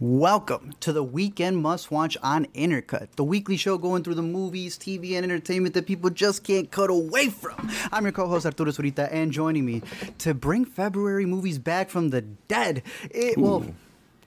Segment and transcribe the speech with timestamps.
[0.00, 4.78] Welcome to the weekend must watch on Intercut, the weekly show going through the movies,
[4.78, 7.68] TV, and entertainment that people just can't cut away from.
[7.90, 9.82] I'm your co host Arturo Zurita, and joining me
[10.18, 12.84] to bring February movies back from the dead.
[13.10, 13.66] It, well,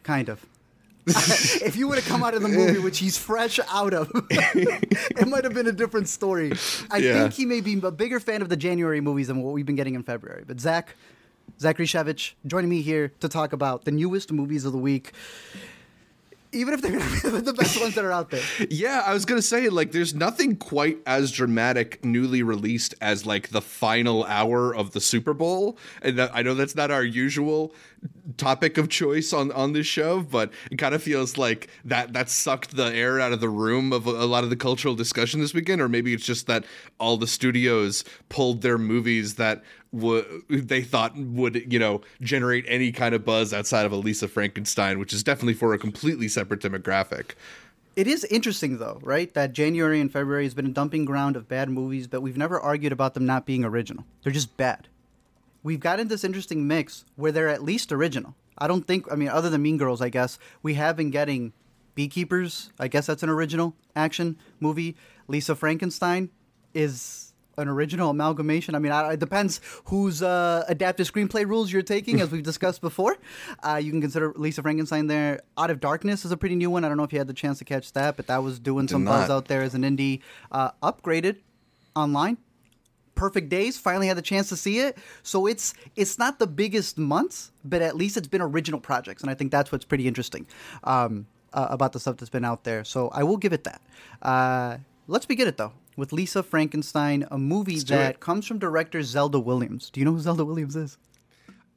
[0.04, 0.46] kind of.
[1.08, 5.28] if you would have come out of the movie, which he's fresh out of, it
[5.30, 6.52] might have been a different story.
[6.92, 7.14] I Yeah.
[7.14, 9.78] think he may be a bigger fan of the January movies than what we've been
[9.78, 10.44] getting in February.
[10.46, 10.96] But Zach,
[11.60, 15.12] Zachary Shevich, joining me here to talk about the newest movies of the week,
[16.52, 16.92] even if they're
[17.42, 18.44] the best ones that are out there.
[18.70, 23.50] Yeah, I was gonna say like there's nothing quite as dramatic newly released as like
[23.50, 27.74] the final hour of the Super Bowl, and that, I know that's not our usual
[28.38, 32.30] topic of choice on on this show, but it kind of feels like that that
[32.30, 35.40] sucked the air out of the room of a, a lot of the cultural discussion
[35.40, 36.66] this weekend, or maybe it's just that
[37.00, 42.92] all the studios pulled their movies that w- they thought would you know generate any
[42.92, 46.62] kind of buzz outside of a Lisa Frankenstein, which is definitely for a completely separate
[46.62, 47.32] demographic.
[47.96, 49.34] It is interesting, though, right?
[49.34, 52.60] That January and February has been a dumping ground of bad movies, but we've never
[52.60, 54.06] argued about them not being original.
[54.24, 54.88] They're just bad.
[55.62, 58.34] We've gotten this interesting mix where they're at least original.
[58.58, 61.52] I don't think, I mean, other than Mean Girls, I guess, we have been getting
[61.94, 62.72] Beekeepers.
[62.80, 64.96] I guess that's an original action movie.
[65.28, 66.30] Lisa Frankenstein
[66.74, 67.31] is
[67.62, 68.76] an original amalgamation.
[68.76, 72.82] I mean, I, it depends whose uh, adaptive screenplay rules you're taking, as we've discussed
[72.82, 73.18] before.
[73.64, 75.42] Uh, you can consider Lisa Frankenstein there.
[75.58, 76.84] Out of Darkness is a pretty new one.
[76.84, 78.88] I don't know if you had the chance to catch that, but that was doing
[78.88, 80.22] some buzz out there as an indie.
[80.52, 81.38] Uh, upgraded
[81.96, 82.38] online.
[83.16, 84.98] Perfect Days finally had the chance to see it.
[85.22, 89.30] So it's it's not the biggest months, but at least it's been original projects, and
[89.30, 90.48] I think that's what's pretty interesting
[90.84, 92.84] um, uh, about the stuff that's been out there.
[92.84, 93.82] So I will give it that.
[94.22, 99.04] Uh, let's begin it though with Lisa Frankenstein, a movie do that comes from director
[99.04, 99.90] Zelda Williams.
[99.90, 100.98] Do you know who Zelda Williams is?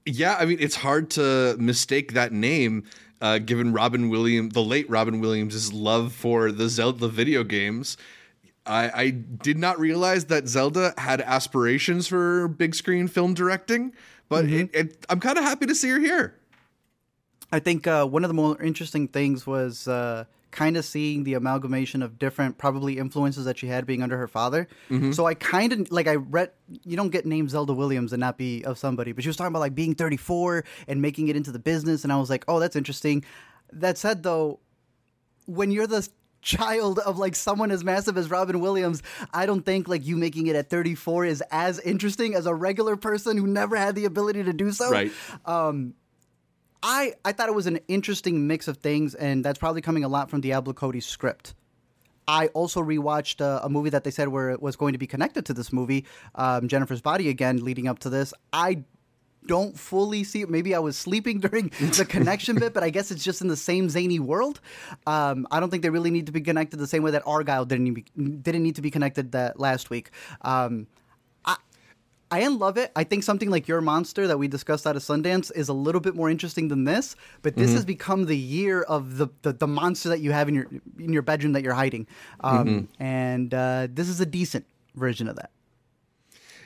[0.06, 2.84] Yeah, I mean, it's hard to mistake that name,
[3.20, 7.96] uh, given Robin Williams, the late Robin Williams' love for the Zelda video games.
[8.66, 13.92] I, I did not realize that Zelda had aspirations for big screen film directing,
[14.28, 16.34] but it, it, I'm kind of happy to see her here.
[17.52, 21.34] I think uh, one of the more interesting things was uh, kind of seeing the
[21.34, 24.68] amalgamation of different probably influences that she had being under her father.
[24.88, 25.12] Mm-hmm.
[25.12, 26.52] So I kind of like I read
[26.84, 29.52] you don't get named Zelda Williams and not be of somebody, but she was talking
[29.52, 32.60] about like being 34 and making it into the business, and I was like, oh,
[32.60, 33.24] that's interesting.
[33.72, 34.60] That said, though,
[35.46, 36.08] when you're the
[36.40, 40.46] child of like someone as massive as Robin Williams, I don't think like you making
[40.46, 44.44] it at 34 is as interesting as a regular person who never had the ability
[44.44, 44.90] to do so.
[44.90, 45.10] Right.
[45.44, 45.94] Um,
[46.84, 50.08] I, I thought it was an interesting mix of things, and that's probably coming a
[50.08, 51.54] lot from Diablo Cody's script.
[52.28, 55.46] I also rewatched uh, a movie that they said were was going to be connected
[55.46, 58.34] to this movie, um, Jennifer's Body again, leading up to this.
[58.52, 58.84] I
[59.46, 60.50] don't fully see it.
[60.50, 63.56] Maybe I was sleeping during the connection bit, but I guess it's just in the
[63.56, 64.60] same zany world.
[65.06, 67.66] Um, I don't think they really need to be connected the same way that Argylle
[67.66, 70.10] didn't didn't need to be connected that last week.
[70.42, 70.86] Um,
[72.30, 72.90] I love it.
[72.96, 76.00] I think something like Your Monster that we discussed out of Sundance is a little
[76.00, 77.16] bit more interesting than this.
[77.42, 80.54] But this has become the year of the, the, the monster that you have in
[80.54, 80.66] your
[80.98, 82.06] in your bedroom that you're hiding,
[82.40, 85.50] um, and uh, this is a decent version of that.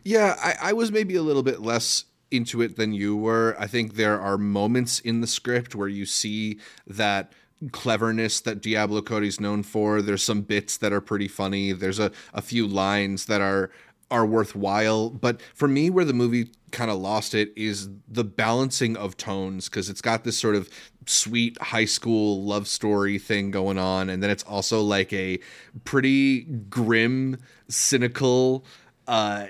[0.04, 3.56] Yeah, I, I was maybe a little bit less into it than you were.
[3.58, 7.32] I think there are moments in the script where you see that
[7.72, 10.00] cleverness that Diablo Cody's known for.
[10.00, 11.72] There's some bits that are pretty funny.
[11.72, 13.70] There's a, a few lines that are
[14.10, 15.10] are worthwhile.
[15.10, 19.68] But for me, where the movie kind of lost it is the balancing of tones
[19.68, 20.68] because it's got this sort of
[21.06, 25.38] sweet high school love story thing going on, and then it's also like a
[25.84, 28.64] pretty grim, cynical
[29.06, 29.46] uh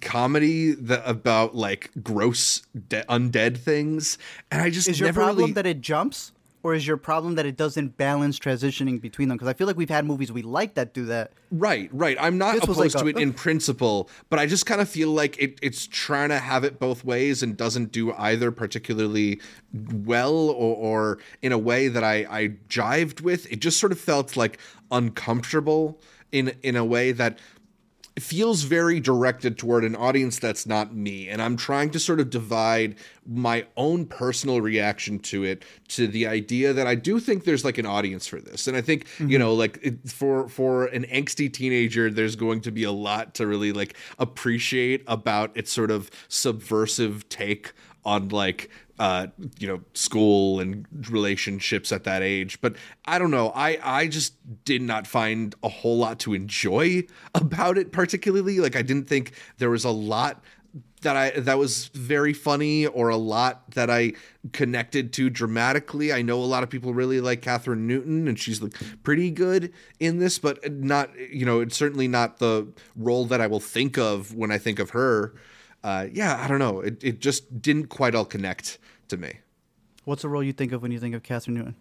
[0.00, 4.16] comedy that about like gross de- undead things
[4.52, 6.30] and i just Is your never problem really that it jumps,
[6.62, 9.36] or is your problem that it doesn't balance transitioning between them?
[9.38, 11.32] Because I feel like we've had movies we like that do that.
[11.50, 12.16] Right, right.
[12.20, 14.88] I'm not This opposed like to a- it in principle, but I just kind of
[14.88, 19.40] feel like it, it's trying to have it both ways and doesn't do either particularly
[19.72, 23.50] well or, or in a way that I, I jived with.
[23.50, 24.58] It just sort of felt like
[24.90, 25.98] uncomfortable
[26.32, 27.38] in in a way that
[28.22, 32.30] feels very directed toward an audience that's not me and i'm trying to sort of
[32.30, 32.94] divide
[33.26, 37.78] my own personal reaction to it to the idea that i do think there's like
[37.78, 38.66] an audience for this.
[38.66, 39.38] And i think you mm-hmm.
[39.38, 43.46] know like it, for for an angsty teenager there's going to be a lot to
[43.46, 47.72] really like appreciate about its sort of subversive take
[48.04, 48.70] on like
[49.00, 52.60] uh, you know, school and relationships at that age.
[52.60, 52.76] But
[53.06, 53.50] I don't know.
[53.54, 54.34] I I just
[54.66, 57.04] did not find a whole lot to enjoy
[57.34, 58.60] about it particularly.
[58.60, 60.44] Like I didn't think there was a lot
[61.00, 64.12] that I that was very funny or a lot that I
[64.52, 66.12] connected to dramatically.
[66.12, 68.60] I know a lot of people really like Kathryn Newton and she's
[69.02, 73.46] pretty good in this, but not you know, it's certainly not the role that I
[73.46, 75.32] will think of when I think of her.
[75.82, 76.80] Uh, yeah, I don't know.
[76.80, 78.78] It it just didn't quite all connect
[79.10, 79.34] to me.
[80.04, 81.76] What's the role you think of when you think of Kathryn Newton?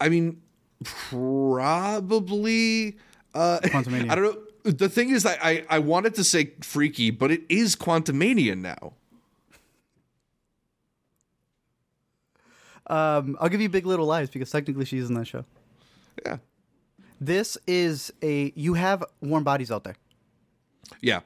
[0.00, 0.42] I mean,
[0.82, 2.96] probably.
[3.34, 4.38] Uh, I don't know.
[4.64, 8.94] The thing is, I, I, I wanted to say freaky, but it is Quantumania now.
[12.86, 15.44] Um, I'll give you Big Little Lies because technically she's in that show.
[16.24, 16.38] Yeah.
[17.20, 19.96] This is a you have warm bodies out there.
[21.00, 21.20] Yeah,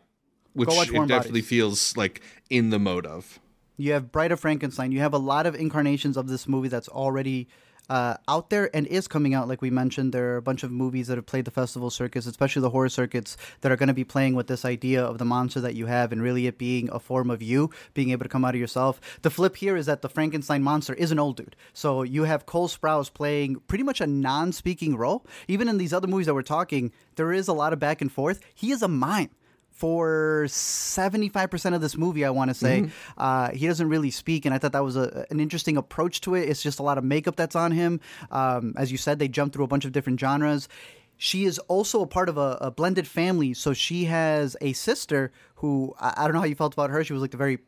[0.53, 1.49] which it definitely bodies.
[1.49, 3.41] feels like in the mode of.
[3.79, 4.91] You have Bride of Frankenstein.
[4.91, 7.49] You have a lot of incarnations of this movie that's already
[7.89, 9.49] uh, out there and is coming out.
[9.49, 12.27] Like we mentioned, there are a bunch of movies that have played the festival circuits,
[12.27, 15.25] especially the horror circuits, that are going to be playing with this idea of the
[15.25, 18.29] monster that you have and really it being a form of you, being able to
[18.29, 19.01] come out of yourself.
[19.23, 21.57] The flip here is that the Frankenstein monster is an old dude.
[21.73, 25.25] So you have Cole Sprouse playing pretty much a non speaking role.
[25.47, 28.11] Even in these other movies that we're talking, there is a lot of back and
[28.11, 28.41] forth.
[28.55, 29.31] He is a mime
[29.79, 32.81] for 75% of this movie, I want to say.
[32.81, 32.91] Mm-hmm.
[33.17, 36.35] Uh, he doesn't really speak, and I thought that was a, an interesting approach to
[36.35, 36.49] it.
[36.49, 38.01] It's just a lot of makeup that's on him.
[38.33, 40.69] Um, as you said, they jump through a bunch of different genres.
[41.17, 45.31] She is also a part of a, a blended family, so she has a sister
[45.57, 47.05] who I, I, don't know how you felt about her.
[47.05, 47.59] She was like the very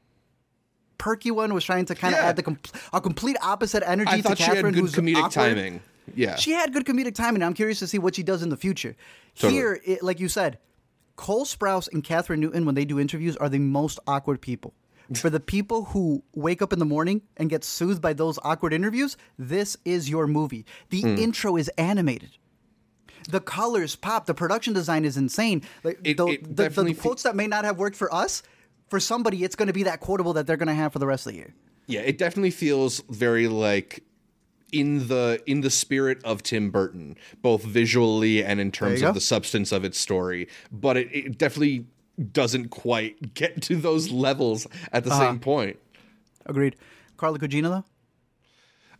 [0.98, 2.28] perky one, was trying to kind of yeah.
[2.28, 2.56] add the
[2.92, 5.32] a complete opposite energy I to Kathryn, who's comedic awkward.
[5.32, 5.80] timing.
[6.12, 7.44] Yeah, she had good comedic timing.
[7.44, 8.96] I'm curious to see what she does in the future.
[9.36, 9.52] Totally.
[9.52, 10.58] Here, it, like you said,
[11.20, 14.72] Cole Sprouse and Kathryn Newton, when they do interviews, are the most awkward people.
[15.12, 18.72] For the people who wake up in the morning and get soothed by those awkward
[18.72, 20.64] interviews, this is your movie.
[20.88, 21.18] The mm.
[21.18, 22.38] intro is animated.
[23.28, 24.24] The colors pop.
[24.24, 25.62] The production design is insane.
[25.84, 28.42] Like it, the, it the, the, quotes that may not have worked for us,
[28.88, 31.06] for somebody, it's going to be that quotable that they're going to have for the
[31.06, 31.54] rest of the year.
[31.86, 34.02] Yeah, it definitely feels very like
[34.72, 39.12] in the in the spirit of Tim Burton, both visually and in terms of go.
[39.12, 40.48] the substance of its story.
[40.70, 41.86] But it, it, definitely
[42.32, 45.78] doesn't quite get to those levels at the uh same point.
[46.46, 46.76] Agreed.
[47.16, 47.84] Carla Gugino though.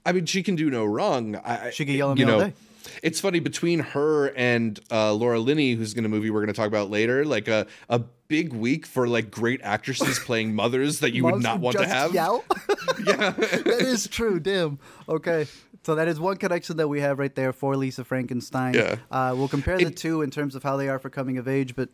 [0.04, 1.36] I mean, she can do no wrong.
[1.36, 2.54] I, she can yell at me you know, all day.
[3.02, 6.54] It's funny between her and uh, Laura Linney, who's in a movie we're going to
[6.54, 7.24] talk about later.
[7.24, 11.58] Like a a big week for like great actresses playing mothers that you would not
[11.60, 12.14] want to have.
[12.14, 12.44] Yell?
[13.06, 14.40] yeah, that is true.
[14.40, 14.78] Damn.
[15.08, 15.46] Okay.
[15.82, 18.74] So that is one connection that we have right there for Lisa Frankenstein.
[18.74, 18.96] Yeah.
[19.10, 21.74] Uh, we'll compare the two in terms of how they are for coming of age,
[21.74, 21.88] but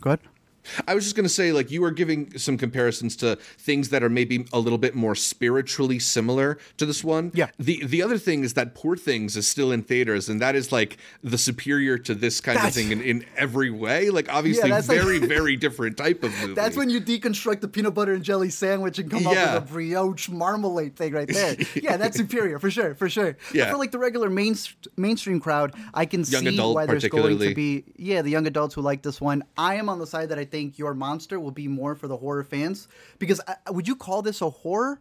[0.00, 0.20] go ahead.
[0.86, 4.02] I was just going to say, like, you are giving some comparisons to things that
[4.02, 7.30] are maybe a little bit more spiritually similar to this one.
[7.34, 7.48] Yeah.
[7.58, 10.72] The the other thing is that Poor Things is still in theaters, and that is
[10.72, 14.10] like the superior to this kind that's, of thing in, in every way.
[14.10, 16.54] Like, obviously, yeah, very like, very different type of movie.
[16.54, 19.28] That's when you deconstruct the peanut butter and jelly sandwich and come yeah.
[19.28, 21.56] up with a brioche marmalade thing right there.
[21.74, 23.36] yeah, that's superior for sure, for sure.
[23.52, 23.64] Yeah.
[23.64, 24.56] But for like the regular main,
[24.96, 28.74] mainstream crowd, I can young see why there's going to be yeah the young adults
[28.74, 29.44] who like this one.
[29.56, 32.16] I am on the side that I think your monster will be more for the
[32.16, 32.86] horror fans
[33.18, 35.00] because uh, would you call this a horror?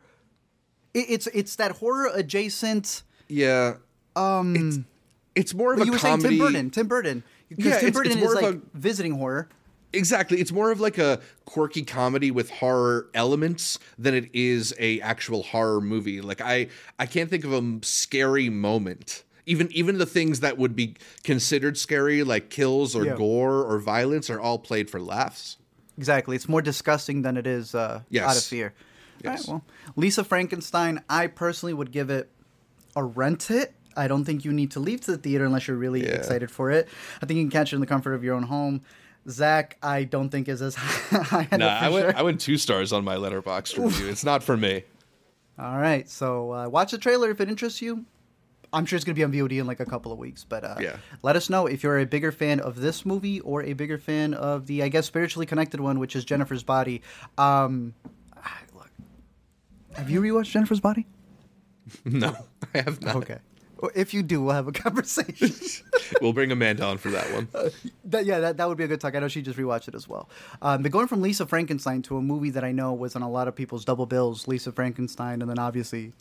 [0.96, 3.04] It, it's it's that horror adjacent.
[3.28, 3.76] Yeah.
[4.16, 4.56] Um.
[4.56, 4.80] It's,
[5.36, 6.22] it's more of a you were comedy.
[6.22, 6.70] Saying Tim Burton.
[6.72, 7.24] Tim Burton.
[7.50, 9.48] Because yeah, Tim it's, Burton it's is like a, visiting horror.
[9.94, 10.40] Exactly.
[10.40, 15.44] It's more of like a quirky comedy with horror elements than it is a actual
[15.44, 16.20] horror movie.
[16.20, 16.68] Like I
[16.98, 21.78] I can't think of a scary moment even even the things that would be considered
[21.78, 23.16] scary like kills or yeah.
[23.16, 25.58] gore or violence are all played for laughs
[25.98, 28.30] exactly it's more disgusting than it is uh, yes.
[28.30, 28.74] out of fear
[29.24, 29.48] yes.
[29.48, 29.64] well
[29.96, 32.30] lisa frankenstein i personally would give it
[32.96, 35.78] a rent it i don't think you need to leave to the theater unless you're
[35.78, 36.12] really yeah.
[36.12, 36.88] excited for it
[37.22, 38.82] i think you can catch it in the comfort of your own home
[39.30, 41.48] Zach, I don't think is as high.
[41.54, 42.18] nah, I went, sure.
[42.18, 44.10] I went two stars on my Letterboxd review.
[44.10, 44.84] it's not for me.
[45.58, 48.06] All right, so uh, watch the trailer if it interests you.
[48.74, 50.44] I'm sure it's going to be on VOD in like a couple of weeks.
[50.44, 50.98] But uh, yeah.
[51.22, 54.34] let us know if you're a bigger fan of this movie or a bigger fan
[54.34, 57.02] of the, I guess, spiritually connected one, which is Jennifer's Body.
[57.38, 57.94] Um,
[58.74, 58.90] look,
[59.96, 61.06] have you rewatched Jennifer's Body?
[62.06, 62.36] No,
[62.74, 63.18] I have not.
[63.18, 63.40] Okay.
[63.84, 65.52] Well, if you do, we'll have a conversation.
[66.22, 67.50] we'll bring Amanda on for that one.
[67.54, 67.70] Uh,
[68.06, 69.14] that, yeah, that, that would be a good talk.
[69.14, 70.30] I know she just rewatched it as well.
[70.62, 73.30] Um, but going from Lisa Frankenstein to a movie that I know was on a
[73.30, 76.14] lot of people's double bills, Lisa Frankenstein, and then obviously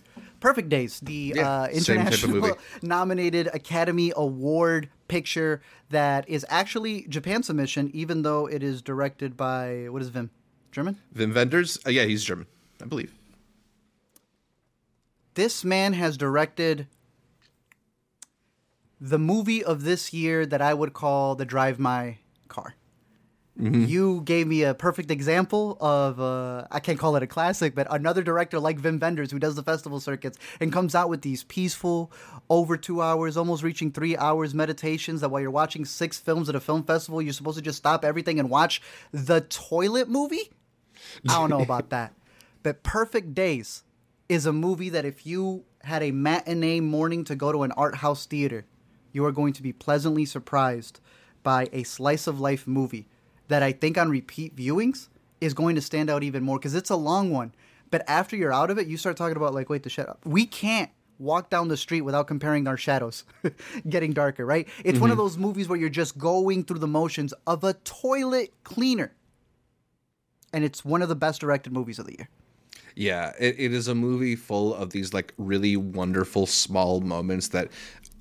[0.43, 7.93] Perfect Days, the yeah, uh, international nominated Academy Award picture that is actually Japan submission,
[7.95, 10.31] even though it is directed by what is Vim
[10.73, 10.99] German?
[11.15, 11.79] Wim Wenders?
[11.87, 12.49] Uh, yeah, he's German,
[12.83, 13.15] I believe.
[15.35, 16.89] This man has directed
[19.01, 22.19] the movie of this year that I would call the Drive My
[22.49, 22.75] Car.
[23.63, 27.87] You gave me a perfect example of uh, I can't call it a classic, but
[27.91, 31.45] another director like Wim Wenders who does the festival circuits and comes out with these
[31.45, 32.11] peaceful,
[32.51, 35.21] over two hours, almost reaching three hours meditations.
[35.21, 38.05] That while you're watching six films at a film festival, you're supposed to just stop
[38.05, 40.51] everything and watch the toilet movie.
[41.29, 42.15] I don't know about that,
[42.65, 43.85] but Perfect Days
[44.29, 47.97] is a movie that if you had a matinee morning to go to an art
[47.97, 48.65] house theater,
[49.13, 50.99] you are going to be pleasantly surprised
[51.45, 53.07] by a slice of life movie
[53.53, 55.09] that I think on repeat viewings
[55.43, 57.53] is going to stand out even more because it's a long one.
[57.91, 60.17] But after you're out of it, you start talking about like, wait, the shadow.
[60.25, 63.25] We can't walk down the street without comparing our shadows
[63.89, 64.67] getting darker, right?
[64.83, 65.25] It's one of mm-hmm.
[65.25, 69.13] those movies where you're just going through the motions of a toilet cleaner.
[70.55, 72.29] And it's one of the best directed movies of the year.
[72.97, 77.69] Yeah, it, it is a movie full of these like really wonderful small moments that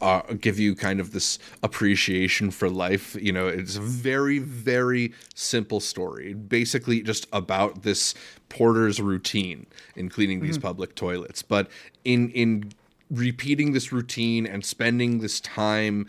[0.01, 3.15] uh, give you kind of this appreciation for life.
[3.15, 6.33] You know, it's a very, very simple story.
[6.33, 8.13] Basically, just about this
[8.49, 11.41] porter's routine in cleaning these public toilets.
[11.41, 11.69] But
[12.03, 12.71] in in
[13.09, 16.07] repeating this routine and spending this time,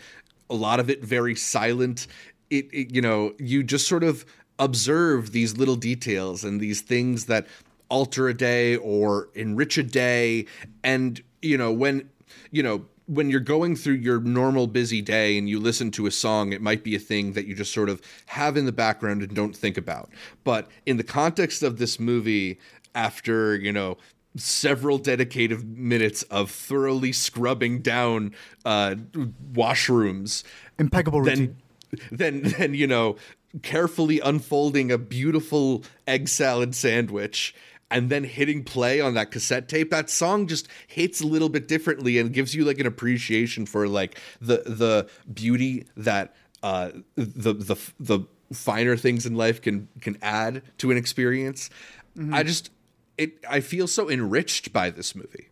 [0.49, 2.07] a lot of it very silent.
[2.51, 4.25] It, it you know, you just sort of
[4.59, 7.47] observe these little details and these things that
[7.89, 10.47] alter a day or enrich a day
[10.83, 12.09] and you know when
[12.51, 12.83] you know
[13.13, 16.63] when you're going through your normal busy day and you listen to a song it
[16.63, 19.55] might be a thing that you just sort of have in the background and don't
[19.57, 20.11] think about
[20.45, 22.59] but in the context of this movie
[22.95, 23.97] after you know
[24.37, 28.95] several dedicated minutes of thoroughly scrubbing down uh
[29.53, 30.43] washrooms
[30.79, 31.57] Impeccable routine.
[32.11, 33.17] then then then you know
[33.61, 37.55] carefully unfolding a beautiful egg salad sandwich
[37.93, 41.69] and then hitting play on that cassette tape that song just hits a little bit
[41.69, 47.53] differently and gives you like an appreciation for like the the beauty that uh the
[47.53, 48.21] the the
[48.53, 51.71] finer things in life can can add to an experience
[52.33, 52.71] i just
[53.17, 55.49] it i feel so enriched by this movie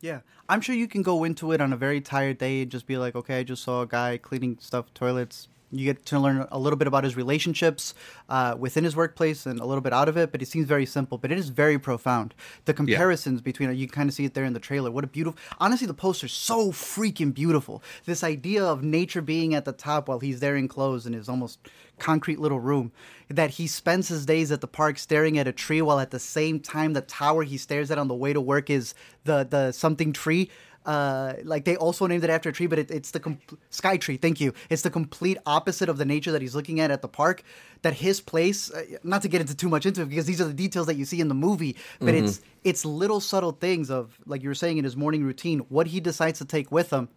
[0.00, 0.20] Yeah.
[0.50, 2.98] I'm sure you can go into it on a very tired day and just be
[2.98, 5.48] like, okay, I just saw a guy cleaning stuff, toilets.
[5.74, 7.94] You get to learn a little bit about his relationships
[8.28, 10.86] uh, within his workplace and a little bit out of it, but it seems very
[10.86, 12.34] simple, but it is very profound.
[12.64, 14.90] The comparisons between, you kind of see it there in the trailer.
[14.90, 17.82] What a beautiful, honestly, the poster's so freaking beautiful.
[18.04, 21.58] This idea of nature being at the top while he's there enclosed in his almost
[21.98, 22.92] concrete little room,
[23.28, 26.18] that he spends his days at the park staring at a tree while at the
[26.18, 29.72] same time the tower he stares at on the way to work is the, the
[29.72, 30.50] something tree
[30.86, 33.38] uh, like they also named it after a tree, but it, it's the com-
[33.70, 34.16] sky tree.
[34.16, 34.52] Thank you.
[34.68, 37.42] It's the complete opposite of the nature that he's looking at at the park.
[37.82, 40.46] That his place, uh, not to get into too much into it, because these are
[40.46, 44.18] the details that you see in the movie, but it's it's little subtle things of
[44.26, 47.08] like you were saying in his morning routine, what he decides to take with him,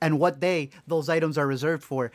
[0.00, 2.12] and what day those items are reserved for.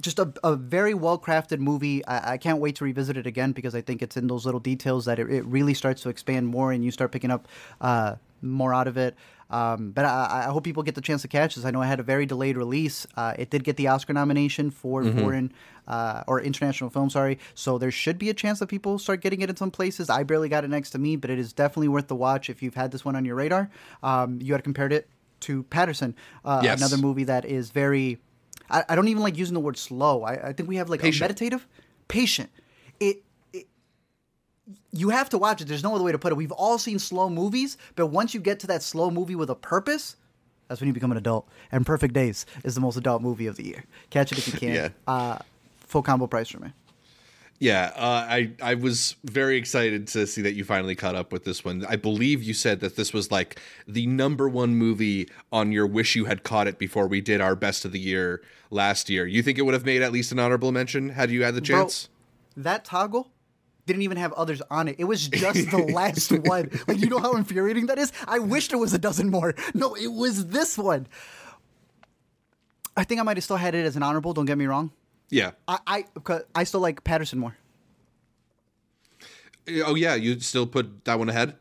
[0.00, 2.06] Just a, a very well crafted movie.
[2.06, 4.60] I, I can't wait to revisit it again because I think it's in those little
[4.60, 7.48] details that it, it really starts to expand more and you start picking up
[7.80, 9.16] uh, more out of it.
[9.50, 11.64] Um, but I, I hope people get the chance to catch this.
[11.64, 13.06] I know I had a very delayed release.
[13.16, 15.52] Uh, it did get the Oscar nomination for foreign
[15.86, 17.38] uh, or international film, sorry.
[17.54, 20.10] So there should be a chance that people start getting it in some places.
[20.10, 22.62] I barely got it next to me, but it is definitely worth the watch if
[22.62, 23.70] you've had this one on your radar.
[24.02, 25.08] Um, you had compared it
[25.40, 26.14] to Paterson,
[26.44, 26.78] uh, Yes.
[26.80, 28.18] another movie that is very.
[28.68, 30.24] I, I don't even like using the word slow.
[30.24, 31.22] I, I think we have like Patient.
[31.22, 31.66] a meditative,
[32.06, 32.50] patient.
[33.00, 33.22] It
[34.98, 35.68] you have to watch it.
[35.68, 36.36] There's no other way to put it.
[36.36, 39.54] We've all seen slow movies, but once you get to that slow movie with a
[39.54, 40.16] purpose,
[40.66, 41.48] that's when you become an adult.
[41.72, 43.84] And Perfect Days is the most adult movie of the year.
[44.10, 44.74] Catch it if you can.
[44.74, 44.88] Yeah.
[45.06, 45.38] Uh,
[45.78, 46.72] full combo price for me.
[47.60, 51.42] Yeah, uh, I I was very excited to see that you finally caught up with
[51.44, 51.84] this one.
[51.88, 56.14] I believe you said that this was like the number one movie on your wish
[56.14, 59.26] you had caught it before we did our best of the year last year.
[59.26, 61.60] You think it would have made at least an honorable mention had you had the
[61.60, 62.08] Bro, chance?
[62.56, 63.28] that toggle
[63.88, 64.96] didn't even have others on it.
[64.98, 66.70] It was just the last one.
[66.86, 68.12] Like you know how infuriating that is?
[68.28, 69.54] I wish there was a dozen more.
[69.74, 71.08] No, it was this one.
[72.96, 74.92] I think I might have still had it as an honorable, don't get me wrong.
[75.30, 75.52] yeah.
[75.66, 76.04] I I,
[76.54, 77.56] I still like Paterson more.
[79.84, 81.56] Oh yeah, you still put that one ahead.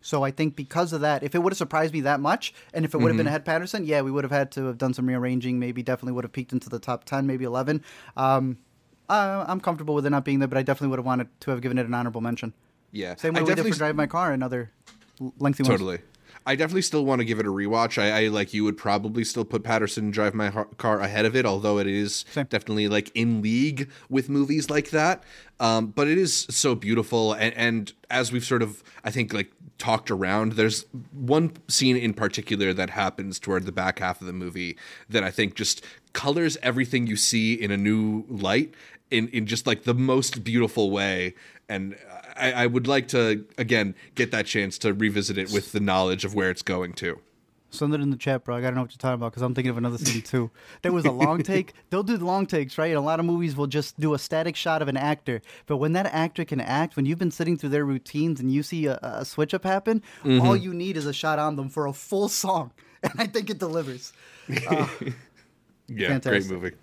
[0.00, 2.84] So I think because of that, if it would have surprised me that much, and
[2.84, 4.92] if it would have been ahead Paterson, yeah, we would have had to have done
[4.92, 5.58] some rearranging.
[5.58, 7.82] Maybe definitely would have peaked into the top ten, maybe eleven.
[8.16, 8.58] Um,
[9.08, 11.50] uh, I'm comfortable with it not being there, but I definitely would have wanted to
[11.50, 12.52] have given it an honorable mention.
[12.92, 14.70] Yeah, Same way I we did for Drive My Car and other
[15.20, 15.72] l- lengthy ones.
[15.72, 15.98] Totally.
[16.46, 18.00] I definitely still want to give it a rewatch.
[18.00, 21.34] I, I like you would probably still put Paterson Drive My Har- Car ahead of
[21.34, 22.44] it, although it is Same.
[22.46, 25.24] definitely like in league with movies like that.
[25.58, 29.52] Um, but it is so beautiful, and, and as we've sort of I think like
[29.78, 30.52] talked around.
[30.52, 34.76] There's one scene in particular that happens toward the back half of the movie
[35.08, 38.72] that I think just colors everything you see in a new light
[39.10, 41.34] in, in just like the most beautiful way.
[41.68, 41.96] And
[42.36, 46.24] I, I would like to, again, get that chance to revisit it with the knowledge
[46.24, 47.20] of where it's going to.
[47.70, 48.54] Send it in the chat, bro.
[48.54, 50.48] I gotta know what you're talking about because I'm thinking of another scene too.
[50.82, 51.72] There was a long take.
[51.90, 52.94] They'll do the long takes, right?
[52.94, 55.42] A lot of movies will just do a static shot of an actor.
[55.66, 58.62] But when that actor can act, when you've been sitting through their routines and you
[58.62, 60.40] see a, a switch up happen, Mm-hmm.
[60.46, 62.70] all you need is a shot on them for a full song,
[63.02, 64.12] and I think it delivers.
[64.68, 64.86] Uh,
[65.88, 66.48] Yeah, Fantastic.
[66.48, 66.76] great movie.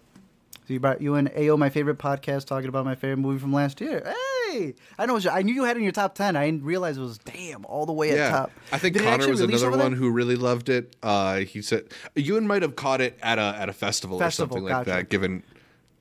[0.71, 3.51] So you brought you and Ao, my favorite podcast, talking about my favorite movie from
[3.51, 4.01] last year.
[4.49, 5.19] Hey, I know.
[5.29, 6.37] I knew you had it in your top ten.
[6.37, 8.51] I didn't realize it was damn all the way at top.
[8.71, 10.95] I think Did Connor was another one who really loved it.
[11.03, 14.59] Uh, he said Ewan might have caught it at a at a festival, Festival, or
[14.59, 14.97] something like gotcha.
[14.97, 15.09] that.
[15.09, 15.43] Given,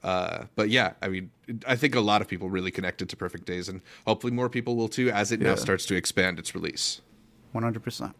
[0.05, 1.33] uh, but yeah, I mean,
[1.67, 4.77] I think a lot of people really connected to Perfect Days, and hopefully more people
[4.77, 7.01] will too as it now starts to expand its release.
[7.51, 8.15] One hundred percent.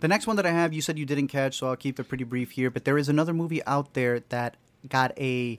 [0.00, 2.04] The next one that I have, you said you didn't catch, so I'll keep it
[2.04, 2.70] pretty brief here.
[2.70, 4.56] But there is another movie out there that
[4.88, 5.58] got a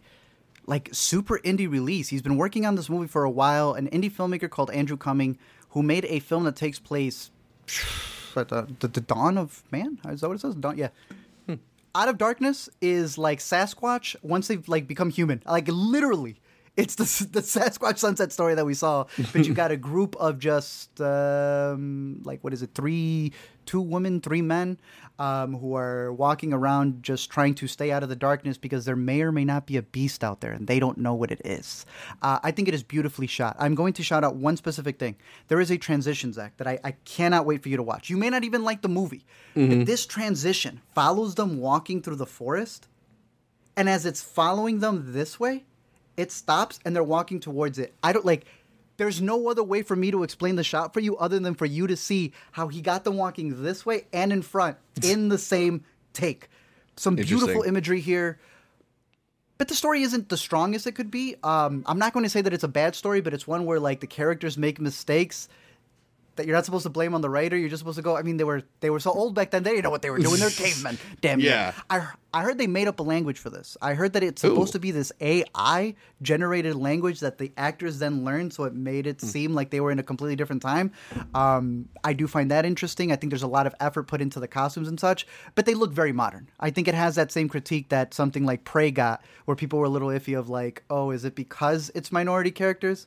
[0.66, 2.10] like super indie release.
[2.10, 3.74] He's been working on this movie for a while.
[3.74, 5.38] An indie filmmaker called Andrew Cumming,
[5.70, 7.32] who made a film that takes place
[8.36, 10.00] at the, the, the dawn of man.
[10.08, 10.56] Is that what it says?
[10.56, 10.90] Dawn, yeah.
[11.96, 15.44] Out of Darkness is like Sasquatch once they've like become human.
[15.46, 16.40] Like literally,
[16.76, 19.06] it's the the Sasquatch sunset story that we saw.
[19.32, 22.72] But you got a group of just um, like what is it?
[22.74, 23.32] Three,
[23.68, 24.80] two women, three men,
[25.20, 28.96] um, who are walking around just trying to stay out of the darkness because there
[28.96, 31.42] may or may not be a beast out there and they don't know what it
[31.46, 31.86] is.
[32.22, 33.56] Uh, I think it is beautifully shot.
[33.60, 35.16] I'm going to shout out one specific thing.
[35.48, 38.10] There is a transition, Zach, that I, I cannot wait for you to watch.
[38.10, 42.26] You may not even like the movie, but this transition follows them walking through the
[42.26, 42.88] forest,
[43.78, 45.64] and as it's following them this way,
[46.18, 47.94] it stops and they're walking towards it.
[48.04, 48.46] I don't like.
[48.98, 51.66] There's no other way for me to explain the shot for you other than for
[51.66, 55.38] you to see how he got them walking this way and in front in the
[55.38, 55.84] same
[56.14, 56.50] take.
[56.96, 58.40] Some beautiful imagery here.
[59.58, 61.36] But the story isn't the strongest it could be.
[61.44, 63.80] Um, I'm not going to say that it's a bad story, but it's one where
[63.80, 65.48] like the characters make mistakes
[66.36, 67.58] that you're not supposed to blame on the writer.
[67.58, 68.18] You're just supposed to go.
[68.18, 69.64] I mean, they were they were so old back then.
[69.64, 70.40] They didn't know what they were doing.
[70.40, 70.98] They're cavemen.
[71.22, 71.74] Damn Yeah.
[71.90, 73.78] I I heard they made up a language for this.
[73.80, 74.74] I heard that it's supposed Ooh.
[74.74, 79.22] to be this AI generated language that the actors then learned, so it made it
[79.22, 80.92] seem like they were in a completely different time.
[81.36, 83.12] Um, I do find that interesting.
[83.12, 85.76] I think there's a lot of effort put into the costumes and such, but they
[85.76, 86.50] look very modern.
[86.60, 89.86] I think it has that same critique that something like Prey got, where people were
[89.86, 93.06] a little iffy of like, oh, is it because it's minority characters?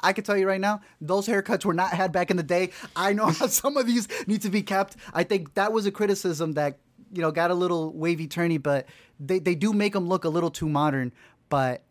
[0.00, 2.70] I can tell you right now, those haircuts were not had back in the day.
[2.94, 4.96] I know how some of these need to be kept.
[5.12, 6.78] I think that was a criticism that
[7.12, 8.86] you know got a little wavy turny, but
[9.18, 11.12] they they do make them look a little too modern.
[11.48, 11.82] But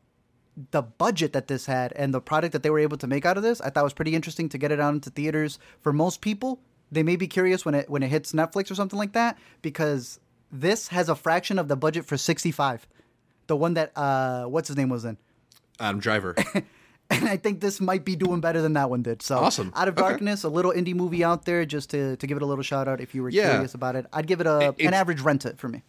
[0.71, 3.37] the budget that this had and the product that they were able to make out
[3.37, 5.59] of this, I thought was pretty interesting to get it out into theaters.
[5.81, 6.59] For most people,
[6.91, 10.19] they may be curious when it when it hits Netflix or something like that because
[10.51, 12.87] this has a fraction of the budget for 65.
[13.47, 15.17] The one that uh what's his name was in.
[15.79, 16.35] Adam Driver.
[17.11, 19.21] And I think this might be doing better than that one did.
[19.21, 19.71] So Awesome.
[19.75, 20.01] Out of Okay.
[20.07, 22.87] Darkness, a little indie movie out there just to, to give it a little shout
[22.87, 23.51] out if you were Yeah.
[23.51, 24.05] curious about it.
[24.11, 25.83] I'd give it a It- an average rent it for me.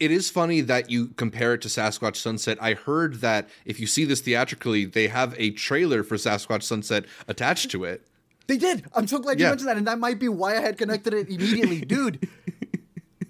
[0.00, 2.58] it is funny that you compare it to Sasquatch Sunset.
[2.60, 7.04] I heard that if you see this theatrically, they have a trailer for Sasquatch Sunset
[7.28, 8.04] attached to it.
[8.48, 8.84] They did.
[8.94, 9.50] I'm so glad you Yeah.
[9.52, 12.28] mentioned that, and that might be why I had connected it immediately, dude.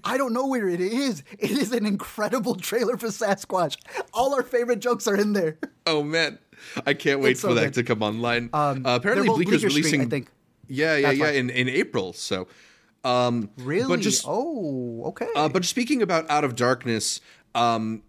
[0.07, 1.23] I don't know where it is.
[1.39, 3.77] It is an incredible trailer for Sasquatch.
[4.13, 5.57] All our favorite jokes are in there.
[5.87, 6.39] Oh man,
[6.87, 7.75] I can't wait so for that good.
[7.75, 8.51] to come online.
[8.53, 10.01] Um, uh, apparently, they're both Bleecker's Bleecker Street, releasing.
[10.03, 10.29] I think.
[10.69, 12.13] Yeah, yeah, That's yeah, in, in April.
[12.13, 12.49] So,
[13.05, 13.89] um, Really?
[13.89, 15.29] But just oh, okay.
[15.37, 17.21] Uh, but speaking about Out of Darkness,
[17.55, 18.03] um,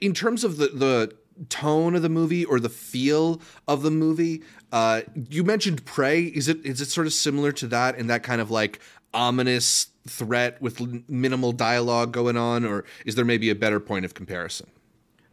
[0.00, 1.12] in terms of the the
[1.48, 6.22] tone of the movie or the feel of the movie, uh, you mentioned Prey.
[6.22, 8.80] Is it is it sort of similar to that in that kind of like
[9.12, 14.14] ominous threat with minimal dialogue going on, or is there maybe a better point of
[14.14, 14.68] comparison?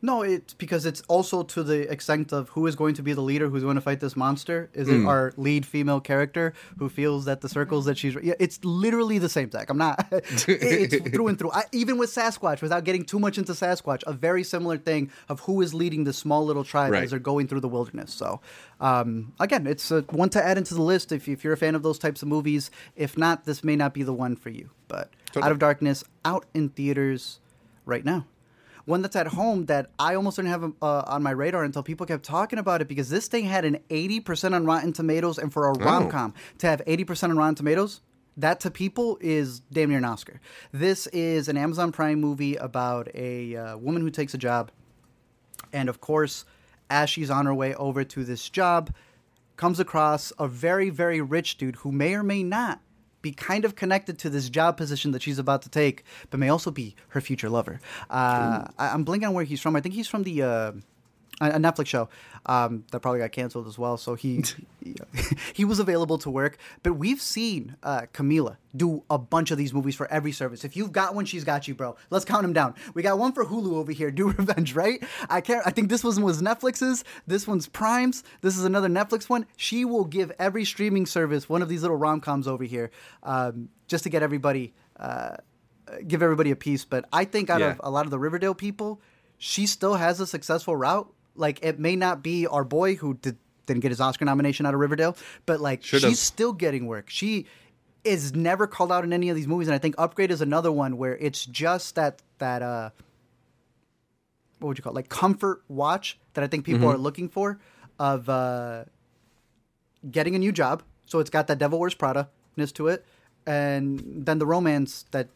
[0.04, 3.22] No, it's because it's also to the extent of who is going to be the
[3.22, 4.70] leader, who's going to fight this monster.
[4.74, 5.06] Is Hmm.
[5.06, 8.16] it our lead female character who feels that the circles that she's?
[8.24, 9.70] Yeah, it's literally the same Zach.
[9.70, 10.08] I'm not.
[10.12, 11.52] it's through and through.
[11.52, 15.42] I, even with Sasquatch, without getting too much into Sasquatch, a very similar thing of
[15.42, 17.04] who is leading this small little tribe Right.
[17.04, 18.12] as they're going through the wilderness.
[18.12, 18.42] So,
[18.80, 21.76] um, again, it's uh one to add into the list if, if you're a fan
[21.76, 22.72] of those types of movies.
[22.96, 24.72] If not, this may not be the one for you.
[24.88, 25.44] But Totally.
[25.46, 27.40] Out of Darkness, out in theaters
[27.86, 28.26] right now
[28.92, 32.06] one that's at home that I almost didn't have uh, on my radar until people
[32.06, 35.68] kept talking about it because this thing had an 80% on Rotten Tomatoes, and for
[35.68, 38.02] a rom com to have 80% on Rotten Tomatoes,
[38.36, 40.42] that to people is damn near an Oscar.
[40.74, 44.72] This is an Amazon Prime movie about a uh, woman who takes a job,
[45.72, 46.44] and of course,
[46.90, 48.94] as she's on her way over to this job,
[49.56, 52.82] comes across a very, very rich dude who may or may not
[53.22, 56.50] be kind of connected to this job position that she's about to take, but may
[56.50, 57.80] also be her future lover.
[58.10, 59.76] Uh, I, I'm blinking on where he's from.
[59.76, 60.72] I think he's from the uh,
[61.50, 62.10] a Netflix show
[62.46, 63.98] um, that probably got canceled as well.
[63.98, 64.44] So he
[65.54, 66.58] he was available to work.
[66.84, 70.64] But we've seen uh, Camila do a bunch of these movies for every service.
[70.64, 71.96] If you've got one, she's got you, bro.
[72.10, 72.76] Let's count them down.
[72.94, 75.04] We got one for Hulu over here, Do Revenge, right?
[75.30, 75.66] I can't.
[75.66, 77.04] I think this one was Netflix's.
[77.28, 78.24] This one's Prime's.
[78.42, 79.46] This is another Netflix one.
[79.58, 82.92] She will give every streaming service one of these little rom coms over here,
[83.24, 84.74] um, just to get everybody.
[85.00, 85.36] Uh,
[86.08, 87.72] give everybody a piece, but I think out Yeah.
[87.72, 89.02] of a lot of the Riverdale people,
[89.38, 91.12] she still has a successful route.
[91.36, 94.74] Like it may not be our boy who did, didn't get his Oscar nomination out
[94.74, 95.16] of Riverdale,
[95.46, 96.10] but like Should've.
[96.10, 97.10] she's still getting work.
[97.10, 97.46] She
[98.04, 100.72] is never called out in any of these movies, and I think Upgrade is another
[100.72, 102.90] one where it's just that that uh,
[104.60, 104.96] what would you call it?
[104.96, 107.60] like comfort watch that I think people are looking for
[108.00, 108.86] of uh,
[110.10, 110.84] getting a new job.
[111.06, 113.06] So it's got that Devil Wears Prada ness to it,
[113.46, 115.30] and then the romance that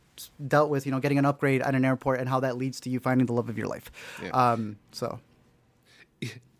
[0.47, 2.89] dealt with you know getting an upgrade at an airport and how that leads to
[2.89, 3.91] you finding the love of your life.
[4.31, 5.19] Um, so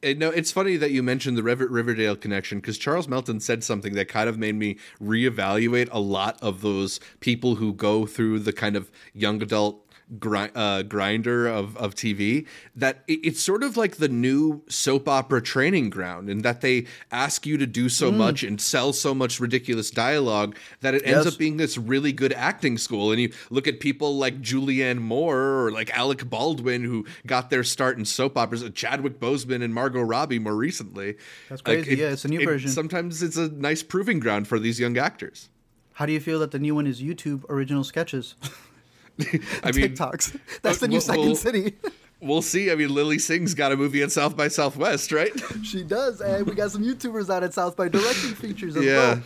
[0.04, 3.64] And no, it's funny that you mentioned the River- Riverdale connection because Charles Melton said
[3.64, 8.40] something that kind of made me reevaluate a lot of those people who go through
[8.40, 9.85] the kind of young adult
[10.20, 12.46] gri- uh, grinder of, of TV.
[12.76, 16.86] That it, it's sort of like the new soap opera training ground, in that they
[17.12, 21.26] ask you to do so much and sell so much ridiculous dialogue that it ends
[21.26, 21.34] Yes.
[21.34, 23.12] up being this really good acting school.
[23.12, 27.64] And you look at people like Julianne Moore or like Alec Baldwin who got their
[27.64, 31.16] start in soap operas, uh, Chadwick Boseman and Margot Robbie more recently.
[31.50, 32.02] That's Like, crazy.
[32.02, 32.70] Yeah, it's a new version.
[32.70, 35.50] Sometimes it's a nice proving ground for these young actors.
[35.94, 38.36] how do you feel that the new one is YouTube original sketches?
[39.64, 40.40] I mean, TikToks.
[40.62, 41.74] That's uh, the new well- Second City.
[42.22, 42.72] we'll see.
[42.72, 45.32] I mean, Lilly Singh's got a movie at South by Southwest, right?
[45.64, 48.94] she does, and we got some YouTubers out at South by directing features as Yeah.
[48.94, 49.22] well.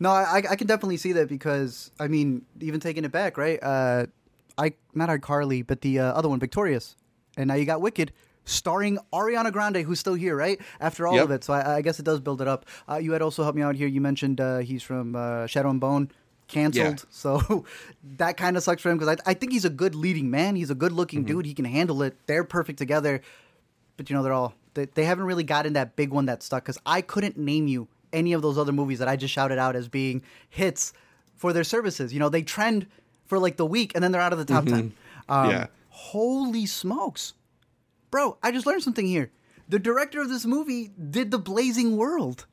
[0.00, 3.58] No, I, I can definitely see that because I mean, even taking it back, right?
[3.62, 4.06] Uh,
[4.56, 6.94] I not iCarly, but the uh, other one, Victorious,
[7.36, 8.12] and now you got Wicked,
[8.44, 10.60] starring Ariana Grande, who's still here, right?
[10.80, 11.24] After all Yep.
[11.24, 12.66] of it, so I, I guess it does build it up.
[12.88, 13.88] Uh, you had also helped me out here.
[13.88, 16.10] You mentioned uh, he's from uh, Shadow and Bone.
[16.48, 17.04] Canceled, Yeah.
[17.10, 17.64] so
[18.16, 20.56] that kind of sucks for him because I, I think he's a good leading man.
[20.56, 21.36] He's a good looking Mm-hmm.
[21.36, 21.46] dude.
[21.46, 22.16] He can handle it.
[22.26, 23.20] They're perfect together
[23.96, 26.62] but you know they're all they, they haven't really gotten that big one that stuck
[26.62, 29.74] because i couldn't name you any of those other movies that i just shouted out
[29.74, 30.92] as being hits
[31.34, 32.86] for their services you know they trend
[33.26, 34.92] for like the week and then they're out of the top 10 um,
[35.28, 35.50] Mm-hmm.
[35.50, 35.66] Yeah.
[35.88, 37.34] holy smokes
[38.12, 39.32] bro i just learned something here
[39.68, 42.46] the director of this movie did the blazing world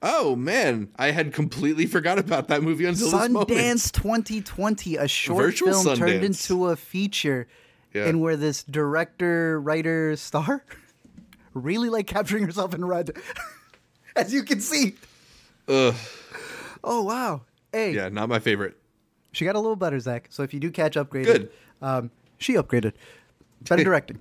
[0.00, 3.50] Oh man, I had completely forgot about that movie until this moment.
[3.50, 7.46] Sundance 2020, a short Virtual film turned into a feature,
[7.92, 8.06] Yeah.
[8.06, 10.64] and where this director, writer, star
[11.54, 13.10] really like capturing herself in red,
[14.16, 14.94] as you can see.
[15.68, 15.94] Ugh.
[16.84, 17.42] Oh wow!
[17.72, 18.76] Hey, Yeah, not my favorite.
[19.32, 20.26] she got a little better, Zach.
[20.30, 21.50] So if you do catch upgraded, Good.
[21.80, 22.92] Um, she upgraded.
[23.68, 24.20] Better directing.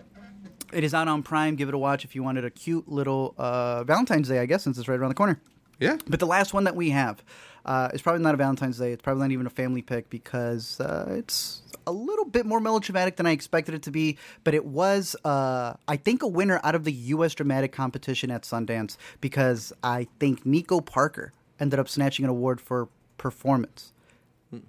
[0.71, 1.55] It is out on Prime.
[1.55, 4.63] Give it a watch if you wanted a cute little uh, Valentine's Day, I guess,
[4.63, 5.39] since it's right around the corner.
[5.81, 5.97] Yeah.
[6.07, 7.23] But the last one that we have
[7.65, 8.93] uh, is probably not a Valentine's Day.
[8.93, 13.15] It's probably not even a family pick because uh, it's a little bit more melodramatic
[13.15, 14.17] than I expected it to be.
[14.43, 17.33] But it was, uh, I think, a winner out of the U.S.
[17.33, 22.87] dramatic competition at Sundance because I think Nico Parker ended up snatching an award for
[23.17, 23.91] performance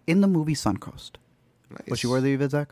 [0.06, 1.12] in the movie Suncoast.
[1.88, 2.68] Was she worthy of it, Zach?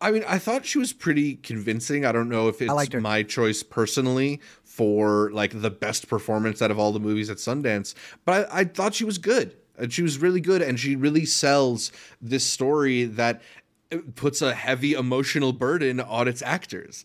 [0.00, 2.04] I mean, I thought she was pretty convincing.
[2.04, 4.40] I don't know if it's my choice personally
[4.76, 7.94] for like the best performance out of all the movies at Sundance,
[8.26, 9.56] but I, I thought she was good.
[9.78, 13.42] And she was really good, and she really sells this story that
[13.92, 17.04] uh, puts a heavy emotional burden on its actors.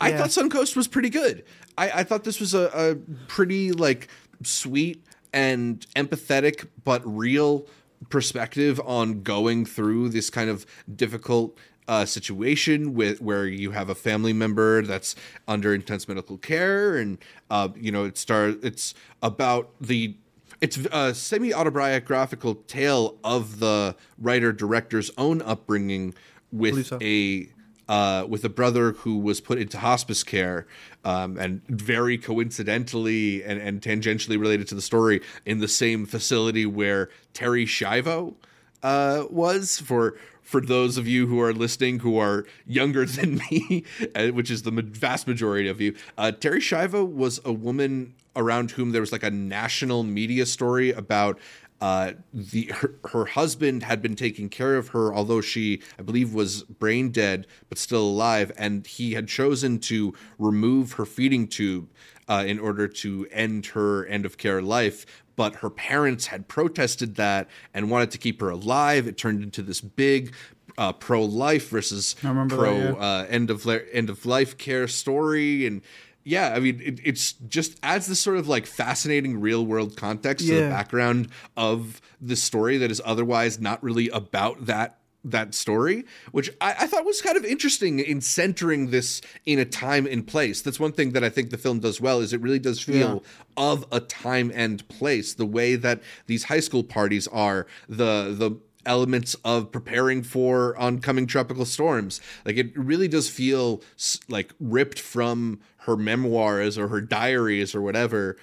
[0.00, 0.18] I Yeah.
[0.26, 1.44] thought Suncoast was pretty good.
[1.76, 2.94] I, I thought this was a, a
[3.28, 4.08] pretty like
[4.42, 7.66] sweet and empathetic but real
[8.08, 13.94] perspective on going through this kind of difficult uh, situation with where you have a
[13.94, 15.14] family member that's
[15.46, 17.18] under intense medical care, and
[17.50, 20.16] uh, you know it star it's about the
[20.60, 26.14] it's a semi autobiographical tale of the writer director's own upbringing
[26.50, 26.98] with so.
[27.02, 27.48] a
[27.88, 30.66] uh, with a brother who was put into hospice care,
[31.04, 36.66] um, and very coincidentally and, and tangentially related to the story, in the same facility
[36.66, 38.34] where Terri Schiavo
[38.82, 39.78] uh, was.
[39.78, 44.50] For for those of you who are listening who are younger than me, uh, which
[44.50, 49.00] is the vast majority of you, uh, Terri Schiavo was a woman around whom there
[49.00, 51.38] was like a national media story about
[51.80, 56.32] uh, the her, her husband had been taking care of her, although she, I believe,
[56.32, 61.90] was brain dead but still alive, and he had chosen to remove her feeding tube
[62.28, 65.04] uh, in order to end her end of care life.
[65.36, 69.06] But her parents had protested that and wanted to keep her alive.
[69.06, 70.34] It turned into this big
[70.78, 72.14] uh, pro life versus
[72.48, 73.00] pro that, yeah.
[73.00, 75.80] uh, end of li- end of life care story and
[76.24, 80.46] yeah i mean it, it's just adds this sort of like fascinating real world context
[80.46, 84.98] to the background of the story that is otherwise not really about that
[85.30, 89.64] that story which I, I thought was kind of interesting in centering this in a
[89.64, 92.40] time and place that's one thing that i think the film does well is it
[92.40, 93.24] really does feel
[93.56, 98.58] of a time and place the way that these high school parties are the the
[98.86, 102.20] elements of preparing for oncoming tropical storms.
[102.44, 103.82] Like it really does feel
[104.28, 108.36] like ripped from her memoirs or her diaries or whatever.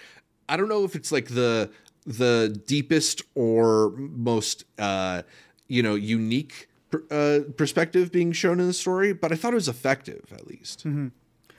[0.47, 1.71] I don't know if it's like the
[2.05, 5.23] the deepest or most uh
[5.69, 6.67] you know unique
[7.11, 10.85] uh, perspective being shown in the story, but I thought it was effective at least.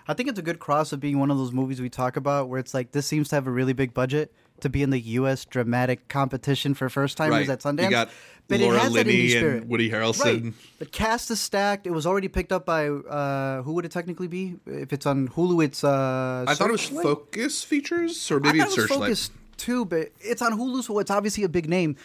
[0.06, 2.48] I think it's a good cross of being one of those movies we talk about
[2.50, 5.00] where it's like this seems to have a really big budget to be in the
[5.00, 5.44] U.S.
[5.46, 7.50] dramatic competition for first timers Right.
[7.50, 7.84] at Sundance.
[7.84, 8.08] You got
[8.46, 9.62] but Laura it has that indie Linney spirit.
[9.62, 10.44] and Woody Harrelson.
[10.44, 10.52] Right.
[10.78, 11.86] The cast is stacked.
[11.86, 14.56] It was already picked up by uh, who would it technically be?
[14.66, 18.76] If it's on Hulu, it's uh, I thought it was Focus Features or maybe it's
[18.76, 19.00] it was Searchlight.
[19.00, 21.96] Focus too, but it's on Hulu, so it's obviously a big name.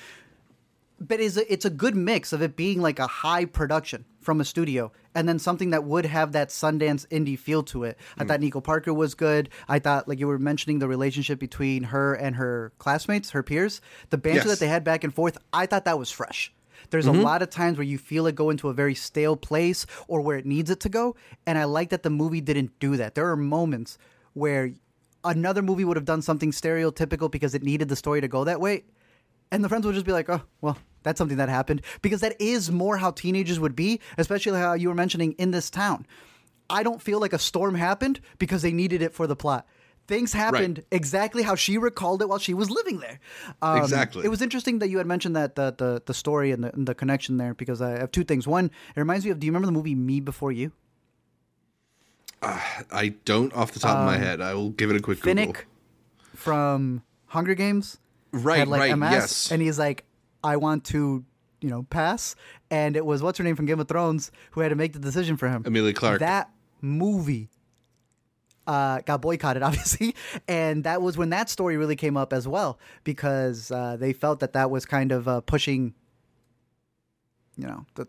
[1.00, 4.42] But it's a, it's a good mix of it being like a high production from
[4.42, 7.98] a studio, and then something that would have that Sundance indie feel to it.
[8.18, 8.44] I thought mm.
[8.44, 9.50] Nico Parker was good.
[9.68, 13.82] I thought, like you were mentioning, the relationship between her and her classmates, her peers,
[14.10, 14.48] the banter Yes.
[14.48, 15.38] that they had back and forth.
[15.54, 16.54] I thought that was fresh.
[16.90, 17.22] There's a mm-hmm.
[17.22, 20.38] lot of times where you feel it go into a very stale place or where
[20.38, 23.16] it needs it to go, and I like that the movie didn't do that.
[23.16, 23.98] There are moments
[24.34, 24.74] where
[25.24, 28.62] another movie would have done something stereotypical because it needed the story to go that
[28.62, 28.84] way,
[29.52, 32.36] and the friends would just be like, "Oh, well, that's something that happened," because that
[32.40, 36.06] is more how teenagers would be, especially how you were mentioning in this town.
[36.70, 39.68] I don't feel like a storm happened because they needed it for the plot.
[40.08, 43.20] Things happened exactly how she recalled it while she was living there.
[43.62, 44.26] Um, Exactly.
[44.26, 46.88] It was interesting that you had mentioned that the the, the story and the, and
[46.88, 48.48] the connection there because I have two things.
[48.48, 49.40] One, it reminds me of.
[49.40, 50.72] Do you remember the movie Me Before You?
[52.42, 54.42] I don't off the top of my head.
[54.42, 55.44] I will give it a quick Google.
[55.44, 55.64] Um, Finnick
[56.36, 58.00] from Hunger Games.
[58.32, 59.52] Right, had, like, right, MS, yes.
[59.52, 60.06] And he's like,
[60.44, 61.24] I want to,
[61.62, 62.36] you know, pass.
[62.72, 65.00] And it was what's her name from Game of Thrones who had to make the
[65.00, 65.64] decision for him.
[65.66, 66.20] Emilia Clarke.
[66.20, 66.50] That
[66.82, 67.50] movie
[68.68, 70.16] uh, got boycotted, obviously,
[70.48, 74.40] and that was when that story really came up as well because uh, they felt
[74.42, 75.94] that that was kind of uh, pushing,
[77.58, 78.08] you know, the.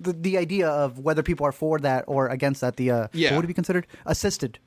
[0.00, 3.30] The, the idea of whether people are for that or against that, the uh, Yeah.
[3.30, 3.86] what would it be considered?
[4.06, 4.58] Assisted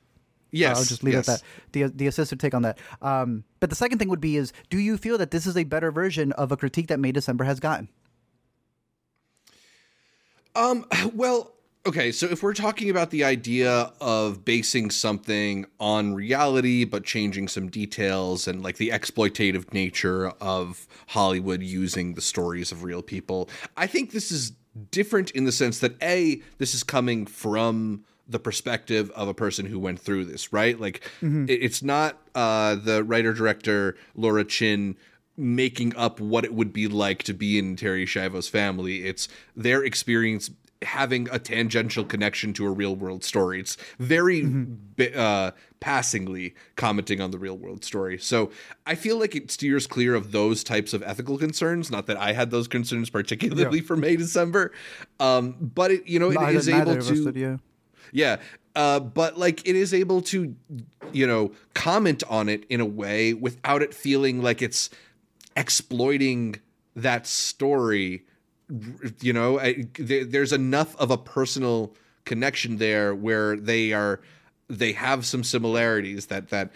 [0.52, 1.28] Yes, I'll just leave yes.
[1.28, 1.46] it at that.
[1.72, 2.78] The the assisted take on that.
[3.00, 5.64] Um, but the second thing would be is, do you feel that this is a
[5.64, 7.88] better version of a critique that May December has gotten?
[10.54, 10.84] Um,
[11.14, 11.54] well,
[11.86, 17.48] okay, so if we're talking about the idea of basing something on reality but changing
[17.48, 23.48] some details and like the exploitative nature of Hollywood using the stories of real people,
[23.76, 24.52] I think this is
[24.90, 29.66] different in the sense that A, this is coming from the perspective of a person
[29.66, 30.78] who went through this, right?
[30.80, 34.96] Like it- it's not uh the writer director Laura Chinn
[35.36, 39.04] making up what it would be like to be in Terri Schiavo's family.
[39.04, 40.50] It's their experience
[40.82, 43.60] having a tangential connection to a real world story.
[43.60, 48.18] It's very bi- uh, passingly commenting on the real world story.
[48.18, 48.50] So
[48.86, 51.90] I feel like it steers clear of those types of ethical concerns.
[51.90, 54.72] Not that I had those concerns particularly for May December,
[55.20, 57.56] um, but it you know it Neither- is able to did, yeah.
[58.12, 58.36] Yeah.
[58.74, 60.54] Uh, but like it is able to,
[61.12, 64.88] you know, comment on it in a way without it feeling like it's
[65.56, 66.56] exploiting
[66.96, 68.24] that story.
[69.20, 71.94] You know, I, there, there's enough of a personal
[72.24, 74.20] connection there where they are,
[74.68, 76.70] they have some similarities that that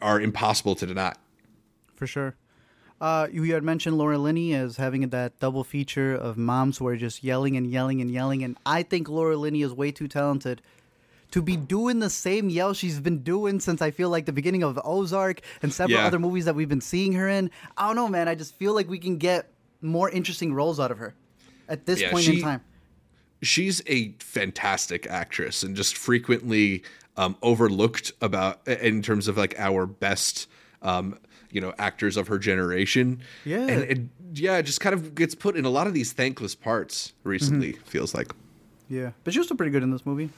[0.00, 1.14] are impossible to deny.
[1.96, 2.36] for sure.
[3.02, 6.96] Uh, you had mentioned Laura Linney as having that double feature of moms who are
[6.96, 10.62] just yelling and yelling and yelling, and I think Laura Linney is way too talented
[11.32, 14.62] to be doing the same yell she's been doing since I feel like the beginning
[14.62, 16.06] of Ozark and several Yeah.
[16.06, 17.50] other movies that we've been seeing her in.
[17.76, 18.28] I don't know, man.
[18.28, 21.12] I just feel like we can get more interesting roles out of her
[21.68, 22.60] at this Yeah, point in time.
[23.42, 26.84] she's a fantastic actress and just frequently
[27.16, 30.46] um, overlooked about in terms of like our best
[30.82, 31.18] um,
[31.52, 33.58] you know actors of her generation Yeah.
[33.60, 33.98] and it,
[34.34, 37.74] yeah it just kind of gets put in a lot of these thankless parts recently
[37.74, 37.84] Mm-hmm.
[37.84, 38.32] feels like
[38.88, 40.30] Yeah, but she was still pretty good in this movie.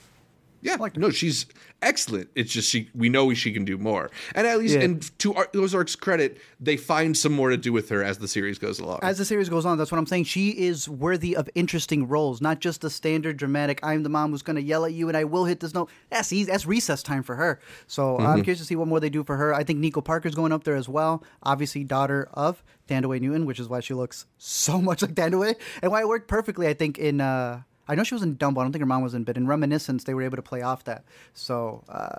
[0.65, 1.45] Yeah, like no, she's
[1.83, 2.31] excellent.
[2.35, 4.81] It's just she we know she can do more, and at least Yeah.
[4.81, 8.27] and to Ar- Ozark's credit, they find some more to do with her as the
[8.27, 9.01] series goes along.
[9.03, 10.25] As the series goes on, that's what I'm saying.
[10.25, 13.79] She is worthy of interesting roles, not just the standard dramatic.
[13.83, 15.91] I'm the mom who's going to yell at you, and I will hit this note.
[16.11, 16.51] That's easy.
[16.51, 17.61] That's recess time for her.
[17.87, 19.53] So I'm curious to see what more they do for her.
[19.55, 21.23] I think Nico Parker's going up there as well.
[21.43, 25.93] Obviously, daughter of Thandiwe Newton, which is why she looks so much like Thandiwe, and
[25.93, 26.67] why it worked perfectly.
[26.69, 27.21] I think in.
[27.21, 28.59] Uh, I know she was in Dumbo.
[28.61, 30.63] I don't think her mom was in, but in Reminiscence, they were able to play
[30.63, 31.05] off that.
[31.35, 32.17] So uh,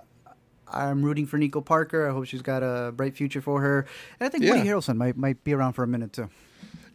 [0.68, 2.08] I'm rooting for Nico Parker.
[2.08, 3.86] I hope she's got a bright future for her.
[4.20, 6.28] And I think Woody Harrelson might might be around for a minute too.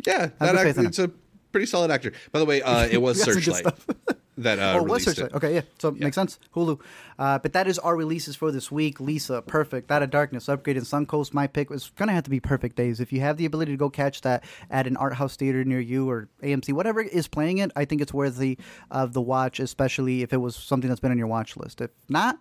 [0.05, 1.10] yeah, that act, it's a
[1.51, 2.13] pretty solid actor.
[2.31, 4.17] By the way, uh, it was We got some good Searchlight.
[4.37, 5.33] That uh, oh, what's released her it.
[5.33, 5.61] Okay, yeah.
[5.79, 6.39] So makes sense.
[6.55, 6.79] Hulu.
[7.19, 8.99] Uh, but that is our releases for this week.
[8.99, 11.33] Lisa, Perfect, Out of Darkness, Upgrade, and Suncoast.
[11.33, 12.99] My pick was gonna have to be Perfect Days.
[12.99, 15.79] If you have the ability to go catch that at an art house theater near
[15.79, 18.57] you or AMC, whatever is playing it, I think it's worthy
[18.89, 21.81] of the watch, especially if it was something that's been on your watch list.
[21.81, 22.39] If not,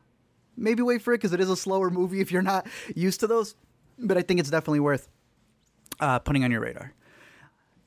[0.57, 3.27] maybe wait for it because it is a slower movie if you're not used to
[3.27, 3.57] those.
[3.99, 5.09] But I think it's definitely worth
[5.99, 6.95] uh, putting on your radar.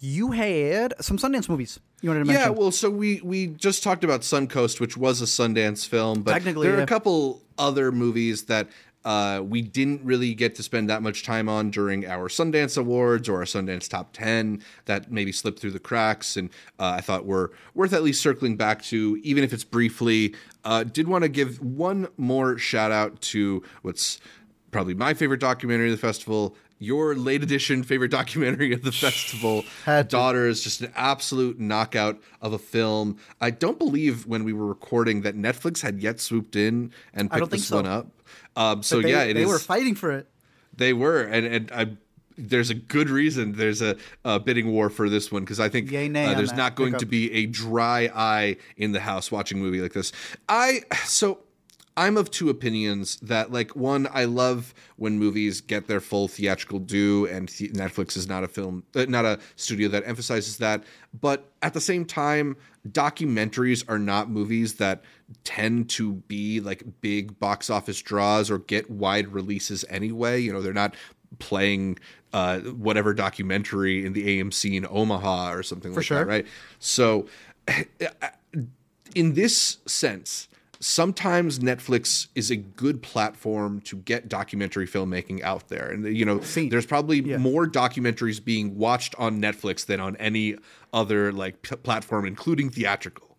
[0.05, 2.43] You had some Sundance movies you wanted to mention.
[2.43, 6.33] Yeah, well, so we we just talked about Suncoast, which was a Sundance film, but
[6.33, 6.83] Technically, there are yeah.
[6.83, 8.67] a couple other movies that
[9.05, 13.29] uh, we didn't really get to spend that much time on during our Sundance Awards
[13.29, 17.25] or our Sundance Top Ten that maybe slipped through the cracks, and uh, I thought
[17.25, 20.35] were worth at least circling back to, even if it's briefly.
[20.65, 24.19] Uh, did want to give one more shout out to what's
[24.73, 26.57] probably my favorite documentary of the festival.
[26.83, 29.63] Your late edition favorite documentary of the festival.
[30.09, 33.17] Daughter is just an absolute knockout of a film.
[33.39, 37.51] I don't believe when we were recording that Netflix had yet swooped in and picked
[37.51, 37.77] this so.
[37.77, 38.07] one up.
[38.57, 40.27] Um, so they, yeah, it they is- were fighting for it.
[40.75, 41.97] They were, and and I.
[42.35, 45.91] There's a good reason there's a, a bidding war for this one because I think
[45.91, 49.59] Yay, nay uh, there's not going to be a dry eye in the house watching
[49.59, 50.11] a movie like this.
[50.49, 51.37] I so
[51.95, 56.79] I'm of two opinions that like one I love when movies get their full theatrical
[56.79, 60.83] due and the- Netflix is not a film uh, not a studio that emphasizes that.
[61.19, 62.57] But at the same time
[62.89, 65.03] documentaries are not movies that
[65.43, 70.41] tend to be like big box office draws or get wide releases anyway.
[70.41, 70.95] You know they're not
[71.39, 71.99] playing
[72.33, 76.19] uh, whatever documentary in the AMC in Omaha or something like sure.
[76.19, 76.47] that right?
[76.79, 77.27] So
[79.15, 80.47] in this sense,
[80.83, 85.89] sometimes Netflix is a good platform to get documentary filmmaking out there.
[85.89, 86.69] And you know, Seen.
[86.69, 87.37] there's probably Yeah.
[87.37, 90.57] more documentaries being watched on Netflix than on any
[90.91, 93.32] other like p- platform including theatrical.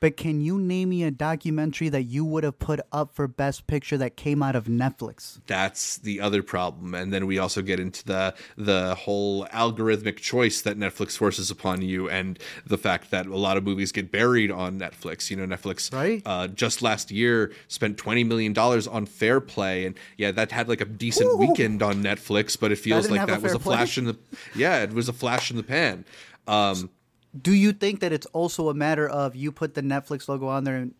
[0.00, 3.66] But can you name me a documentary that you would have put up for Best
[3.66, 5.40] Picture that came out of Netflix?
[5.46, 6.94] That's the other problem.
[6.94, 11.82] And then we also get into the the whole algorithmic choice that Netflix forces upon
[11.82, 15.30] you and the fact that a lot of movies get buried on Netflix.
[15.30, 16.22] You know, Netflix Right.
[16.26, 19.86] uh, just last year spent $20 million on Fair Play.
[19.86, 23.26] And yeah, that had like a decent weekend on Netflix, but it feels didn't like
[23.28, 23.76] that was a Play?
[23.76, 24.16] flash in the
[24.54, 26.04] yeah, it was a flash in the pan.
[26.46, 26.90] Um,
[27.40, 30.64] Do you think that it's also a matter of you put the Netflix logo on
[30.64, 30.94] there and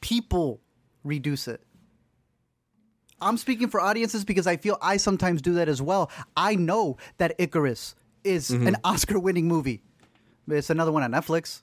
[0.00, 0.60] people
[1.04, 1.60] reduce it?
[3.20, 6.10] I'm speaking for audiences because I feel I sometimes do that as well.
[6.36, 8.66] I know that Icarus is Mm-hmm.
[8.68, 9.82] an Oscar winning movie.
[10.46, 11.62] But it's another one on Netflix.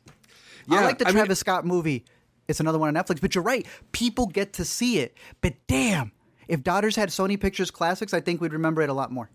[0.69, 2.05] I Yeah, like the I mean- Travis Scott movie.
[2.47, 3.21] It's another one on Netflix.
[3.21, 3.65] But you're right.
[3.91, 5.15] People get to see it.
[5.41, 6.11] But damn,
[6.47, 9.29] if Daughters had Sony Pictures Classics, I think we'd remember it a lot more.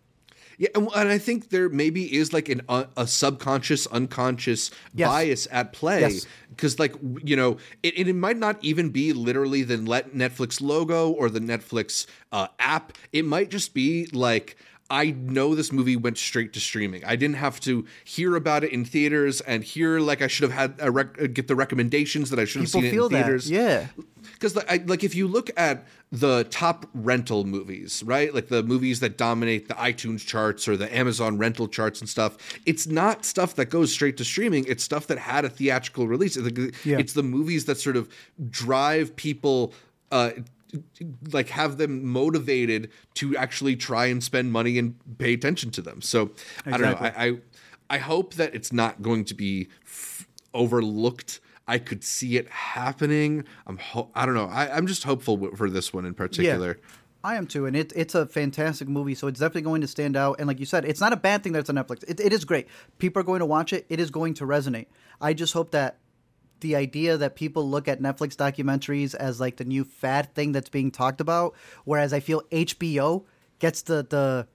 [0.59, 5.09] Yeah, and, and I think there maybe is like an uh, a subconscious, unconscious Yes.
[5.09, 6.27] bias at play Yes.
[6.51, 11.29] because, like, you know, it, it might not even be literally the Netflix logo or
[11.31, 12.93] the Netflix uh, app.
[13.13, 14.57] It might just be like.
[14.91, 17.05] I know this movie went straight to streaming.
[17.05, 20.53] I didn't have to hear about it in theaters and hear like I should have
[20.53, 23.13] had a rec- uh, get the recommendations that I should have seen it feel in
[23.13, 23.23] that.
[23.25, 23.87] theaters Yeah.
[24.35, 29.01] because like, like if you look at the top rental movies right like the movies
[29.01, 33.57] that dominate the itunes charts or the amazon rental charts and stuff it's not stuff
[33.57, 36.99] that goes straight to streaming it's stuff that had a theatrical release it's, Yeah.
[36.99, 38.09] it's the movies that sort of
[38.49, 39.75] drive people
[40.13, 40.31] uh
[41.33, 46.01] like have them motivated to actually try and spend money and pay attention to them
[46.03, 46.31] so
[46.67, 47.39] i don't know I, I
[47.91, 53.45] i hope that it's not going to be f- overlooked I could see it happening.
[53.67, 54.49] I'm ho- I don't know.
[54.49, 56.79] I, I'm just hopeful w- for this one in particular.
[57.25, 60.15] I am too, and it, it's a fantastic movie, so it's definitely going to stand
[60.15, 60.37] out.
[60.39, 62.05] And like you said, it's not a bad thing that it's on Netflix.
[62.07, 62.69] It, it is great.
[62.99, 63.87] People are going to watch it.
[63.89, 64.89] It is going to resonate.
[65.23, 65.97] I just hope that
[66.61, 70.69] the idea that people look at Netflix documentaries as like the new fad thing that's
[70.71, 73.25] being talked about, whereas I feel HBO
[73.59, 74.47] gets the the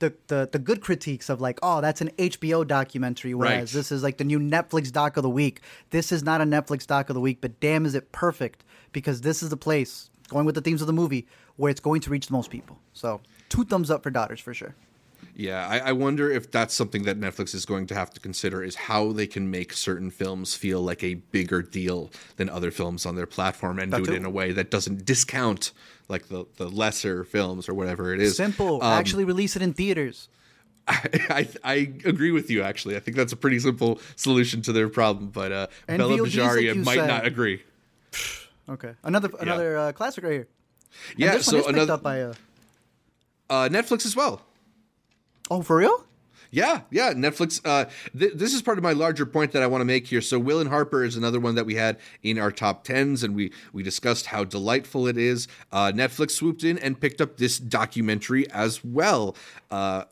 [0.00, 3.78] the, the the good critiques of like, oh, that's an HBO documentary, whereas Right.
[3.78, 5.60] this is like the new Netflix doc of the week.
[5.90, 9.20] This is not a Netflix doc of the week, but damn, is it perfect because
[9.20, 11.26] this is the place going with the themes of the movie
[11.56, 12.78] where it's going to reach the most people.
[12.92, 14.74] So two thumbs up for Daughters for sure.
[15.34, 18.62] Yeah, I, I wonder if that's something that Netflix is going to have to consider
[18.62, 23.04] is how they can make certain films feel like a bigger deal than other films
[23.06, 24.12] on their platform and That do too.
[24.12, 25.72] it in a way that doesn't discount
[26.08, 28.36] like the, the lesser films or whatever it is.
[28.36, 28.82] Simple.
[28.82, 30.28] Um, Actually, release it in theaters.
[30.86, 32.94] I, I I agree with you actually.
[32.94, 36.20] I think that's a pretty simple solution to their problem, but uh, And Bella VODs,
[36.20, 37.06] like Bajaria you might said.
[37.06, 37.62] not agree.
[38.66, 40.48] Okay, another another uh, classic right here.
[41.10, 42.30] And Yeah, this one so another up by a.
[43.50, 44.40] uh, Netflix as well.
[45.50, 46.04] Oh, for real?
[46.54, 47.12] Yeah, yeah.
[47.14, 47.60] Netflix.
[47.64, 47.86] Uh,
[48.16, 50.20] th- this is part of my larger point that I want to make here.
[50.20, 53.34] So, Will and Harper is another one that we had in our top tens, and
[53.34, 55.48] we we discussed how delightful it is.
[55.72, 59.34] Uh, Netflix swooped in and picked up this documentary as well.
[59.68, 60.04] Uh,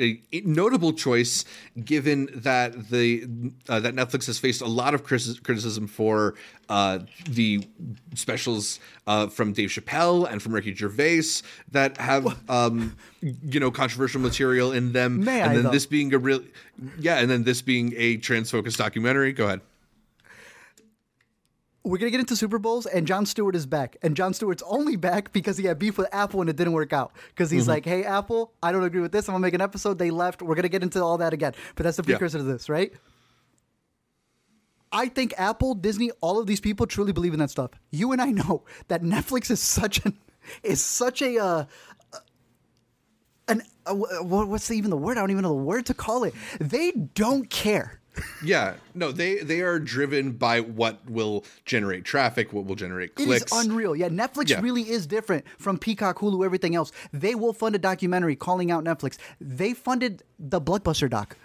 [0.00, 1.44] a, notable choice,
[1.84, 3.24] given that the
[3.68, 6.34] uh, that Netflix has faced a lot of criticism for
[6.68, 7.66] uh, the
[8.14, 14.20] specials uh, from Dave Chappelle and from Ricky Gervais that have um, you know controversial
[14.20, 15.70] material in them, May and I, then though?
[15.70, 16.42] this being a real
[16.98, 19.32] yeah, and then this being a trans focused documentary.
[19.32, 19.60] Go ahead.
[21.82, 23.96] We're gonna get into Super Bowls, and Jon Stewart is back.
[24.02, 26.92] And Jon Stewart's only back because he had beef with Apple and it didn't work
[26.92, 27.12] out.
[27.28, 27.56] Because Mm-hmm.
[27.56, 29.28] he's like, "Hey, Apple, I don't agree with this.
[29.28, 30.42] I'm gonna make an episode." They left.
[30.42, 31.54] We're gonna get into all that again.
[31.76, 32.16] But that's the Yeah.
[32.18, 32.92] precursor to this, right?
[34.92, 37.70] I think Apple, Disney, all of these people truly believe in that stuff.
[37.90, 40.18] You and I know that Netflix is such an
[40.62, 41.64] is such a uh,
[43.48, 45.16] an uh, wh- what's even the word?
[45.16, 46.34] I don't even know the word to call it.
[46.60, 47.99] They don't care.
[48.44, 53.42] Yeah, no, they they are driven by what will generate traffic, what will generate clicks.
[53.42, 53.94] It is unreal.
[53.96, 54.60] Yeah, Netflix Yeah.
[54.60, 56.92] really is different from Peacock, Hulu, everything else.
[57.12, 59.16] They will fund a documentary calling out Netflix.
[59.40, 61.36] They funded the Blockbuster doc.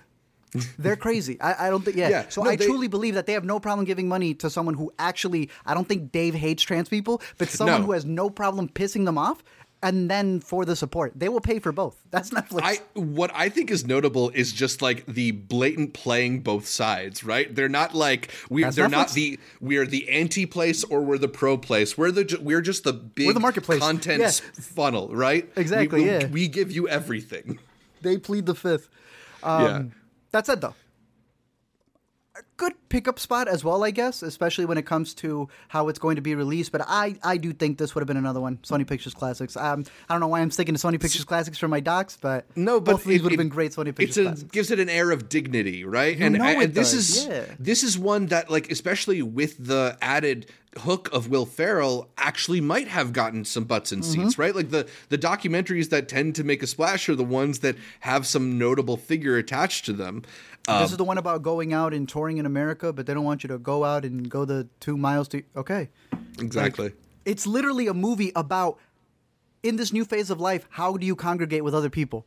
[0.80, 1.39] They're crazy.
[1.41, 1.97] I, I don't think.
[1.97, 2.09] Yeah.
[2.09, 4.49] Yeah, So no, I they- truly believe that they have no problem giving money to
[4.49, 5.49] someone who actually.
[5.65, 7.86] I don't think Dave hates trans people, but someone No.
[7.88, 9.43] who has no problem pissing them off,
[9.86, 11.95] and then for the support, they will pay for both.
[12.11, 12.61] That's Netflix.
[12.63, 17.53] I what I think is notable is just like the blatant playing both sides, right?
[17.55, 21.27] They're not like we That's they're not the we're the anti place or we're the
[21.29, 21.97] pro place.
[21.97, 23.79] We're the we're just the big the marketplace.
[23.79, 24.31] content Yeah.
[24.61, 25.47] funnel, right?
[25.55, 26.27] Exactly, We, we- yeah.
[26.27, 27.59] we give you everything.
[28.01, 28.89] they plead the fifth.
[29.43, 29.83] Um, yeah.
[30.31, 30.73] That said, though,
[32.38, 35.99] a good pickup spot as well, I guess, especially when it comes to how it's
[35.99, 36.71] going to be released.
[36.71, 39.55] But I, I do think this would have been another one, Sony Pictures Classics.
[39.55, 42.45] Um, I don't know why I'm sticking to Sony Pictures Classics for my docs, but
[42.55, 44.51] No, but both of these would have been great Sony Pictures it's a, Classics.
[44.51, 46.17] gives it an air of dignity, right?
[46.17, 47.45] You and know and it this does, is yeah.
[47.59, 50.47] this is one that like especially with the added
[50.80, 54.23] hook of Will Ferrell actually might have gotten some butts in Mm-hmm.
[54.23, 54.55] seats, right?
[54.55, 58.28] Like the the documentaries that tend to make a splash are the ones that have
[58.28, 60.23] some notable figure attached to them.
[60.67, 63.23] Uh, this is the one about going out and touring in America, but they don't
[63.23, 65.43] want you to go out and go the two miles to.
[65.55, 65.89] Okay.
[66.39, 66.91] exactly.
[67.23, 68.78] It's literally a movie about,
[69.63, 72.26] in this new phase of life, how do you congregate with other people?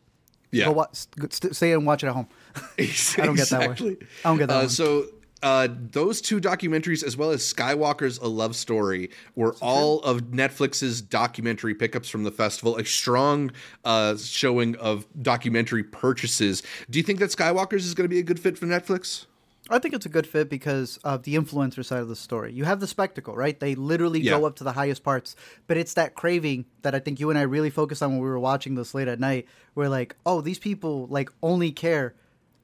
[0.50, 0.66] Yeah.
[0.66, 2.28] Go wa- st- st- stay and watch it at home.
[2.78, 2.90] I
[3.26, 3.96] don't get that one.
[4.24, 4.68] I don't get that Uh, one.
[4.70, 5.06] So
[5.42, 11.00] uh, those two documentaries, as well as Skywalkers A Love Story, were all of Netflix's
[11.00, 12.76] documentary pickups from the festival.
[12.76, 13.52] A strong
[13.84, 16.62] uh, showing of documentary purchases.
[16.90, 19.26] Do you think that Skywalkers is going to be a good fit for Netflix?
[19.70, 22.52] I think it's a good fit because of the influencer side of the story.
[22.54, 23.58] You have the spectacle, right?
[23.60, 24.38] They literally Yeah.
[24.38, 25.36] go up to the highest parts,
[25.66, 28.28] but it's that craving that I think you and I really focused on when we
[28.28, 29.46] were watching this late at night.
[29.74, 32.14] We're like, oh, these people like only care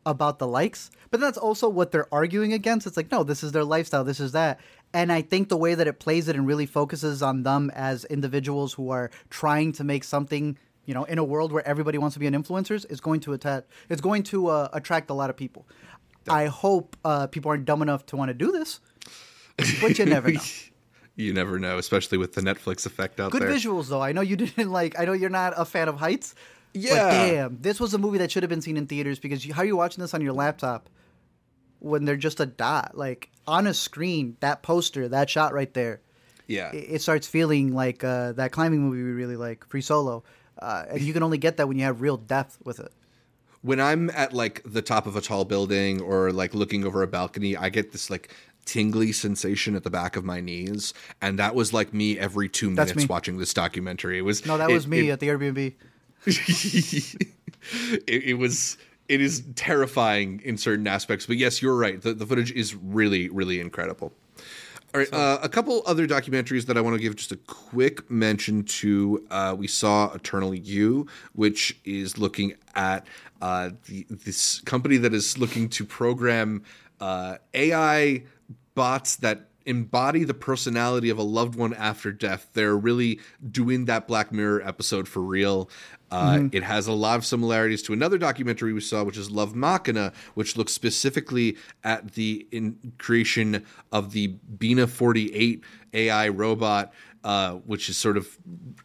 [0.07, 2.87] about the likes, but that's also what they're arguing against.
[2.87, 4.61] It's like, no, this is their lifestyle, this is that.
[4.93, 8.05] And I think the way that it plays it and really focuses on them as
[8.05, 12.15] individuals who are trying to make something, you know, in a world where everybody wants
[12.15, 13.65] to be an influencers, is going to attack.
[13.89, 15.67] It's going to uh, attract a lot of people.
[16.29, 18.81] I hope uh, people aren't dumb enough to want to do this,
[19.81, 20.41] but you never know.
[21.17, 23.49] You never know, especially with the Netflix effect out Good there.
[23.49, 24.03] Good visuals, though.
[24.03, 24.99] I know you didn't like.
[24.99, 26.35] I know you're not a fan of heights.
[26.75, 27.11] Yeah.
[27.11, 29.62] Damn, this was a movie that should have been seen in theaters because you, how
[29.62, 30.89] are you watching this on your laptop
[31.79, 32.97] when they're just a dot?
[32.97, 36.01] Like on a screen, that poster, that shot right there,
[36.49, 36.72] Yeah.
[36.72, 40.25] it, it starts feeling like uh, that climbing movie we really like, Free Solo.
[40.59, 42.93] Uh, and you can only get that when you have real depth with it.
[43.62, 47.07] when I'm at like the top of a tall building or like looking over a
[47.07, 48.33] balcony, I get this like
[48.64, 52.70] tingly sensation at the back of my knees, and that was like me every two
[52.70, 54.16] minutes watching this documentary.
[54.18, 55.75] It was No, that it- was me It, at the Airbnb.
[56.27, 57.29] it,
[58.07, 58.77] it was.
[59.07, 62.01] It is terrifying in certain aspects, but yes, you're right.
[62.01, 64.14] The, the footage is really, really incredible.
[64.95, 68.09] All right, uh, a couple other documentaries that I want to give just a quick
[68.09, 69.27] mention to.
[69.29, 73.07] Uh, we saw Eternal You, which is looking at
[73.43, 76.62] uh, the, this company that is looking to program
[77.01, 78.22] uh, AI
[78.75, 82.49] bots that embody the personality of a loved one after death.
[82.53, 85.71] They're really doing that Black Mirror episode for real.
[86.11, 86.57] Uh, mm-hmm.
[86.57, 90.12] It has a lot of similarities to another documentary we saw, which is Love Machina,
[90.35, 92.47] which looks specifically at the
[92.99, 96.93] creation of the Bina 48 AI robot
[97.25, 98.29] uh, which is sort of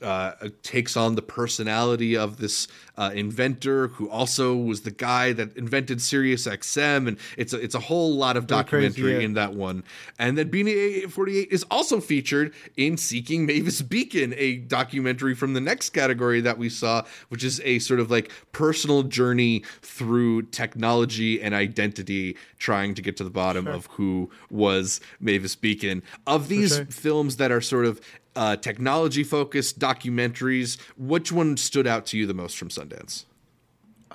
[0.01, 0.31] uh,
[0.63, 6.01] takes on the personality of this uh, inventor who also was the guy that invented
[6.01, 9.25] Sirius XM, and it's a, it's a whole lot of documentary crazy, yeah.
[9.25, 9.83] in that one.
[10.17, 15.61] And then Bina 48 is also featured in Seeking Mavis Beacon, a documentary from the
[15.61, 21.41] next category that we saw, which is a sort of like personal journey through technology
[21.41, 23.73] and identity, trying to get to the bottom sure.
[23.73, 26.03] of who was Mavis Beacon.
[26.25, 26.85] Of these sure.
[26.85, 27.99] films that are sort of
[28.39, 30.77] uh, technology focused documentaries.
[30.97, 33.25] Which one stood out to you the most from Sundance?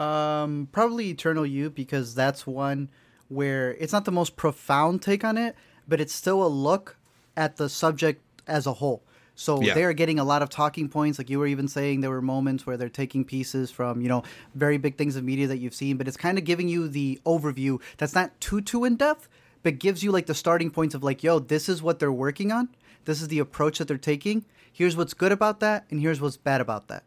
[0.01, 2.89] Um, probably Eternal You because that's one
[3.29, 5.55] where it's not the most profound take on it,
[5.87, 6.97] but it's still a look
[7.37, 9.03] at the subject as a whole.
[9.35, 9.75] So yeah.
[9.75, 11.18] they are getting a lot of talking points.
[11.18, 14.22] Like you were even saying, there were moments where they're taking pieces from you know
[14.55, 17.20] very big things of media that you've seen, but it's kind of giving you the
[17.27, 19.29] overview that's not too too in depth,
[19.62, 22.51] but gives you like the starting points of like, yo, this is what they're working
[22.51, 22.70] on.
[23.05, 24.45] This is the approach that they're taking.
[24.73, 27.05] Here's what's good about that, and here's what's bad about that.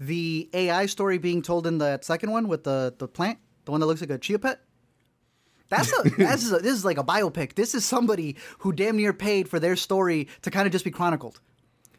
[0.00, 3.80] The AI story being told in that second one with the, the plant, the one
[3.80, 4.60] that looks like a chia pet.
[5.68, 7.54] That's a, that's a, this is like a biopic.
[7.54, 10.90] This is somebody who damn near paid for their story to kind of just be
[10.90, 11.40] chronicled.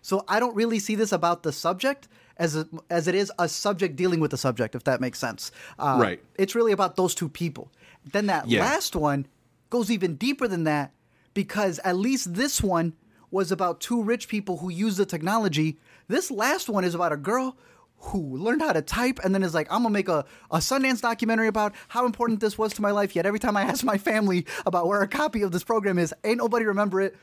[0.01, 2.07] So I don't really see this about the subject
[2.37, 5.51] as a, as it is a subject dealing with the subject, if that makes sense.
[5.77, 6.23] Uh, right.
[6.37, 7.71] It's really about those two people.
[8.05, 8.61] Then that yeah.
[8.61, 9.27] last one
[9.69, 10.93] goes even deeper than that
[11.33, 12.93] because at least this one
[13.31, 15.77] was about two rich people who use the technology.
[16.07, 17.57] This last one is about a girl
[18.01, 21.01] who learned how to type and then is like, I'm gonna make a, a Sundance
[21.01, 23.15] documentary about how important this was to my life.
[23.15, 26.13] Yet every time I ask my family about where a copy of this program is,
[26.23, 27.15] ain't nobody remember it.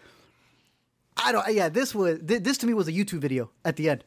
[1.17, 1.55] I don't.
[1.55, 4.05] Yeah, this was this to me was a YouTube video at the end.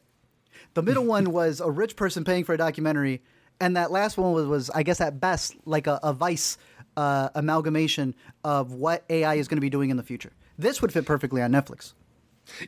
[0.76, 3.24] The middle one was a rich person paying for a documentary,
[3.60, 6.58] and that last one was, was I guess at best like a, a Vice
[6.98, 10.32] uh, amalgamation of what AI is going to be doing in the future.
[10.58, 11.94] This would fit perfectly on Netflix.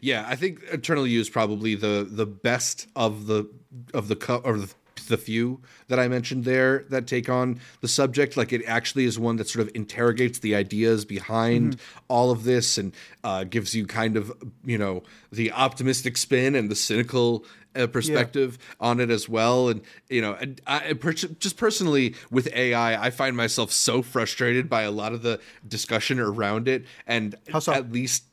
[0.02, 3.50] Yeah, I think Eternal You is probably the the best of the
[3.94, 4.74] of the or the,
[5.12, 8.36] the few that I mentioned there that take on the subject.
[8.36, 12.00] Like it actually is one that sort of interrogates the ideas behind mm-hmm.
[12.08, 12.94] all of this and
[13.24, 14.32] uh, gives you kind of
[14.66, 17.46] you know the optimistic spin and the cynical
[17.76, 18.88] uh, perspective yeah.
[18.88, 19.70] on it as well.
[19.70, 24.84] And you know, I, I, just personally with AI, I find myself so frustrated by
[24.84, 27.74] a lot of the discussion around it, and so?
[27.74, 28.24] at least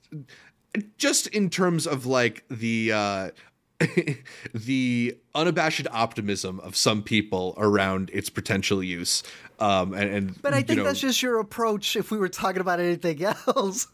[0.97, 3.31] just in terms of like the uh,
[4.55, 9.23] the unabashed optimism of some people around its potential use.
[9.61, 11.97] Um, and, and but I think know, that's just your approach.
[11.97, 13.89] If we were talking about anything else.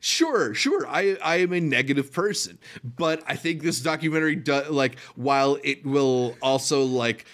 [0.00, 0.86] Sure, sure.
[0.88, 5.86] I I am a negative person, but I think this documentary does like while it
[5.86, 7.24] will also like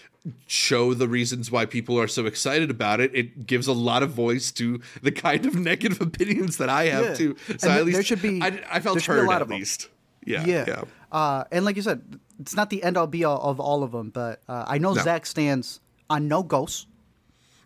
[0.46, 3.11] show the reasons why people are so excited about it.
[3.14, 7.05] It gives a lot of voice to the kind of negative opinions that I have
[7.05, 7.14] yeah.
[7.14, 7.36] too.
[7.59, 8.42] So and at least there should be.
[8.42, 9.88] I, I felt heard at least.
[10.24, 10.64] Yeah, yeah.
[10.68, 10.84] yeah.
[11.11, 13.93] Uh, and like you said, it's not the end all be all of all of
[13.93, 15.03] them, but uh, I know no.
[15.03, 15.81] Zach stands
[16.11, 16.87] on no ghosts.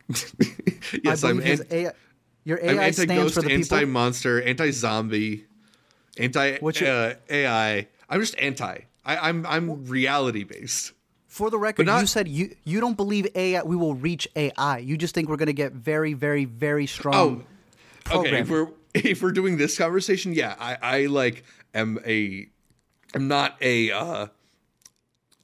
[1.03, 1.41] yes, I'm.
[1.41, 1.93] An- a-
[2.45, 5.47] your AI I'm anti-ghost, anti-monster, anti-zombie,
[6.19, 7.87] anti uh, AI.
[8.09, 8.79] I'm just anti.
[9.05, 10.93] I, am I'm, I'm reality based.
[11.29, 13.63] For the record, not, you said you you don't believe AI.
[13.63, 14.79] We will reach AI.
[14.79, 17.47] You just think we're going to get very, very, very strong.
[18.11, 18.41] Oh, okay.
[18.41, 22.49] If we're if we're doing this conversation, yeah, I, I like am a
[23.15, 24.27] I'm not a uh,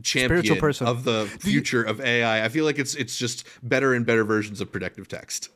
[0.02, 2.44] champion of the future of AI.
[2.44, 5.50] I feel like it's it's just better and better versions of predictive text.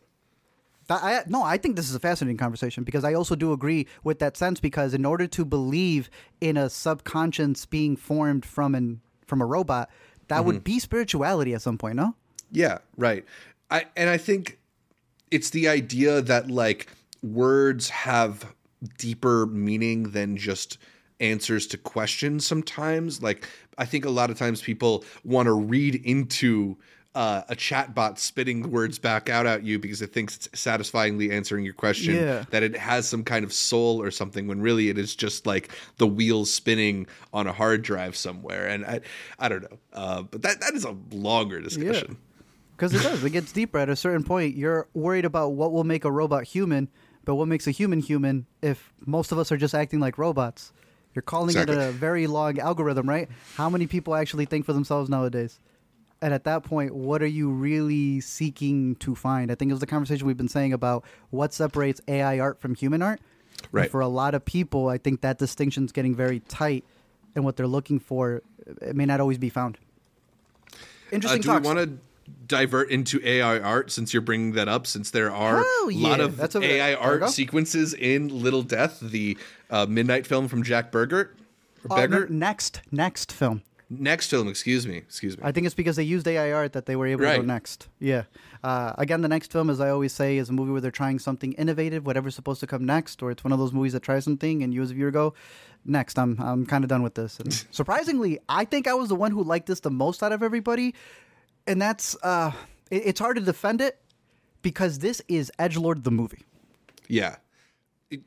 [0.90, 4.18] I, no, I think this is a fascinating conversation because I also do agree with
[4.18, 6.10] that sense because in order to believe
[6.40, 9.88] in a subconscious being formed from an from a robot,
[10.28, 10.46] that mm-hmm.
[10.46, 12.14] would be spirituality at some point, no?
[12.50, 13.24] Yeah, right.
[13.70, 14.58] I and I think
[15.30, 16.88] it's the idea that like
[17.22, 18.52] words have
[18.98, 20.76] deeper meaning than just
[21.22, 23.22] answers to questions sometimes.
[23.22, 23.48] Like
[23.78, 26.76] I think a lot of times people want to read into
[27.14, 31.62] uh, a chatbot spitting words back out at you because it thinks it's satisfyingly answering
[31.62, 32.44] your question yeah.
[32.50, 35.70] that it has some kind of soul or something when really it is just like
[35.98, 38.98] the wheels spinning on a hard drive somewhere and i
[39.38, 42.16] i don't know uh, but that that is a longer discussion
[42.78, 43.00] because yeah.
[43.00, 46.06] it does it gets deeper at a certain point you're worried about what will make
[46.06, 46.88] a robot human
[47.24, 50.72] But what makes a human human if most of us are just acting like robots?
[51.14, 51.76] You're calling Exactly.
[51.76, 53.28] it a very long algorithm, right?
[53.56, 55.58] How many people actually think for themselves nowadays?
[56.22, 59.50] And at that point, what are you really seeking to find?
[59.50, 62.74] I think it was the conversation we've been saying about what separates AI art from
[62.74, 63.20] human art.
[63.64, 63.90] And Right.
[63.90, 66.84] for a lot of people, I think that distinction is getting very tight,
[67.34, 68.42] and what they're looking for,
[68.80, 69.78] it may not always be found.
[70.72, 70.76] Uh,
[71.12, 71.98] Interesting do we want to
[72.46, 74.86] divert into AI art since you're bringing that up?
[74.86, 79.36] Since there are a lot of AI art sequences in Little Death, the
[79.72, 81.36] uh, midnight film from Jack Begert.
[81.88, 83.62] Or Uh, no, next, next film.
[83.90, 85.42] Next film, excuse me, excuse me.
[85.44, 87.88] I think it's because they used AI art that they were able to go next.
[87.98, 88.22] Yeah.
[88.64, 91.18] Uh, again, the next film, as I always say, is a movie where they're trying
[91.18, 94.24] something innovative, whatever's supposed to come next, or it's one of those movies that tries
[94.24, 95.34] something, and you as a viewer go,
[95.84, 96.18] next.
[96.18, 97.38] I'm I'm kind of done with this.
[97.38, 100.42] And surprisingly, I think I was the one who liked this the most out of
[100.42, 100.94] everybody,
[101.66, 102.52] and that's uh,
[102.90, 104.00] it, it's hard to defend it
[104.62, 106.44] because this is Edgelord the movie.
[107.08, 107.36] yeah.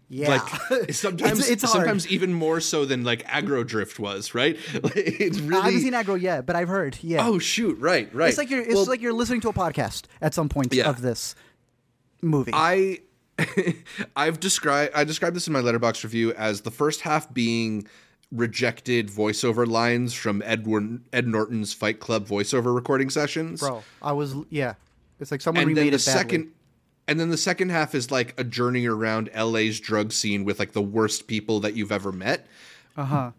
[0.09, 0.29] Yeah.
[0.69, 1.73] Like sometimes, It's- it's hard.
[1.73, 4.57] sometimes even more so than like aggro drift was, right?
[4.83, 5.61] Like, it's really.
[5.61, 6.97] I haven't seen Aggro yet, but I've heard.
[7.01, 7.25] Yeah.
[7.27, 7.77] Oh shoot!
[7.79, 8.29] Right, right.
[8.29, 10.89] It's like you're it's Well, like you're listening to a podcast at some point Yeah.
[10.89, 11.36] of this
[12.21, 12.51] movie.
[12.53, 12.99] I
[14.15, 17.88] I've described I described this in my Letterboxd review as the first half being
[18.31, 23.59] rejected voiceover lines from Ed, Wor- Ed Norton's Fight Club voiceover recording sessions.
[23.61, 24.73] Bro, I was yeah.
[25.19, 26.19] It's like someone and remade then the it badly.
[26.21, 26.51] second
[27.07, 30.73] and then the second half is like a journey around LA's drug scene with like
[30.73, 32.47] the worst people that you've ever met.
[32.97, 33.31] Uh huh.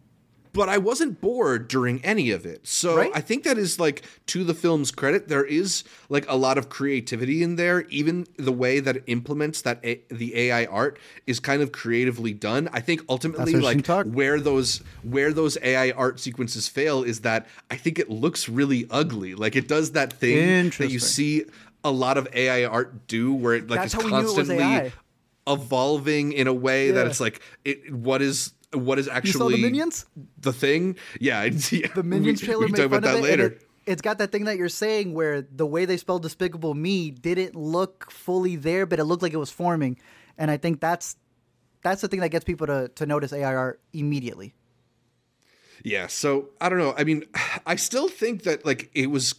[0.53, 2.67] But I wasn't bored during any of it.
[2.67, 3.11] So Right?
[3.15, 5.29] I think that is like to the film's credit.
[5.29, 7.83] There is like a lot of creativity in there.
[7.91, 12.33] Even the way that it implements that a- the AI art is kind of creatively
[12.33, 12.71] done.
[12.73, 17.77] I think ultimately like where those where those AI art sequences fail is that I
[17.77, 19.35] think it looks really ugly.
[19.35, 21.45] Like it does that thing that you see
[21.87, 24.23] a lot of AI art do where it like That's is how we knew it
[24.25, 24.93] was constantly
[25.47, 29.49] evolving in a way that it's like it what is what is You actually saw
[29.49, 30.05] the minions?
[30.41, 30.97] the thing.
[31.21, 31.87] Yeah, yeah.
[31.95, 33.23] The minions we, trailer we can made talk about that it.
[33.23, 33.47] later.
[33.47, 37.13] it- it's got that thing that you're saying where the way they spelled Despicable Me
[37.13, 39.97] didn't look fully there, but it looked like it was forming.
[40.37, 41.15] And I think that's
[41.83, 44.55] that's the thing that gets people to, to notice AI art immediately.
[45.85, 46.95] Yeah, so I don't know.
[46.99, 47.27] I mean,
[47.67, 49.37] I still think that like it was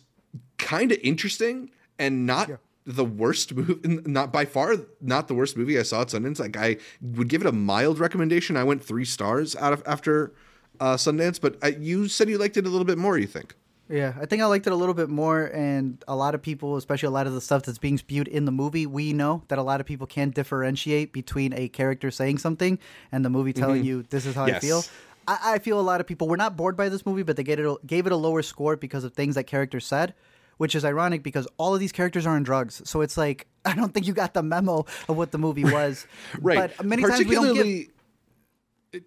[0.57, 1.69] kind of interesting
[1.99, 2.49] and not
[2.85, 3.79] the worst movie.
[4.05, 6.39] Not by far, not the worst movie I saw at Sundance.
[6.39, 8.55] Like I would give it a mild recommendation.
[8.55, 10.31] I went three stars out of after
[10.79, 13.17] uh, Sundance, but uh, you said you liked it a little bit more.
[13.17, 13.55] You think?
[13.89, 16.75] Yeah, I think I liked it a little bit more, and a lot of people,
[16.75, 19.57] especially a lot of the stuff that's being spewed in the movie, we know that
[19.57, 22.79] a lot of people can't differentiate between a character saying something
[23.13, 24.83] and the movie telling you this is how I feel.
[25.27, 27.43] I, I feel a lot of people were not bored by this movie, but they
[27.43, 30.13] gave it a, gave it a lower score because of things that characters said,
[30.57, 32.81] which is ironic because all of these characters are on drugs.
[32.85, 36.05] So it's like I don't think you got the memo of what the movie was.
[36.41, 36.71] right.
[36.77, 37.55] But many times we don't give.
[37.55, 37.89] particularly,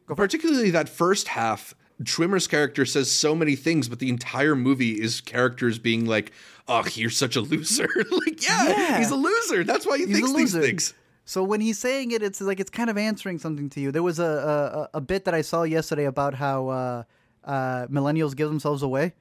[0.06, 1.74] particularly that first half.
[2.02, 6.32] Schwimmer's character says so many things, but the entire movie is characters being like,
[6.66, 8.98] "Oh, you're such a loser." like, yeah, Yeah.
[8.98, 9.64] he's a loser.
[9.64, 10.66] That's why he He's thinks a these loser.
[10.66, 10.94] things.
[11.26, 13.92] So when he's saying it, it's like it's kind of answering something to you.
[13.92, 17.02] There was a a, a bit that I saw yesterday about how uh,
[17.44, 19.12] uh, millennials give themselves away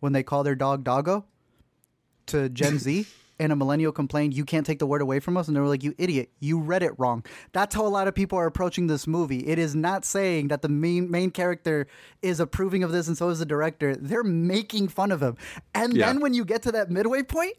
[0.00, 1.26] when they call their dog doggo
[2.26, 3.06] to Gen Z.
[3.36, 5.66] And a millennial complained, "You can't take the word away from us." And they were
[5.66, 6.30] like, "You idiot!
[6.38, 9.44] You read it wrong." That's how a lot of people are approaching this movie.
[9.48, 11.88] It is not saying that the main main character
[12.22, 13.96] is approving of this, and so is the director.
[13.96, 15.36] They're making fun of him.
[15.74, 16.06] And Yeah.
[16.06, 17.54] then when you get to that midway point,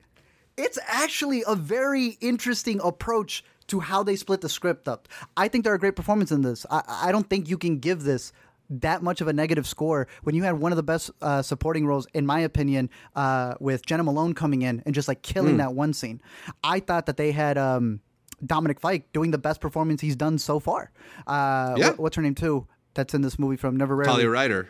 [0.55, 5.09] it's actually a very interesting approach to how they split the script up.
[5.35, 6.65] I think there are great performances in this.
[6.71, 8.31] I, I don't think you can give this
[8.69, 11.85] that much of a negative score when you had one of the best uh, supporting
[11.85, 15.57] roles, in my opinion, uh, with Jena Malone coming in and just like killing Hmm.
[15.57, 16.21] that one scene.
[16.63, 18.01] I thought that they had um,
[18.45, 20.91] Dominic Fike doing the best performance he's done so far.
[21.27, 21.87] Uh, Yeah.
[21.89, 22.67] what- what's her name too?
[22.95, 24.11] That's in this movie from Never Rarely.
[24.13, 24.69] Talia Ryder.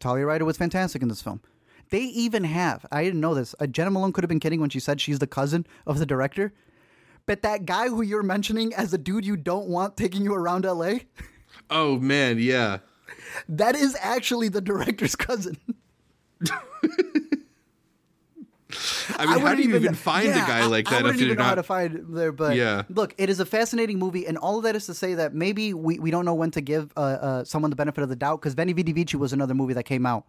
[0.00, 1.40] Talia Ryder was fantastic in this film.
[1.90, 4.70] They even have, I didn't know this, uh, Jena Malone could have been kidding when
[4.70, 6.52] she said she's the cousin of the director.
[7.26, 10.64] But that guy who you're mentioning as the dude you don't want taking you around
[10.64, 11.00] LA,
[11.70, 12.78] Oh man, yeah.
[13.48, 15.56] That is actually the director's cousin.
[19.16, 21.00] I mean, how do you even find yeah, a guy like that?
[21.00, 22.82] I wouldn't even know how to find there, but Yeah.
[22.90, 25.72] look, it is a fascinating movie, and all of that is to say that maybe
[25.72, 28.40] we, we don't know when to give uh, uh, someone the benefit of the doubt
[28.40, 30.24] because Veni Vidi Vici was another movie that came out,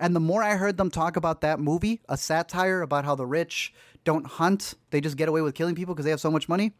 [0.00, 3.26] and the more I heard them talk about that movie, a satire about how the
[3.26, 3.72] rich
[4.02, 6.72] don't hunt, they just get away with killing people because they have so much money.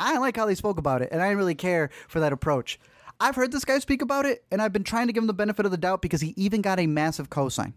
[0.00, 2.80] I like how they spoke about it, and I didn't really care for that approach.
[3.20, 5.32] I've heard this guy speak about it, and I've been trying to give him the
[5.32, 7.72] benefit of the doubt because he even got a massive cosign.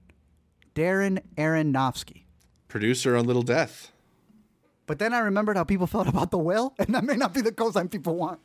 [0.76, 2.24] Darren Aronofsky.
[2.68, 3.92] Producer on Little Death.
[4.86, 7.42] But then I remembered how people felt about the whale, and that may not be
[7.42, 8.39] the cosign people want.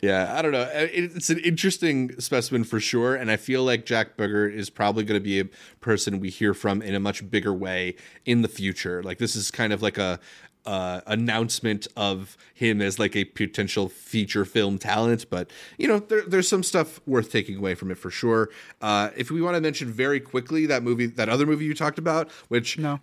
[0.00, 0.62] Yeah, I don't know.
[0.62, 5.04] Uh, it's an interesting specimen for sure, and I feel like Jack Begert is probably
[5.04, 5.44] going to be a
[5.80, 9.02] person we hear from in a much bigger way in the future.
[9.02, 10.18] Like this is kind of like a
[10.64, 16.22] uh, announcement of him as like a potential feature film talent, but you know, there,
[16.22, 18.48] there's some stuff worth taking away from it for sure.
[18.80, 21.98] Uh, if we want to mention very quickly that movie, that other movie you talked
[21.98, 23.00] about, which No.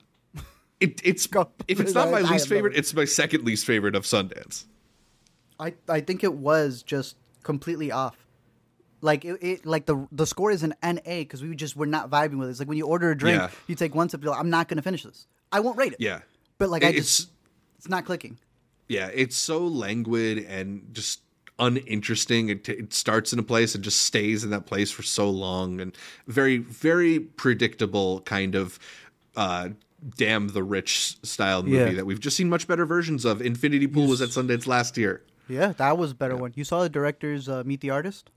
[0.79, 1.49] it, it's Go.
[1.67, 3.95] if it's not my I- I least have no- favorite, it's my second least favorite
[3.95, 4.65] of Sundance.
[5.59, 8.15] I, I think it was just completely off.
[9.01, 12.09] Like it, it like the the score is an NA because we just were not
[12.09, 12.51] vibing with it.
[12.51, 13.49] It's like when you order a drink, Yeah.
[13.67, 15.25] you take one sip, you're like, I'm not gonna finish this.
[15.51, 16.01] I won't rate it.
[16.01, 16.19] Yeah,
[16.57, 17.29] But like I It's- just
[17.79, 18.37] it's not clicking.
[18.87, 21.21] yeah, it's so languid and just
[21.57, 22.49] uninteresting.
[22.49, 25.29] It, t- it starts in a place and just stays in that place for so
[25.29, 25.95] long, and
[26.27, 28.77] very, very predictable kind of
[29.35, 29.69] uh,
[30.17, 31.91] damn the rich style movie Yeah.
[31.93, 33.41] that we've just seen much better versions of.
[33.41, 35.23] Infinity Pool was at Sundance last year.
[35.47, 36.53] Yeah, that was a better one.
[36.55, 38.29] You saw the director's uh, Meet the Artist?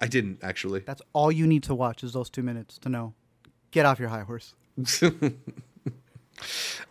[0.00, 0.80] I didn't actually.
[0.80, 3.12] That's all you need to watch is those two minutes to know.
[3.72, 4.54] Get off your high horse.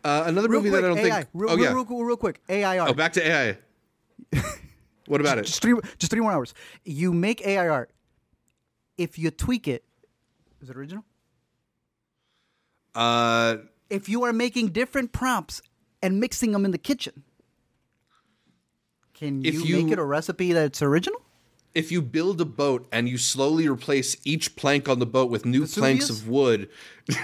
[0.03, 1.15] Uh, another Real movie quick, that I don't AI.
[1.17, 1.29] think.
[1.33, 1.73] Real, oh real, yeah.
[1.73, 2.41] real, real quick.
[2.49, 2.87] AIR.
[2.89, 3.57] Oh, back to AI.
[5.07, 5.45] what about it?
[5.45, 6.53] just three just three more hours.
[6.85, 7.91] You make AI art.
[8.97, 9.83] If you tweak it,
[10.61, 11.03] is it original?
[12.95, 13.57] Uh,
[13.89, 15.61] If you are making different prompts
[16.01, 17.23] and mixing them in the kitchen,
[19.13, 21.21] can you, you- make it a recipe that's original?
[21.75, 25.45] if you build a boat and you slowly replace each plank on the boat with
[25.45, 26.67] new planks of wood.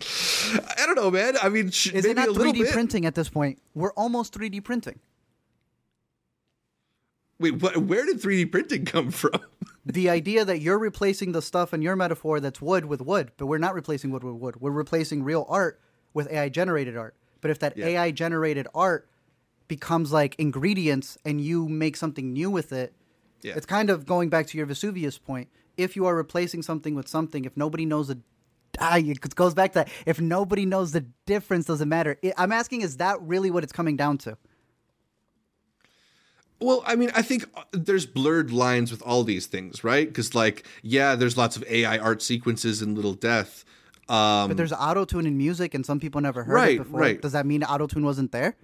[0.00, 1.34] I don't know, man.
[1.42, 3.58] I mean, sh- Is maybe it not 3D printing at this point?
[3.74, 4.98] We're almost 3D printing.
[7.38, 9.32] Wait, what, where did 3D printing come from?
[9.86, 13.46] the idea that you're replacing the stuff in your metaphor that's wood with wood, but
[13.46, 14.56] we're not replacing wood with wood.
[14.60, 15.80] We're replacing real art
[16.14, 17.14] with AI generated art.
[17.42, 17.86] But if that Yeah.
[17.86, 19.08] AI generated art
[19.68, 22.94] becomes like ingredients and you make something new with it,
[23.42, 23.54] Yeah.
[23.56, 25.48] it's kind of going back to your Vesuvius point.
[25.76, 28.18] If you are replacing something with something, if nobody knows the
[28.80, 29.88] ah, it goes back to that.
[30.06, 32.18] If nobody knows the difference, doesn't matter.
[32.22, 34.36] It, I'm asking, is that really what it's coming down to?
[36.60, 40.08] Well, I mean, I think uh, there's blurred lines with all these things, right?
[40.08, 43.64] Because, like, yeah, there's lots of AI art sequences in Little Death.
[44.08, 47.00] Um, But there's auto tune in music, and some people never heard Right, it before.
[47.00, 47.20] right.
[47.20, 48.56] Does that mean auto tune wasn't there?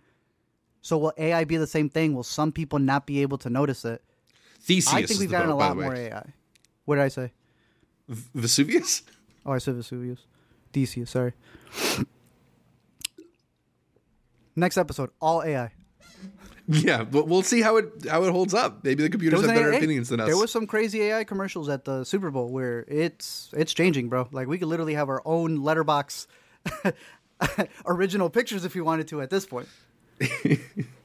[0.80, 2.14] So will AI be the same thing?
[2.14, 4.02] Will some people not be able to notice it?
[4.60, 6.32] Theseus I think we've gotten boat, a lot more AI.
[6.86, 7.32] What did I say?
[8.08, 9.02] V- Vesuvius?
[9.45, 10.26] Oh, I said Vesuvius.
[10.72, 11.32] Theseus, sorry.
[14.55, 15.72] Next episode, all AI.
[16.68, 18.84] Yeah, but we'll see how it how it holds up.
[18.84, 20.26] Maybe the computers have better AI opinions than us.
[20.28, 24.28] There was some crazy AI commercials at the Super Bowl where it's it's changing, bro.
[24.30, 26.28] Like we could literally have our own letterbox
[27.86, 29.68] original pictures if we wanted to at this point.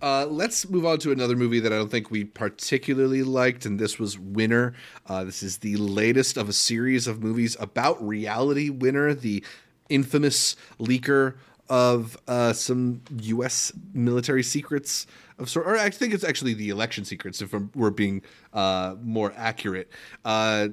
[0.00, 3.78] Uh, let's move on to another movie that I don't think we particularly liked, and
[3.78, 4.74] this was Winner.
[5.06, 9.44] Uh, this is the latest of a series of movies about Reality Winner, the
[9.88, 11.34] infamous leaker
[11.68, 13.72] of uh, some U.S.
[13.92, 15.06] military secrets
[15.38, 15.66] of sort.
[15.66, 18.22] Or I think it's actually the election secrets, if we're being
[18.52, 19.90] uh, more accurate.
[20.24, 20.68] Uh,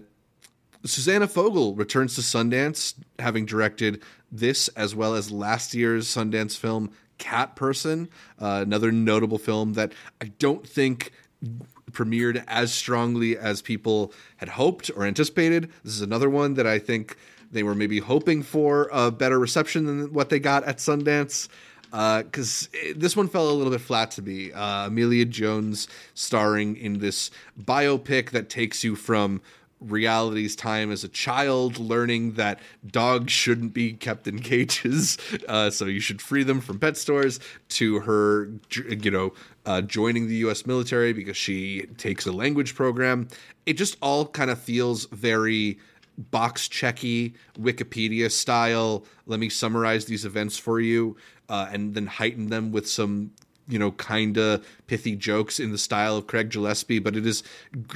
[0.85, 6.91] Susanna Fogel returns to Sundance, having directed this as well as last year's Sundance film
[7.17, 8.09] Cat Person,
[8.41, 11.11] uh, another notable film that I don't think
[11.91, 15.71] premiered as strongly as people had hoped or anticipated.
[15.83, 17.17] This is another one that I think
[17.51, 21.47] they were maybe hoping for a better reception than what they got at Sundance
[21.91, 24.51] because this one fell a little bit flat to me.
[24.51, 29.41] Uh, Emilia Jones starring in this biopic that takes you from
[29.85, 35.17] reality's time as a child, learning that dogs shouldn't be kept in cages,
[35.47, 38.51] uh, so you should free them from pet stores, to her,
[38.87, 39.33] you know,
[39.65, 40.65] uh, joining the U.S.
[40.65, 43.27] military because she takes a language program.
[43.65, 45.79] It just all kind of feels very
[46.17, 49.05] box checky Wikipedia style.
[49.25, 51.17] Let me summarize these events for you,
[51.49, 53.31] uh, and then heighten them with some,
[53.67, 56.99] you know, kinda pithy jokes in the style of Craig Gillespie.
[56.99, 57.43] But it is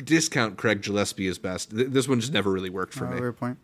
[0.03, 1.71] discount Craig Gillespie is best.
[1.71, 3.17] Th- this one just never really worked for Oh, me.
[3.19, 3.57] fair point.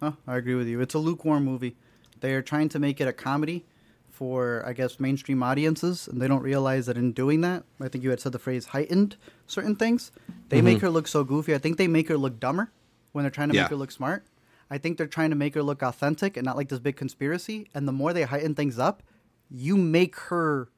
[0.00, 0.80] Oh, I agree with you.
[0.80, 1.76] It's a lukewarm movie.
[2.20, 3.64] They are trying to make it a comedy
[4.10, 8.02] for, I guess, mainstream audiences, and they don't realize that in doing that, I think
[8.02, 10.10] you had said the phrase heightened certain things.
[10.48, 10.86] They make mm-hmm.
[10.86, 11.54] her look so goofy.
[11.54, 12.70] I think they make her look dumber
[13.12, 13.62] when they're trying to Yeah.
[13.62, 14.24] make her look smart.
[14.70, 17.68] I think they're trying to make her look authentic and not like this big conspiracy.
[17.74, 19.02] And the more they heighten things up,
[19.50, 20.68] you make her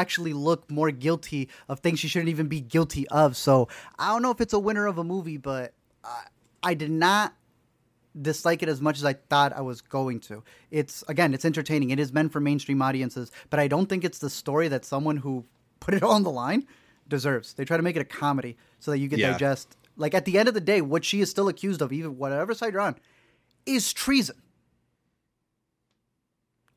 [0.00, 3.36] actually look more guilty of things she shouldn't even be guilty of.
[3.36, 3.68] So
[3.98, 5.72] I don't know if it's a winner of a movie, but
[6.04, 6.24] I,
[6.62, 7.34] I did not
[8.20, 10.42] dislike it as much as I thought I was going to.
[10.70, 11.90] It's again, it's entertaining.
[11.90, 15.16] It is meant for mainstream audiences, but I don't think it's the story that someone
[15.18, 15.44] who
[15.80, 16.66] put it on the line
[17.08, 17.54] deserves.
[17.54, 19.32] They try to make it a comedy so that you can Yeah.
[19.32, 19.76] digest.
[19.96, 22.54] Like at the end of the day, what she is still accused of, even whatever
[22.54, 22.96] side you're on,
[23.66, 24.36] is treason.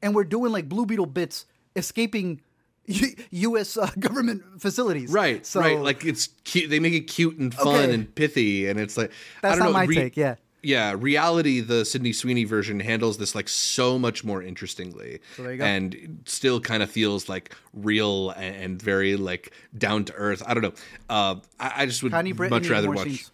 [0.01, 1.45] And we're doing like Blue Beetle bits
[1.75, 2.41] escaping
[3.31, 3.77] U.S.
[3.77, 5.11] Uh, government facilities.
[5.11, 5.79] Right, So right.
[5.79, 6.69] Like it's cute.
[6.69, 7.93] They make it cute and fun Okay.
[7.93, 9.13] and pithy, and it's like I
[9.49, 9.73] that's don't not know.
[9.73, 10.17] my re- take.
[10.17, 10.35] Yeah.
[10.63, 15.51] Yeah, reality, the Sydney Sweeney version handles this like so much more interestingly, So there
[15.53, 15.63] you go.
[15.63, 20.41] and still kind of feels like real and, and very like down to earth.
[20.45, 20.73] I don't know.
[21.09, 23.31] Uh, I, I just would Connie much rather watch scenes.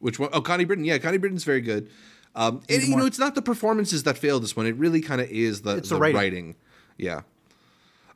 [0.00, 0.30] which one?
[0.32, 0.84] Oh, Connie Britton.
[0.84, 1.88] Yeah, Connie Britton's very good.
[2.34, 4.66] Um, and, you know, it's not the performances that fail this one.
[4.66, 6.16] It really kind of is the the writing.
[6.16, 6.56] writing.
[6.98, 7.20] Yeah.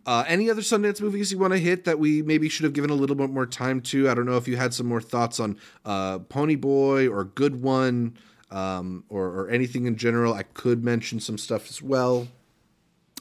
[0.07, 2.91] Uh, any other Sundance movies you want to hit that we maybe should have given
[2.91, 4.11] a little bit more time to?
[4.11, 8.17] I don't know if you had some more thoughts on uh, Ponyboi or Good One
[8.51, 10.35] um, or, or anything in general.
[10.35, 12.29] I could mention some stuff as well.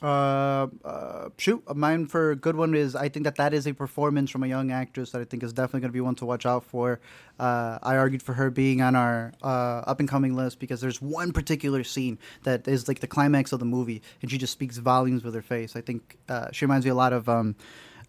[0.04, 3.74] Uh, uh, shoot, mine for a good one is I think that that is a
[3.74, 6.26] performance from a young actress that I think is definitely going to be one to
[6.26, 7.00] watch out for.
[7.40, 11.02] Uh, I argued for her being on our uh, up and coming list because there's
[11.02, 14.78] one particular scene that is like the climax of the movie, and she just speaks
[14.78, 15.78] volumes with her face.
[15.78, 17.30] I think uh, she reminds me a lot of.
[17.30, 17.56] Um,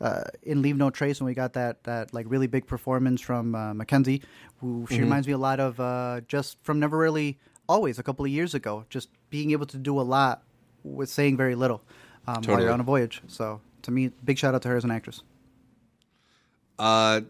[0.00, 3.54] uh, in Leave No Trace, when we got that that like really big performance from
[3.54, 4.22] uh, McKenzie,
[4.60, 7.38] who she reminds me a lot of uh, just from Never Really
[7.68, 10.42] Always a couple of years ago, just being able to do a lot
[10.84, 11.82] with saying very little
[12.26, 13.22] um, while you're on a voyage.
[13.26, 15.22] So to me, big shout out to her as an actress.
[16.78, 17.22] Uh,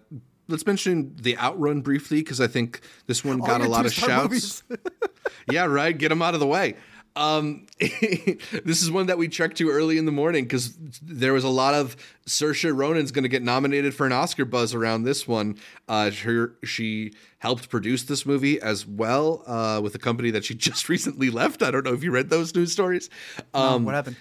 [0.48, 4.62] let's mention the Outrun briefly because I think this one got a lot of shouts.
[5.50, 5.96] yeah, right.
[5.96, 6.76] Get them out of the way.
[7.17, 11.45] Um, this is one that we checked to early in the morning because there was
[11.45, 11.97] a lot of
[12.27, 15.57] Saoirse Ronan's going to get nominated for an Oscar buzz around this one.
[15.89, 20.55] Uh, her, she helped produce this movie as well uh, with a company that she
[20.57, 21.62] just recently left.
[21.62, 23.11] I don't know if you read those news stories.
[23.53, 24.17] Um, what happened?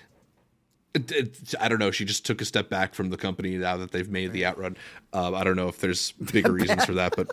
[0.94, 1.90] it- it- I don't know.
[1.90, 4.78] She just took a step back from the company now that they've made the Outrun.
[5.12, 7.32] Uh, I don't know if there's bigger reasons for that, but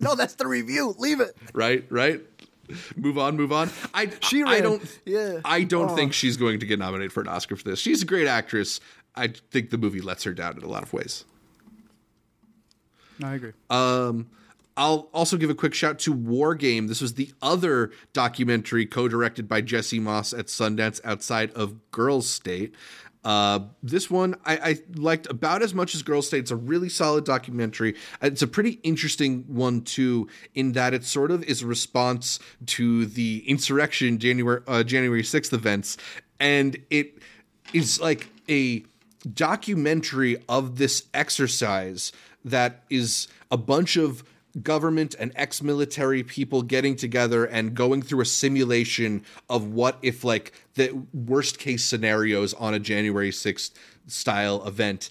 [0.00, 0.96] No, that's the review.
[0.98, 1.36] Leave it.
[1.52, 2.20] right, right.
[2.96, 3.70] Move on, move on.
[3.94, 5.40] I She I don't Yeah.
[5.44, 5.96] I don't Oh.
[5.96, 7.78] think she's going to get nominated for an Oscar for this.
[7.78, 8.80] She's a great actress.
[9.14, 11.24] I think the movie lets her down in a lot of ways.
[13.18, 13.52] No, I agree.
[13.70, 14.28] Um,
[14.76, 16.86] I'll also give a quick shout to War Game.
[16.86, 22.74] This was the other documentary co-directed by Jesse Moss at Sundance outside of Girls State.
[23.28, 26.38] Uh, this one I, I liked about as much as Girls State.
[26.38, 27.94] It's a really solid documentary.
[28.22, 32.38] It's a pretty interesting one too, in that it sort of is a response
[32.78, 35.98] to the insurrection January uh, January sixth events,
[36.40, 37.18] and it
[37.74, 38.82] is like a
[39.34, 42.12] documentary of this exercise
[42.46, 44.24] that is a bunch of
[44.62, 50.52] government and ex-military people getting together and going through a simulation of what if like
[50.74, 53.72] the worst case scenarios on a January 6th
[54.06, 55.10] style event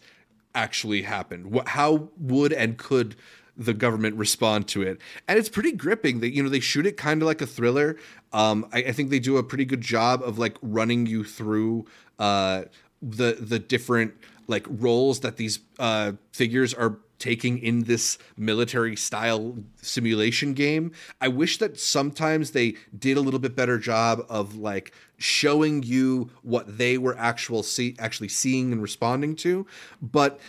[0.56, 1.62] actually happened.
[1.68, 3.16] How would and could
[3.56, 5.00] the government respond to it?
[5.28, 7.98] And it's pretty gripping that you know they shoot it kind of like a thriller.
[8.34, 11.86] Um, I, I think they do a pretty good job of like running you through
[12.20, 12.64] uh,
[13.02, 14.14] the the different
[14.48, 20.92] like roles that these uh, figures are taking in this military style simulation game.
[21.20, 26.30] I wish that sometimes they did a little bit better job of like showing you
[26.44, 29.66] what they were actual see actually seeing and responding to,
[30.02, 30.40] but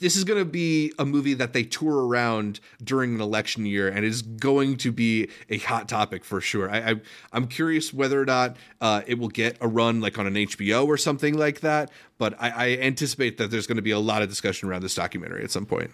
[0.00, 3.88] this is going to be a movie that they tour around during an election year
[3.88, 6.70] and is going to be a hot topic for sure.
[6.70, 7.00] I, I
[7.32, 10.86] I'm curious whether or not uh, it will get a run like on an HBO
[10.86, 11.90] or something like that.
[12.18, 14.94] But I, I anticipate that there's going to be a lot of discussion around this
[14.94, 15.90] documentary at some point.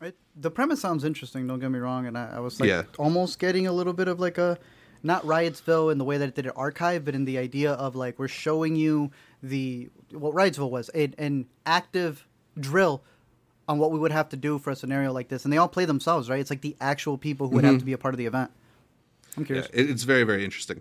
[0.00, 1.46] It, the premise sounds interesting.
[1.46, 2.82] Don't get me wrong, and I, I was like Yeah.
[2.98, 4.58] almost getting a little bit of like a
[5.02, 7.96] not Riotsville in the way that it did at Archive, but in the idea of
[7.96, 9.10] like we're showing you
[9.42, 12.27] the what Riotsville was a, an active
[12.60, 13.02] drill
[13.68, 15.68] on what we would have to do for a scenario like this, and they all
[15.68, 16.40] play themselves, right?
[16.40, 18.50] It's like the actual people who would have to be a part of the event.
[19.36, 19.66] I'm curious.
[19.72, 20.80] it, it's very very interesting.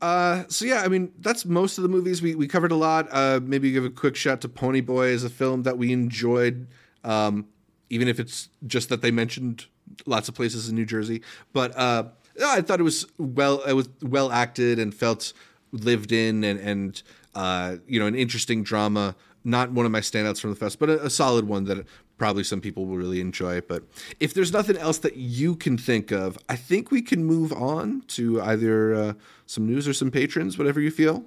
[0.00, 3.08] Uh, so yeah, I mean that's most of the movies we we covered a lot.
[3.10, 6.66] Uh, maybe give a quick shout to Ponyboi as a film that we enjoyed,
[7.04, 7.46] um,
[7.90, 9.66] even if it's just that they mentioned
[10.04, 11.22] lots of places in New Jersey.
[11.52, 12.04] But uh,
[12.44, 15.32] I thought it was well it was well acted and felt
[15.72, 17.02] lived in and and
[17.34, 19.14] uh, you know an interesting drama.
[19.46, 21.86] Not one of my standouts from the fest, but a, a solid one that
[22.18, 23.60] probably some people will really enjoy.
[23.60, 23.84] But
[24.18, 28.02] if there's nothing else that you can think of, I think we can move on
[28.08, 29.12] to either uh,
[29.46, 31.24] some news or some patrons, whatever you feel.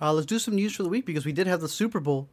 [0.00, 2.28] Uh, let's do some news for the week because we did have the Super Bowl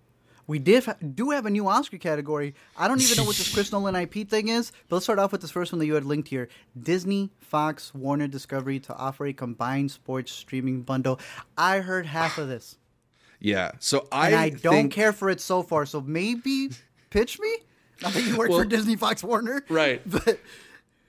[0.46, 0.84] We did
[1.16, 2.54] do have a new Oscar category.
[2.76, 5.32] I don't even know what this Chris Nolan IP thing is, but let's start off
[5.32, 9.26] with this first one that you had linked here: Disney, Fox, Warner, Discovery to offer
[9.26, 11.18] a combined sports streaming bundle.
[11.58, 12.78] I heard half of this,
[13.44, 13.72] Yeah.
[13.80, 15.86] So I and I don't think- care for it so far.
[15.86, 16.72] So maybe
[17.12, 17.58] pitch me.
[18.02, 20.02] Not that you work Well- for Disney, Fox, Warner, Right.
[20.10, 20.40] But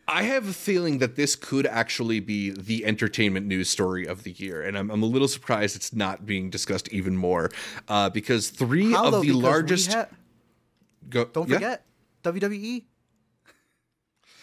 [0.06, 4.32] I have a feeling that this could actually be the entertainment news story of the
[4.32, 7.50] year, and I'm, I'm a little surprised it's not being discussed even more.
[7.88, 9.20] Uh, because three how of though?
[9.22, 9.94] the largest.
[9.94, 10.08] ha-
[11.08, 11.54] go, don't yeah?
[11.54, 11.86] forget
[12.22, 12.84] WWE.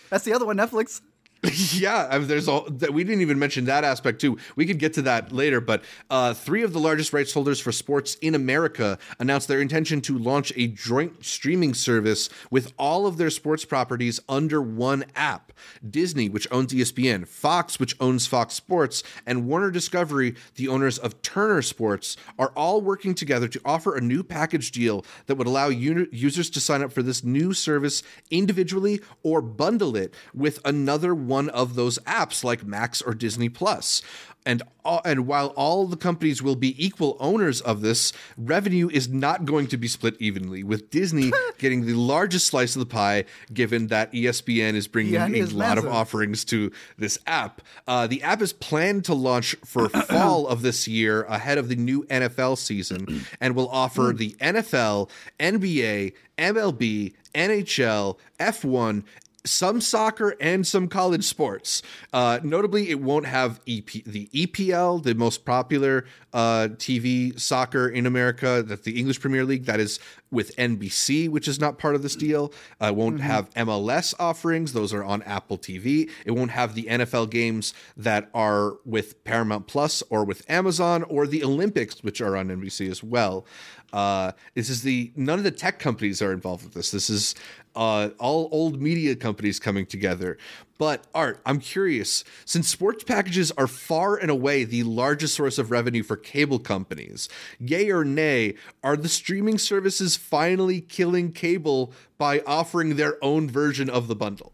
[0.10, 1.02] That's the other one, Netflix.
[1.74, 4.38] yeah, I mean, there's all that we didn't even mention that aspect too.
[4.56, 7.72] We could get to that later, but uh, three of the largest rights holders for
[7.72, 13.18] sports in America announced their intention to launch a joint streaming service with all of
[13.18, 15.52] their sports properties under one app.
[15.88, 21.24] Disney, which owns ESPN, Fox, which owns Fox Sports, and Warner Discovery, the owners of
[21.24, 25.70] Turner Sports, are all working together to offer a new package deal that would allow
[25.70, 31.50] users to sign up for this new service individually or bundle it with another one
[31.50, 34.02] of those apps like Max or Disney Plus.
[34.44, 39.08] And all, and while all the companies will be equal owners of this, revenue is
[39.08, 43.26] not going to be split evenly, with Disney getting the largest slice of the pie,
[43.54, 47.62] given that ESPN is bringing Yeah, a lot of offerings to this app.
[47.88, 51.76] Uh, the app is planned to launch for fall of this year, ahead of the
[51.76, 59.04] new NFL season, and will offer the NFL, NBA, MLB, NHL, F1,
[59.44, 61.82] some soccer and some college sports.
[62.14, 68.06] Uh, notably, it won't have EP, the EPL, the most popular uh, TV soccer in
[68.06, 68.64] America.
[68.66, 69.66] That's the English Premier League.
[69.66, 72.54] That is with NBC, which is not part of this deal.
[72.82, 76.10] Uh, it won't have MLS offerings; those are on Apple TV.
[76.26, 81.28] It won't have the NFL games that are with Paramount Plus or with Amazon, or
[81.28, 83.46] the Olympics, which are on NBC as well.
[83.94, 86.92] Uh, this is the none of the tech companies are involved with this.
[86.92, 87.36] This is
[87.76, 90.38] uh, all old media companies coming together.
[90.78, 95.70] But Art, I'm curious, since sports packages are far and away the largest source of
[95.70, 102.42] revenue for cable companies, yay or nay, are the streaming services finally killing cable by
[102.48, 104.54] offering their own version of the bundle?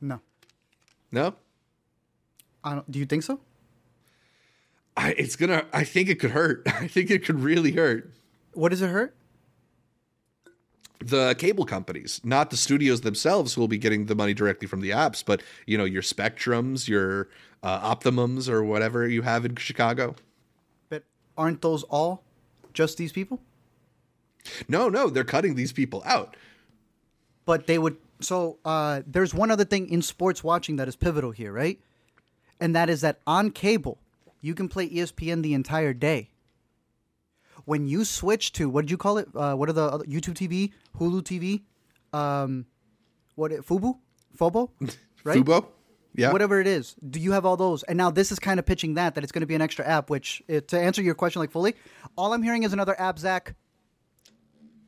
[0.00, 0.20] No,
[1.10, 1.34] No,
[2.62, 2.90] I don't.
[2.90, 3.40] Do you think so?
[4.96, 5.64] I, it's gonna.
[5.72, 6.62] I think it could hurt.
[6.66, 8.12] I think it could really hurt.
[8.52, 9.14] What does it hurt?
[11.00, 14.80] The cable companies, not the studios themselves who will be getting the money directly from
[14.80, 17.28] the apps, but you know your Spectrums, your
[17.62, 20.16] uh, Optimums, or whatever you have in Chicago.
[20.88, 21.04] But
[21.36, 22.24] aren't those all
[22.72, 23.40] just these people?
[24.68, 26.36] No, no, they're cutting these people out.
[27.44, 27.96] But they would.
[28.20, 31.80] So uh, there's one other thing in sports watching that is pivotal here, right?
[32.60, 33.98] And that is that on cable,
[34.40, 36.30] you can play ESPN the entire day.
[37.64, 39.28] When you switch to what did you call it?
[39.34, 41.62] Uh, what are the other, YouTube TV, Hulu TV,
[42.18, 42.66] um,
[43.34, 43.98] what Fubu,
[44.36, 44.70] Fobo,
[45.24, 45.38] right?
[45.38, 45.66] Fubo,
[46.14, 46.96] yeah, whatever it is.
[47.08, 47.82] Do you have all those?
[47.84, 49.86] And now this is kind of pitching that that it's going to be an extra
[49.86, 50.10] app.
[50.10, 51.74] Which uh, to answer your question like fully,
[52.16, 53.54] all I'm hearing is another app, Zach.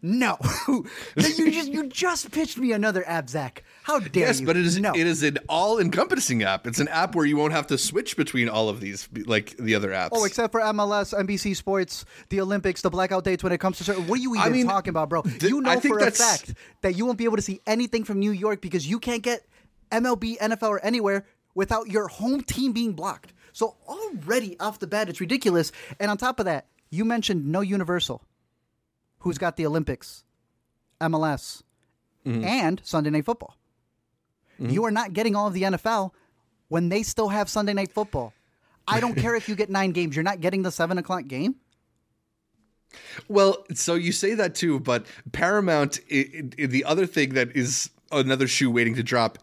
[0.03, 0.39] No,
[0.69, 0.85] you
[1.17, 3.63] just you just pitched me another app, Zach.
[3.83, 4.47] How dare Yes, you?
[4.47, 4.93] but it is no.
[4.95, 6.67] it is an all-encompassing app.
[6.67, 9.75] It's an app where you won't have to switch between all of these like the
[9.75, 10.11] other apps.
[10.13, 13.85] Oh, except for MLS, NBC Sports, the Olympics, the blackout dates when it comes to
[13.85, 14.07] certain.
[14.07, 15.23] What are you even I mean, talking about, bro?
[15.23, 18.19] th- you know for a fact that you won't be able to see anything from
[18.19, 19.47] New York because you can't get
[19.93, 23.33] MLB, NFL, or anywhere without your home team being blocked.
[23.53, 25.73] So already off the bat, it's ridiculous.
[25.99, 28.23] And on top of that, you mentioned no Universal,
[29.21, 30.25] who's got the Olympics,
[31.01, 31.63] MLS,
[32.27, 32.45] Mm-hmm.
[32.45, 33.57] and Sunday Night Football.
[34.59, 36.11] You are not getting all of the NFL
[36.69, 38.35] when they still have Sunday Night Football.
[38.87, 40.15] I don't care if you get nine games.
[40.15, 41.55] You're not getting the seven o'clock game.
[43.29, 46.27] Well, so you say that too, but Paramount, i
[46.61, 49.39] i the other thing that is another shoe waiting to drop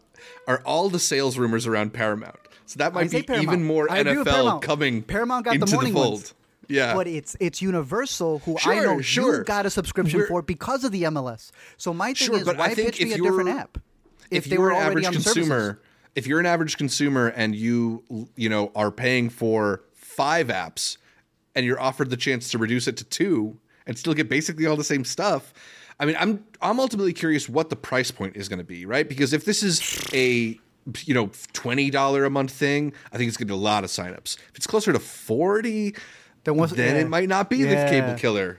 [0.46, 2.36] are all the sales rumors around Paramount.
[2.66, 3.48] So that might be Paramount.
[3.48, 4.62] even more I NFL Paramount.
[4.62, 6.12] coming Paramount got the into morning fold.
[6.14, 6.34] ones.
[6.68, 6.94] Yeah.
[6.94, 9.38] But it's it's Universal, who I know sure.
[9.38, 11.50] you got a subscription We're- for because of the MLS.
[11.76, 13.78] So my thing Sure, is, why think pitch me a different app
[14.30, 15.48] if, they you're were already average on the services?
[15.48, 15.80] consumer,
[16.14, 20.98] if you're an average consumer and you you know are paying for five apps
[21.54, 23.56] and you're offered the chance to reduce it to two
[23.86, 25.54] and still get basically all the same stuff.
[25.98, 29.08] I mean, I'm I'm ultimately curious what the price point is going to be, right?
[29.08, 30.58] Because if this is a
[31.04, 33.84] you know twenty dollar a month thing, I think it's going to get a lot
[33.84, 34.36] of signups.
[34.50, 35.94] If it's closer to forty,
[36.52, 37.02] Then then yeah.
[37.02, 37.90] it might not be the Yeah.
[37.90, 38.58] cable killer.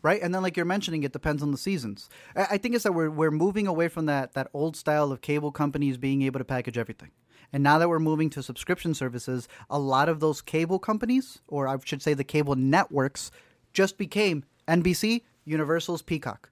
[0.00, 0.22] right?
[0.22, 2.08] And then, like you're mentioning, it depends on the seasons.
[2.36, 5.20] I, I think it's that we're we're moving away from that that old style of
[5.20, 7.10] cable companies being able to package everything.
[7.52, 11.66] And now that we're moving to subscription services, a lot of those cable companies, or
[11.66, 13.30] I should say the cable networks,
[13.72, 16.50] just became NBC, Universal's Peacock.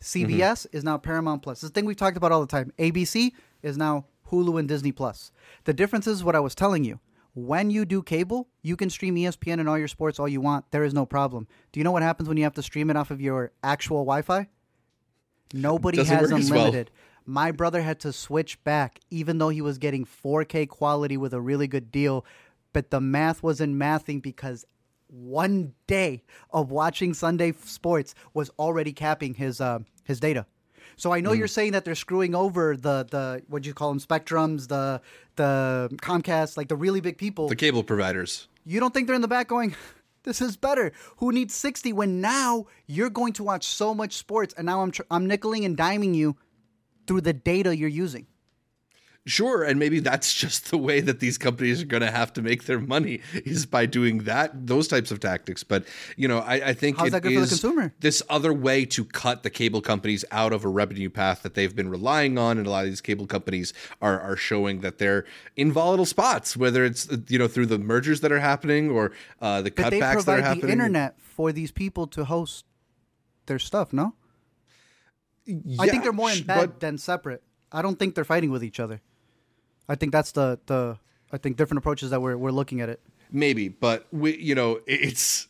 [0.00, 0.76] CBS mm-hmm.
[0.76, 1.60] is now Paramount Plus.
[1.60, 2.72] This thing we've talked about all the time.
[2.78, 5.30] ABC is now Hulu and Disney Plus.
[5.64, 6.98] The difference is what I was telling you.
[7.34, 10.70] When you do cable, you can stream ESPN and all your sports all you want.
[10.70, 11.48] There is no problem.
[11.72, 14.04] Do you know what happens when you have to stream it off of your actual
[14.04, 14.48] Wi-Fi?
[15.54, 16.60] Nobody Doesn't has as well.
[16.60, 16.90] unlimited.
[17.24, 21.40] My brother had to switch back, even though he was getting 4K quality with a
[21.40, 22.24] really good deal.
[22.72, 24.66] But the math wasn't mathing because
[25.08, 30.46] one day of watching Sunday sports was already capping his uh, his data.
[31.02, 31.38] So I know Hmm.
[31.40, 35.00] you're saying that they're screwing over the the what do you call them Spectrums, the
[35.34, 37.48] the Comcast, like the really big people.
[37.48, 38.46] The cable providers.
[38.64, 39.74] You don't think they're in the back going,
[40.22, 40.92] this is better.
[41.16, 44.92] Who needs 60 when now you're going to watch so much sports and now I'm,
[44.92, 46.36] tr- I'm nickeling and diming you
[47.08, 48.28] through the data you're using?
[49.24, 52.42] Sure, and maybe that's just the way that these companies are going to have to
[52.42, 55.62] make their money is by doing that those types of tactics.
[55.62, 55.84] But
[56.16, 57.94] you know, I, I think How's that good for the consumer?
[58.00, 61.74] this other way to cut the cable companies out of a revenue path that they've
[61.74, 65.24] been relying on, and a lot of these cable companies are are showing that they're
[65.54, 69.62] in volatile spots, whether it's you know through the mergers that are happening or uh,
[69.62, 70.66] the But they cutbacks that are provide happening.
[70.66, 72.64] the internet for these people to host
[73.46, 74.14] their stuff, no?
[75.78, 77.44] I think they're more in bed but- than separate.
[77.70, 79.00] I don't think they're fighting with each other.
[79.92, 80.98] I think that's the, the
[81.32, 83.00] I think different approaches that we're, we're looking at it.
[83.30, 85.48] maybe but we you know it's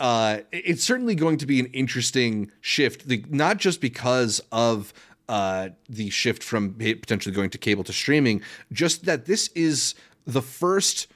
[0.00, 4.92] uh it's certainly going to be an interesting shift the, not just because of
[5.28, 8.40] uh the shift from potentially going to cable to streaming
[8.72, 9.94] just that this is
[10.26, 11.08] the first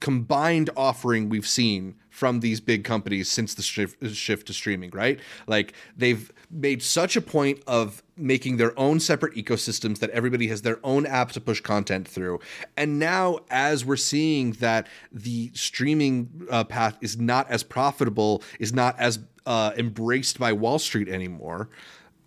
[0.00, 5.20] combined offering we've seen from these big companies since the shift, to streaming, right?
[5.46, 10.62] Like they've made such a point of making their own separate ecosystems that everybody has
[10.62, 12.40] their own app to push content through.
[12.76, 18.72] And now, as we're seeing that the streaming uh, path is not as profitable, is
[18.72, 21.70] not as uh, embraced by Wall Street anymore,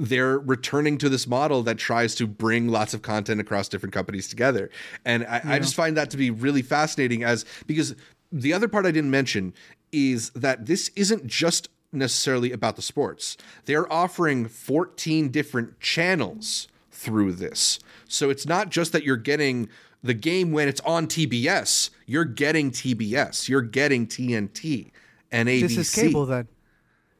[0.02, 4.28] they're returning to this model that tries to bring lots of content across different companies
[4.28, 4.72] together.
[5.06, 7.96] And I, I just find that to be really fascinating as because
[8.32, 9.54] the other part I didn't mention
[9.92, 13.38] is that this isn't just necessarily about the sports.
[13.66, 17.80] They're offering 14 different channels through this.
[18.08, 19.70] So it's not just that you're getting
[20.02, 24.90] the game when it's on TBS, you're getting TBS, you're getting TNT
[25.32, 25.62] and ABC.
[25.62, 26.48] This is cable then.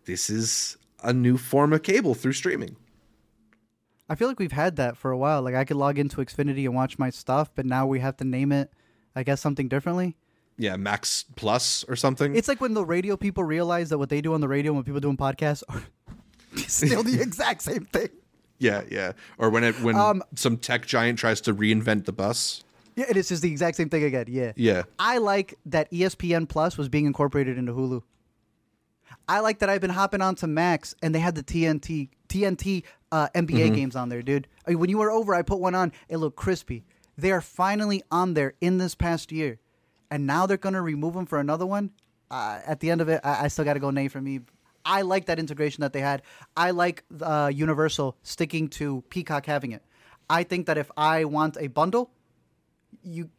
[0.06, 2.76] This is a new form of cable through streaming.
[4.10, 5.42] I feel like we've had that for a while.
[5.42, 8.24] Like I could log into Xfinity and watch my stuff, but now we have to
[8.26, 8.72] name it,
[9.16, 10.18] I guess, something differently.
[10.58, 12.36] Yeah, Max Plus or something.
[12.36, 14.78] It's like when the radio people realize that what they do on the radio and
[14.78, 15.82] when people doing podcasts are
[16.68, 18.10] still the exact same thing.
[18.60, 19.14] yeah, yeah.
[19.38, 22.64] Or when it when Um, some tech giant tries to reinvent the bus.
[22.98, 24.26] Yeah, and it is just the exact same thing again.
[24.28, 24.52] Yeah.
[24.58, 24.84] Yeah.
[25.00, 28.04] I like that ESPN Plus was being incorporated into Hulu.
[29.32, 33.30] I like that I've been hopping onto Max and they had the TNT TNT uh,
[33.34, 33.74] NBA Mm-hmm.
[33.76, 34.48] games on there, dude.
[34.68, 35.94] I mean, when you were over, I put one on.
[36.10, 36.84] It looked crispy.
[37.18, 39.60] They are finally on there in this past year,
[40.10, 41.92] and now they're gonna remove them for another one.
[42.30, 44.42] Uh, at the end of it, I, I still got to go nay for me.
[44.86, 46.24] I like that integration that they had.
[46.58, 49.84] I like uh, Universal sticking to Peacock having it.
[50.30, 52.12] I think that if I want a bundle,
[53.02, 53.30] you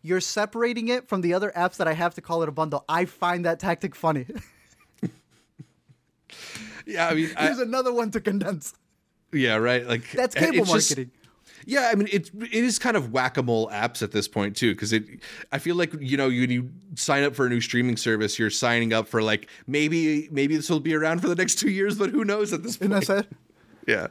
[0.00, 2.84] you're separating it from the other apps that I have to call it a bundle.
[2.88, 4.26] I find that tactic funny.
[6.86, 8.74] Yeah, I mean, I, Here's another one to condense.
[9.32, 9.86] yeah, right.
[9.86, 11.10] Like That's cable it's just- marketing.
[11.64, 14.56] yeah, I mean, it it is kind of whack a mole apps at this point
[14.56, 15.04] too, because it.
[15.52, 18.50] I feel like you know, when you sign up for a new streaming service, you're
[18.50, 21.96] signing up for like maybe maybe this will be around for the next two years,
[21.96, 23.08] but who knows at this point?
[23.08, 23.26] It.
[23.86, 24.08] Yeah.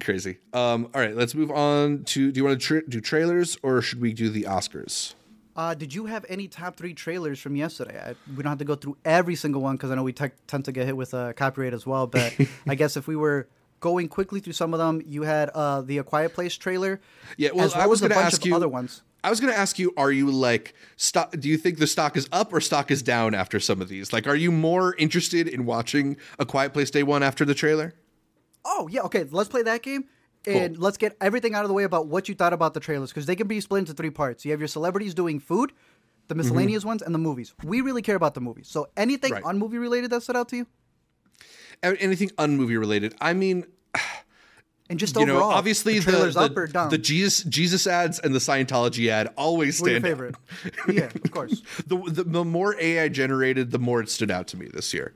[0.00, 0.38] Crazy.
[0.52, 2.32] Um, all right, let's move on to.
[2.32, 5.14] Do you want to tra- do trailers or should we do the Oscars?
[5.58, 8.00] Uh, did you have any top three trailers from yesterday?
[8.00, 10.30] I, we don't have to go through every single one because I know we te-
[10.46, 12.06] tend to get hit with uh, copyright as well.
[12.06, 12.32] But
[12.68, 13.48] I guess if we were
[13.80, 17.00] going quickly through some of them, you had uh, the A Quiet Place trailer.
[17.36, 19.02] Yeah, well, well I was going to ask you other ones.
[19.24, 21.32] I was going to ask you: Are you like stock?
[21.32, 24.12] Do you think the stock is up or stock is down after some of these?
[24.12, 27.94] Like, are you more interested in watching A Quiet Place Day One after the trailer?
[28.64, 29.24] Oh yeah, okay.
[29.28, 30.04] Let's play that game,
[30.48, 30.82] and Cool.
[30.84, 33.26] let's get everything out of the way about what you thought about the trailers because
[33.26, 34.44] they can be split into three parts.
[34.44, 35.72] You have your celebrities doing food,
[36.28, 37.54] the miscellaneous ones, and the movies.
[37.62, 38.68] We really care about the movies.
[38.68, 39.44] So anything Right.
[39.44, 40.66] on movie related that stood out to you,
[41.82, 43.14] Anything unmovie related?
[43.20, 43.64] I mean,
[44.90, 46.88] and just you know, overall, obviously the the trailers the, up or down.
[46.90, 50.08] the Jesus Jesus ads and the Scientology ad always What your stand out.
[50.10, 50.34] favorite?
[50.88, 51.62] yeah, of course.
[51.86, 55.12] the, the the more AI generated, the more it stood out to me this year.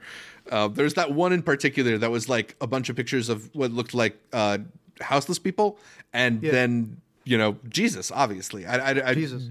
[0.51, 3.73] Uh, there's that one in particular that was like a bunch of pictures of what
[3.73, 4.59] looked like uh,
[5.03, 5.79] houseless people,
[6.13, 6.53] and Yeah.
[6.53, 8.11] then you know Jesus.
[8.11, 9.51] Obviously, I, I, I Jesus.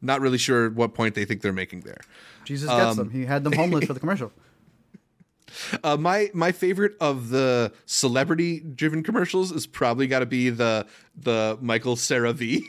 [0.00, 2.00] not really sure what point they think they're making there.
[2.44, 3.10] Jesus gets Um, them.
[3.10, 4.32] He had them homeless for the commercial.
[5.84, 10.86] Uh, my my favorite of the celebrity driven commercials is probably got to be the
[11.16, 12.62] the Michael CeraVe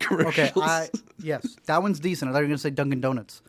[0.00, 0.34] commercials.
[0.38, 0.88] Okay, I
[1.22, 2.30] yes, that one's decent.
[2.30, 3.42] I thought you were gonna say Dunkin' Donuts.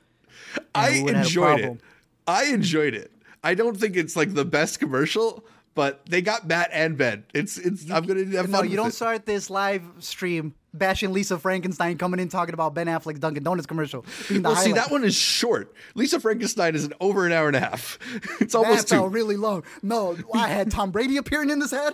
[0.76, 1.82] I we would've had a enjoyed it.
[2.28, 3.12] I enjoyed it.
[3.44, 5.44] I don't think it's like the best commercial,
[5.78, 7.24] but they got Matt and Ben.
[7.36, 7.90] It's it's.
[7.92, 8.52] I'm gonna have fun.
[8.52, 8.94] No, you don't it.
[8.96, 13.68] start this live stream bashing Lisa Frankenstein coming in talking about Ben Affleck's Dunkin' Donuts
[13.68, 14.04] commercial.
[14.42, 15.74] Well, see, that one is short.
[15.94, 18.00] Lisa Frankenstein is an over an hour and a half.
[18.42, 19.14] It's That almost felt two.
[19.14, 19.64] really long.
[19.84, 21.94] No, I had Tom Brady appearing in this ad.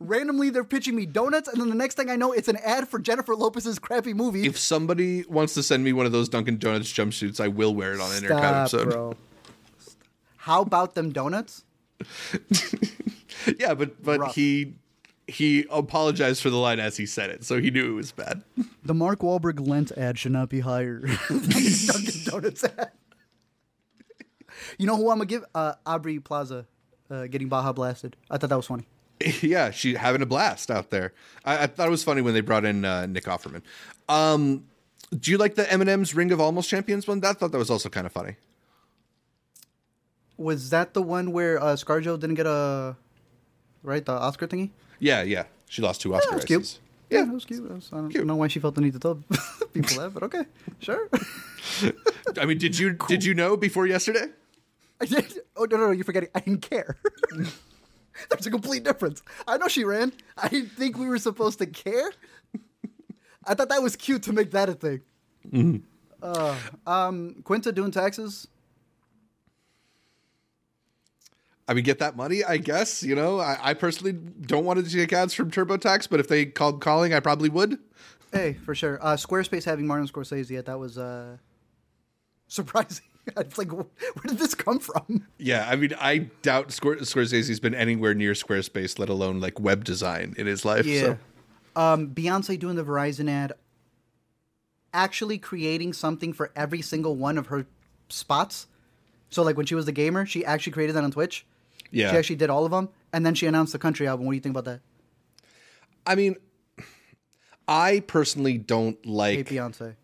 [0.00, 2.88] Randomly, they're pitching me donuts, and then the next thing I know, it's an ad
[2.88, 4.46] for Jennifer Lopez's crappy movie.
[4.46, 7.92] If somebody wants to send me one of those Dunkin' Donuts jumpsuits, I will wear
[7.94, 8.90] it on an Intercut episode.
[8.90, 9.16] bro.
[10.36, 11.64] How about them donuts?
[13.58, 14.34] Yeah, but but Rough.
[14.34, 14.74] he
[15.26, 18.42] he apologized for the line as he said it, so he knew it was bad.
[18.84, 21.00] The Mark Wahlberg Lent ad should not be higher.
[21.28, 22.90] Dunkin' Donuts ad.
[24.78, 25.44] You know who I'm gonna give?
[25.54, 26.66] Uh, Aubrey Plaza
[27.10, 28.16] uh, getting Baja blasted.
[28.30, 28.86] I thought that was funny.
[29.42, 31.12] yeah, she having a blast out there.
[31.44, 33.62] I, I thought it was funny when they brought in uh, Nick Offerman.
[34.08, 34.64] Um,
[35.18, 37.20] do you like the M&M's Ring of Almost Champions one?
[37.20, 38.36] That thought that was also kind of funny.
[40.38, 42.96] Was that the one where uh, ScarJo didn't get a
[43.82, 44.70] right the Oscar thingy?
[45.00, 45.44] Yeah, yeah.
[45.68, 46.78] She lost two Oscar that was.
[47.10, 47.62] Yeah, that was cute.
[47.68, 48.26] That was- I don't Cute.
[48.26, 49.16] know why she felt the need to tell
[49.72, 50.44] people that, but okay,
[50.78, 51.08] sure.
[52.40, 54.26] I mean, did you did you know before yesterday?
[55.00, 55.40] I did.
[55.56, 55.90] Oh no, no, no!
[55.92, 56.28] You're forgetting.
[56.34, 56.96] I didn't care.
[58.30, 59.22] There's a complete difference.
[59.46, 60.12] I know she ran.
[60.36, 62.10] I didn't think we were supposed to care.
[63.44, 65.00] I thought that was cute to make that a thing.
[65.50, 65.76] Mm-hmm.
[66.22, 66.56] Uh,
[66.86, 68.48] um, Quinta doing taxes.
[71.68, 73.02] I mean, get that money, I guess.
[73.02, 76.46] You know, I, I personally don't want to take ads from TurboTax, but if they
[76.46, 77.78] called calling, I probably would.
[78.32, 78.98] Hey, for sure.
[79.02, 81.36] Uh, Squarespace having Martin Scorsese yet that was uh,
[82.48, 83.04] surprising.
[83.36, 83.84] it's like, where
[84.26, 85.26] did this come from?
[85.36, 89.84] Yeah, I mean, I doubt Scor- Scorsese's been anywhere near Squarespace, let alone like web
[89.84, 90.86] design in his life.
[90.86, 91.18] So.
[91.76, 93.52] Um, Beyonce doing the Verizon ad,
[94.92, 97.66] actually creating something for every single one of her
[98.08, 98.66] spots.
[99.30, 101.44] So, like when she was the gamer, she actually created that on Twitch.
[101.90, 102.10] Yeah.
[102.10, 104.26] She actually did all of them, and then she announced the country album.
[104.26, 104.80] What do you think about that?
[106.06, 106.36] I mean,
[107.66, 109.48] I personally don't Hey, like.
[109.48, 109.96] Beyonce.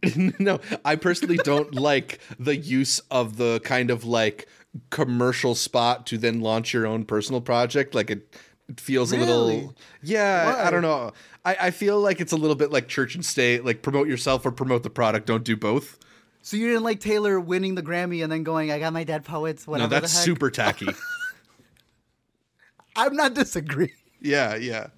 [0.38, 4.48] no, I personally don't like the use of the kind of like
[4.90, 7.94] commercial spot to then launch your own personal project.
[7.94, 8.36] Like it,
[8.68, 9.74] it feels a little.
[10.02, 11.12] Yeah, I don't know.
[11.44, 13.64] I, I feel like it's a little bit like church and state.
[13.64, 15.26] Like promote yourself or promote the product.
[15.26, 15.98] Don't do both.
[16.42, 19.24] So you didn't like Taylor winning the Grammy and then going, "I got my dead
[19.24, 19.94] poets." Whatever.
[19.94, 20.88] no, that's super tacky.
[22.96, 23.92] I'm not disagreeing.
[24.20, 24.88] yeah, yeah.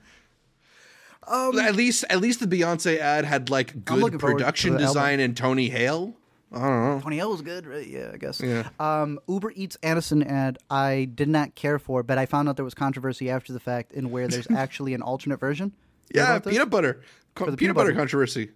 [1.31, 4.87] at least, at least the Beyonce ad had like good looking forward to production album.
[4.87, 6.15] design and Tony Hale.
[6.53, 7.01] I don't know.
[7.03, 7.87] Tony Hale was good, right?
[7.87, 8.41] Yeah, I guess.
[8.41, 8.69] Yeah.
[8.81, 12.65] Um, Uber Eats Aniston ad I did not care for, but I found out there
[12.65, 15.73] was controversy after the fact in where there's actually an alternate version.
[16.13, 17.03] Yeah, peanut butter.
[17.35, 17.99] Co- the peanut, peanut butter butter.
[17.99, 18.51] controversy.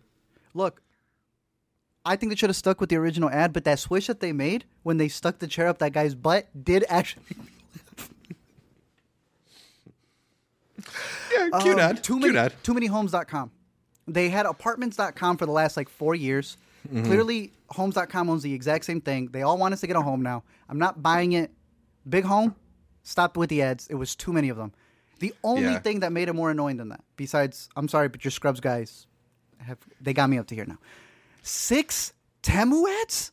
[0.54, 0.80] Look,
[2.06, 4.32] I think they should have stuck with the original ad, but that swish that they
[4.32, 7.24] made when they stuck the chair up that guy's butt did actually.
[11.32, 12.04] Yeah, cute Um, ad.
[12.04, 12.54] Too cute many, ad.
[12.62, 13.50] too many homes.com.
[14.06, 16.56] They had apartments.com for the last like four years.
[16.88, 17.04] Mm-hmm.
[17.06, 19.28] Clearly, homes.com owns the exact same thing.
[19.32, 20.42] They all want us to get a home now.
[20.68, 21.50] I'm not buying it.
[22.08, 22.54] Big home,
[23.02, 23.86] stop with the ads.
[23.88, 24.72] It was too many of them.
[25.20, 25.78] The only Yeah.
[25.78, 29.06] thing that made it more annoying than that, besides, I'm sorry, but your Scrubs guys
[29.58, 30.78] have they got me up to here now.
[31.46, 32.12] Six
[32.42, 33.30] Temu ads?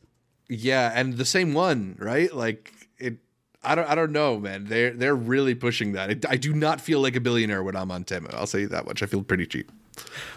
[0.48, 2.32] Yeah, and the same one, right?
[2.32, 3.16] Like it.
[3.62, 3.88] I don't.
[3.88, 4.64] I don't know, man.
[4.66, 6.10] They're they're really pushing that.
[6.10, 8.32] It, I do not feel like a billionaire when I'm on Temu.
[8.34, 9.02] I'll say that much.
[9.02, 9.72] I feel pretty cheap.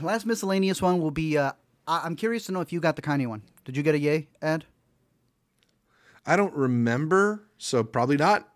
[0.02, 1.38] Last miscellaneous one will be.
[1.38, 1.52] Uh,
[1.88, 3.42] I- I'm curious to know if you got the Kanye one.
[3.66, 4.64] Did you get a yay ad?
[6.26, 8.48] I don't remember, so probably not.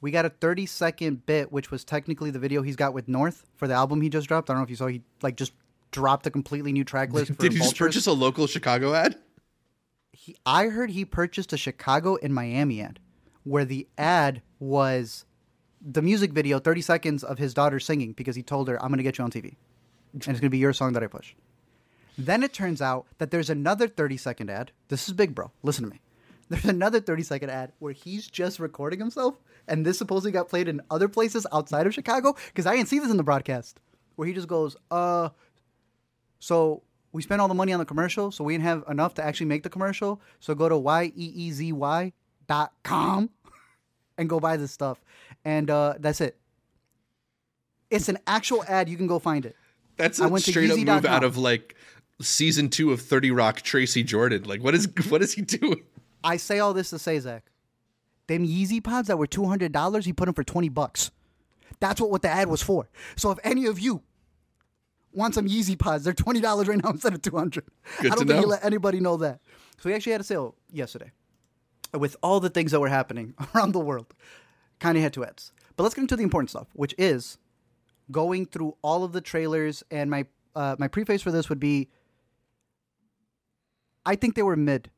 [0.00, 3.44] We got a 30 second bit, which was technically the video he's got with North
[3.56, 4.48] for the album he just dropped.
[4.48, 4.86] I don't know if you saw.
[4.86, 5.52] He like just
[5.90, 7.32] dropped a completely new track list.
[7.34, 9.16] For Did you just purchase a local Chicago ad?
[10.12, 12.98] He, I heard he purchased a Chicago and Miami ad,
[13.44, 15.24] where the ad was
[15.80, 18.98] the music video, 30 seconds of his daughter singing because he told her, "I'm going
[18.98, 19.56] to get you on TV,
[20.12, 21.34] and it's going to be your song that I push."
[22.18, 24.72] Then it turns out that there's another 30 second ad.
[24.88, 25.50] This is big, bro.
[25.62, 26.00] Listen to me.
[26.50, 30.68] There's another 30 second ad where he's just recording himself, and this supposedly got played
[30.68, 33.80] in other places outside of Chicago because I didn't see this in the broadcast.
[34.16, 35.30] Where he just goes, "Uh,
[36.40, 39.24] so we spent all the money on the commercial, so we didn't have enough to
[39.24, 40.20] actually make the commercial.
[40.40, 42.12] So go to y e e z y
[42.48, 43.30] dot com
[44.18, 45.00] and go buy this stuff,
[45.44, 46.36] and uh, that's it.
[47.90, 48.88] It's an actual ad.
[48.88, 49.56] You can go find it.
[49.96, 51.76] That's I a went to straight up move out of like
[52.22, 53.62] season two of Thirty Rock.
[53.62, 54.44] Tracy Jordan.
[54.44, 55.82] Like, what is what is he doing?
[56.22, 57.44] I say all this to say, Zach,
[58.28, 61.10] them Yeezy pods that were two hundred dollars, he put them for twenty bucks.
[61.80, 62.88] That's what what the ad was for.
[63.16, 64.02] So if any of you
[65.12, 67.64] want some Yeezy pods, they're twenty dollars right now instead of two hundred.
[67.98, 69.40] I don't to think he let anybody know that.
[69.78, 71.12] So we actually had a sale yesterday
[71.92, 74.14] with all the things that were happening around the world.
[74.78, 77.38] Kind of had two ads, but let's get into the important stuff, which is
[78.10, 79.82] going through all of the trailers.
[79.90, 81.90] And my uh, my preface for this would be,
[84.06, 84.90] I think they were mid.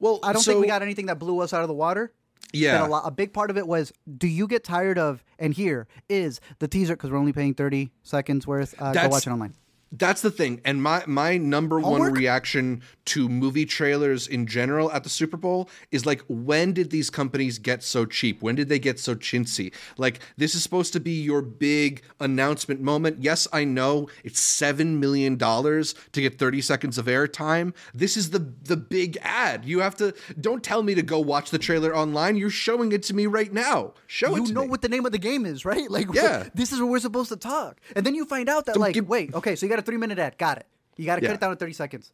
[0.00, 2.12] Well, I don't so, think we got anything that blew us out of the water.
[2.52, 2.86] Yeah.
[2.86, 5.22] A, lot, a big part of it was, do you get tired of?
[5.38, 8.74] And here is the teaser because we're only paying thirty seconds worth.
[8.80, 9.54] Uh, go watch it online.
[9.90, 10.60] That's the thing.
[10.64, 15.70] And my my number one reaction to movie trailers in general at the Super Bowl
[15.90, 18.42] is like when did these companies get so cheap?
[18.42, 19.72] When did they get so chintzy?
[19.96, 23.22] Like this is supposed to be your big announcement moment.
[23.22, 27.74] Yes, I know it's 7 million dollars to get 30 seconds of airtime.
[27.94, 29.64] This is the the big ad.
[29.64, 32.36] You have to don't tell me to go watch the trailer online.
[32.36, 33.94] You're showing it to me right now.
[34.06, 34.68] Show it you know me.
[34.68, 35.90] what the name of the game is, right?
[35.98, 36.48] Like, Yeah.
[36.54, 39.08] this is where we're supposed to talk, and then you find out that, like, give-
[39.08, 40.66] wait, okay, so you got a three minute ad, got it.
[40.96, 42.12] You got to cut it down to thirty seconds.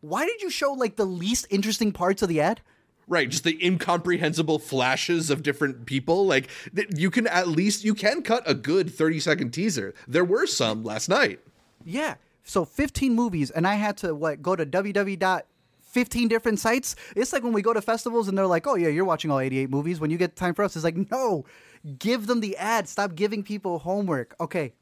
[0.00, 2.60] Why did you show like the least interesting parts of the ad?
[3.08, 6.26] Right, just the incomprehensible flashes of different people.
[6.26, 9.94] Like th- you can at least you can cut a good 30 second teaser.
[10.06, 11.40] There were some last night.
[11.84, 12.14] Yeah.
[12.44, 16.96] So 15 movies, and I had to what go to www.15 different sites.
[17.14, 19.40] It's like when we go to festivals and they're like, "Oh yeah, you're watching all
[19.40, 21.44] 88 movies." When you get time for us, it's like, no,
[21.98, 22.88] give them the ad.
[22.88, 24.34] Stop giving people homework.
[24.40, 24.72] Okay,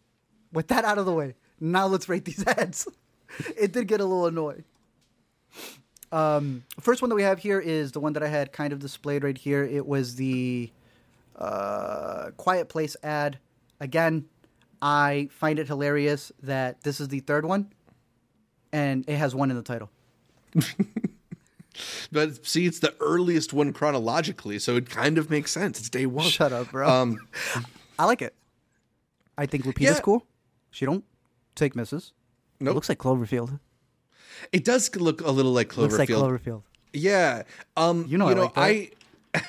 [0.52, 2.88] with that out of the way, now let's rate these ads.
[3.56, 4.64] it did get a little annoying.
[6.12, 8.80] Um, first one that we have here is the one that I had kind of
[8.80, 9.62] displayed right here.
[9.64, 10.70] It was the
[11.36, 13.38] uh, Quiet Place ad.
[13.80, 14.24] Again,
[14.82, 17.72] I find it hilarious that this is the third one,
[18.72, 19.90] and it has one in the title.
[22.12, 25.78] But see, it's the earliest one chronologically, so it kind of makes sense.
[25.78, 26.28] It's day one.
[26.28, 26.86] Shut up, bro.
[26.90, 27.26] Um,
[27.98, 28.34] I like it.
[29.38, 30.00] I think Lupita's Yeah.
[30.00, 30.26] cool.
[30.70, 31.04] She don't
[31.60, 32.12] take misses.
[32.60, 32.74] It Nope.
[32.74, 33.60] looks like Cloverfield.
[34.52, 35.78] it does look a little like Cloverfield.
[35.78, 36.62] Looks like Cloverfield.
[36.92, 37.42] Yeah.
[37.76, 38.60] Um, You know I like that.
[38.60, 38.90] I.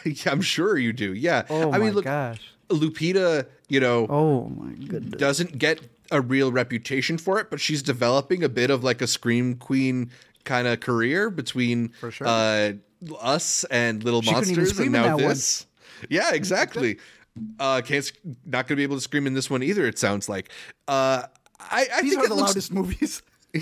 [0.06, 1.14] yeah, I'm sure you do.
[1.14, 1.44] Yeah.
[1.50, 2.40] Oh I my mean, look, gosh.
[2.70, 5.20] Lupita, you know, Oh my goodness.
[5.20, 5.80] doesn't get
[6.12, 10.12] a real reputation for it, but she's developing a bit of like a scream queen
[10.46, 12.28] kind of career between sure.
[12.28, 12.74] uh,
[13.20, 15.30] us and Little She Monsters, and now that one.
[15.30, 15.66] this.
[16.10, 16.98] Yeah, exactly.
[17.60, 18.12] Uh, can't
[18.46, 19.86] not gonna be able to scream in this one either.
[19.88, 20.50] It sounds like.
[20.88, 21.24] Uh,
[21.70, 23.22] I, I These think are it the looks, loudest movies.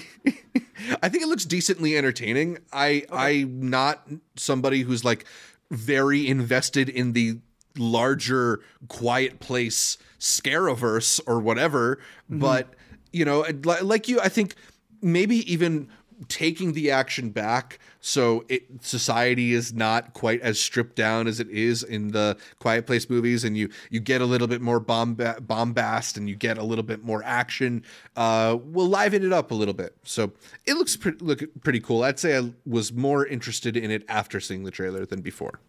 [1.02, 2.60] I think it looks decently entertaining.
[2.72, 5.26] I I'm not somebody who's like
[5.72, 7.40] very invested in the
[7.78, 12.00] larger quiet place scareverse or whatever,
[12.30, 12.40] Mm-hmm.
[12.40, 12.74] but
[13.12, 14.54] you know, like you, I think
[15.02, 15.90] maybe even
[16.28, 21.50] taking the action back so it society is not quite as stripped down as it
[21.50, 25.40] is in the quiet place movies and you you get a little bit more bomba-
[25.40, 27.84] bombast and you get a little bit more action
[28.18, 30.32] uh will liven it up a little bit so
[30.66, 34.40] it looks pre- look pretty cool i'd say i was more interested in it after
[34.40, 35.60] seeing the trailer than before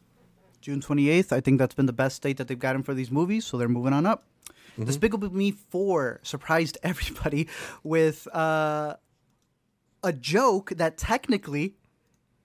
[0.61, 1.33] June 28th.
[1.33, 3.67] I think that's been the best date that they've gotten for these movies, so they're
[3.67, 4.25] moving on up.
[4.79, 7.49] Despicable Me 4 surprised everybody
[7.83, 8.97] with uh,
[10.03, 11.75] a joke that technically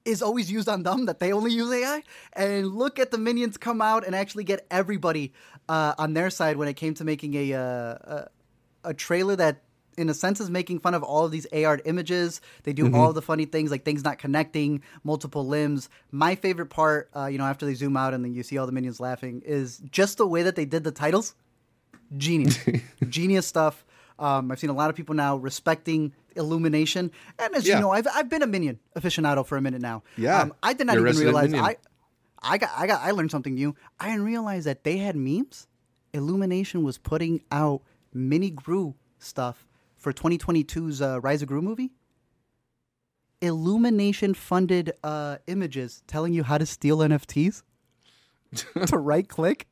[0.03, 2.03] is always used on them, that they only use AI.
[2.34, 5.34] And look at the minions come out and actually get everybody
[5.68, 8.27] uh, on their side when it came to making a, uh, a,
[8.84, 9.64] a trailer that
[9.98, 12.41] in a sense is making fun of all of these AR images.
[12.64, 15.90] They do all the funny things like things not connecting, multiple limbs.
[16.11, 18.65] My favorite part, uh, you know, after they zoom out and then you see all
[18.65, 21.36] the minions laughing, is just the way that they did the titles.
[22.18, 22.60] Genius,
[23.10, 23.86] genius stuff.
[24.19, 27.75] Um, I've seen a lot of people now respecting Illumination, and as Yeah.
[27.75, 30.03] you know, I've I've been a minion aficionado for a minute now.
[30.17, 30.41] Yeah.
[30.41, 31.53] um, I did not You're even realize.
[31.53, 31.77] I.
[32.47, 33.75] I got, I got, I learned something new.
[33.99, 35.65] I didn't realize that they had memes.
[36.13, 37.81] Illumination was putting out
[38.13, 39.65] mini Gru stuff
[39.97, 41.91] for 2022's uh, Rise of Gru movie.
[43.41, 47.63] Illumination funded uh, images telling you how to steal NFTs
[48.87, 49.67] to right click.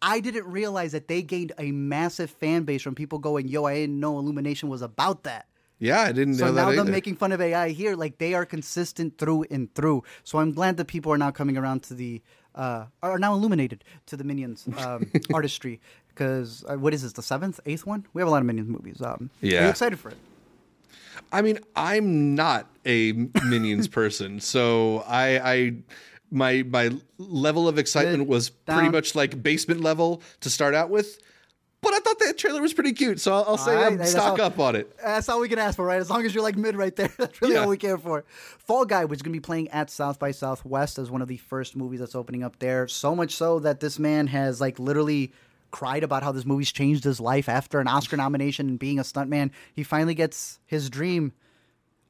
[0.00, 3.74] I didn't realize that they gained a massive fan base from people going, "Yo, I
[3.74, 5.46] didn't know Illumination was about that."
[5.80, 6.90] yeah i didn't So know now that them either.
[6.90, 10.02] making fun of AI here, like they are consistent through and through.
[10.24, 12.20] So I'm glad that people are now coming around to the
[12.56, 15.80] uh, are now illuminated to the Minions um, artistry.
[16.08, 18.06] Because uh, what is this, the seventh, eighth one?
[18.12, 19.00] We have a lot of Minions movies.
[19.00, 19.62] Um, Are Yeah.
[19.64, 20.18] you excited for it?
[21.30, 23.12] I mean, I'm not a
[23.46, 25.72] Minions person, so I, I,
[26.30, 28.28] my my level of excitement Good.
[28.28, 28.92] was pretty Down.
[28.92, 31.18] much like basement level to start out with.
[31.80, 34.38] but I thought that trailer was pretty cute, so I'll, I'll say right, hey, stock
[34.40, 34.92] all- up on it.
[35.02, 36.00] That's all we can ask for, right?
[36.00, 37.12] As long as you're like mid right there.
[37.18, 37.60] That's really Yeah.
[37.60, 38.24] all we care for.
[38.58, 41.36] Fall Guy was going to be playing at South by Southwest as one of the
[41.36, 42.88] first movies that's opening up there.
[42.88, 45.32] So much so that this man has like literally
[45.70, 49.02] cried about how this movie's changed his life after an Oscar nomination and being a
[49.02, 49.50] stuntman.
[49.72, 51.32] He finally gets his dream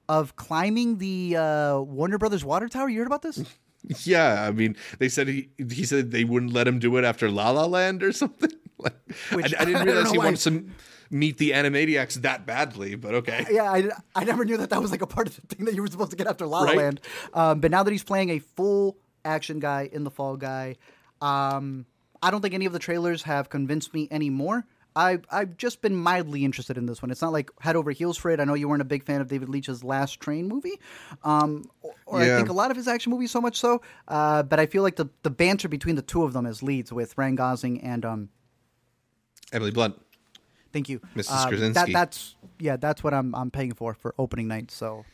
[0.08, 2.88] of climbing the uh, Warner Brothers water tower.
[2.88, 3.44] You heard about this?
[4.04, 7.30] Yeah, I mean, they said he he said they wouldn't let him do it after
[7.30, 8.50] La La Land or something.
[8.80, 8.94] Like,
[9.32, 10.70] Which- I, I I didn't realize know he why- wanted to
[11.10, 13.44] meet the Animaniacs that badly, but okay.
[13.50, 15.74] yeah, I, I never knew that that was like a part of the thing that
[15.74, 16.76] you were supposed to get after La La Right.
[16.76, 17.00] Land.
[17.34, 20.76] Um, but now that he's playing a full action guy in the Fall Guy,
[21.20, 21.86] um,
[22.22, 24.64] I don't think any of the trailers have convinced me anymore.
[24.98, 27.12] I I've just been mildly interested in this one.
[27.12, 28.40] It's not like head over heels for it.
[28.40, 30.80] I know you weren't a big fan of David Leitch's Last Train movie,
[31.22, 33.80] um, or, or I think a lot of his action movies so much so.
[34.08, 36.92] Uh, but I feel like the the banter between the two of them as leads
[36.92, 38.28] with Ryan Gosling and um,
[39.52, 39.94] Emily Blunt.
[40.72, 41.28] thank you, Mrs.
[41.30, 41.92] Uh, Krasinski.
[41.92, 44.72] that that's yeah, that's what I'm I'm paying for for opening night.
[44.72, 45.04] So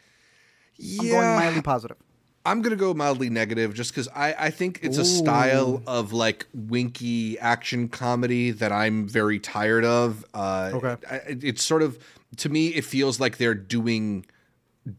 [0.81, 1.98] I'm going mildly positive.
[2.47, 6.47] I'm gonna go mildly negative just because I, I think it's a style of like
[6.53, 10.25] winky action comedy that I'm very tired of.
[10.35, 10.97] Uh, Okay.
[11.11, 11.99] I, it's sort of
[12.39, 14.27] to me it feels like they're doing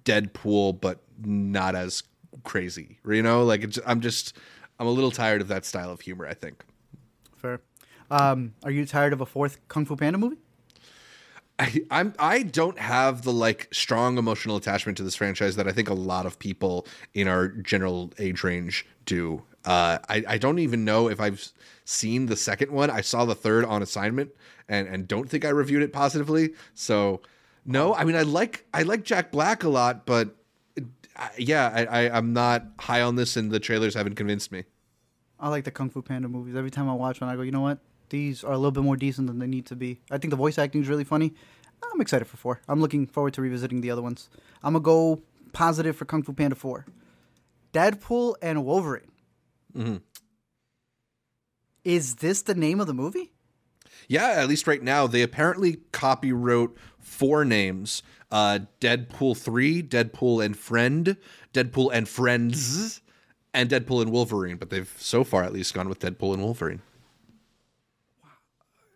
[0.03, 2.01] Deadpool but not as
[2.43, 2.97] crazy.
[3.07, 4.35] You know, like it's, I'm just
[4.79, 6.25] I'm a little tired of that style of humor.
[6.27, 6.63] I think.
[7.35, 7.61] Fair.
[8.09, 10.37] Um, are you tired of a fourth Kung Fu Panda movie?
[11.57, 15.71] I, I'm I don't have the like strong emotional attachment to this franchise that I
[15.71, 19.43] think a lot of people in our general age range do.
[19.63, 21.51] Uh, I I don't even know if I've
[21.85, 22.89] seen the second one.
[22.89, 24.31] I saw the third on assignment
[24.67, 26.53] and and don't think I reviewed it positively.
[26.73, 27.21] So
[27.65, 30.35] no, I mean I like I like Jack Black a lot, but
[31.15, 34.65] uh, yeah, I, I I'm not high on this, and the trailers haven't convinced me.
[35.39, 36.55] I like the Kung Fu Panda movies.
[36.55, 37.79] Every time I watch one, I go, you know what?
[38.09, 39.99] These are a little bit more decent than they need to be.
[40.11, 41.33] I think the voice acting is really funny.
[41.93, 42.61] I'm excited for four.
[42.67, 44.29] I'm looking forward to revisiting the other ones.
[44.63, 45.21] I'm gonna go
[45.53, 46.85] positive for Kung Fu Panda four.
[47.73, 49.11] Deadpool and Wolverine.
[51.83, 53.31] Is this the name of the movie?
[54.07, 58.01] Yeah, at least right now, they apparently copywrote four names:
[58.31, 61.17] uh, Deadpool three, Deadpool and Friend,
[61.53, 63.01] Deadpool and Friends,
[63.53, 64.57] and Deadpool and Wolverine.
[64.57, 66.81] But they've so far at least gone with Deadpool and Wolverine.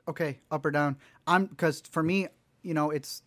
[0.09, 0.97] Okay, up or down.
[1.27, 2.27] I'm because for me,
[2.63, 3.21] you know, it's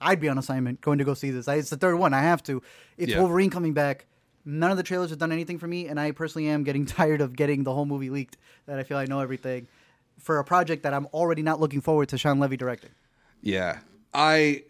[0.00, 1.48] I'd be on assignment going to go see this.
[1.48, 2.14] I, it's the third one.
[2.14, 2.62] I have to.
[2.96, 3.20] It's Yeah.
[3.20, 4.06] Wolverine coming back.
[4.44, 7.20] None of the trailers have done anything for me, and I personally am getting tired
[7.20, 8.36] of getting the whole movie leaked.
[8.66, 9.66] That I feel I know everything
[10.18, 12.90] for a project that I'm already not looking forward to Shawn Levy directing.
[13.40, 13.80] Yeah,
[14.14, 14.62] I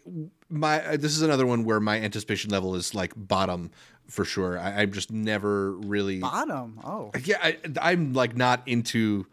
[0.49, 3.71] my uh, this is another one where my anticipation level is like bottom
[4.07, 4.57] for sure.
[4.59, 6.79] I, I'm just never really Bottom.
[6.83, 9.27] Oh, Yeah, I, I'm like not into.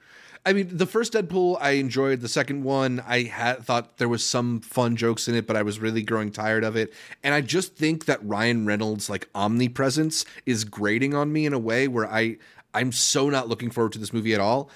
[0.47, 2.21] I mean, the first Deadpool I enjoyed.
[2.21, 5.63] The second one I had thought there was some fun jokes in it, but I
[5.63, 6.95] was really growing tired of it.
[7.23, 11.59] And I just think that Ryan Reynolds' like omnipresence is grating on me in a
[11.59, 12.39] way where I
[12.73, 14.71] I'm so not looking forward to this movie at all.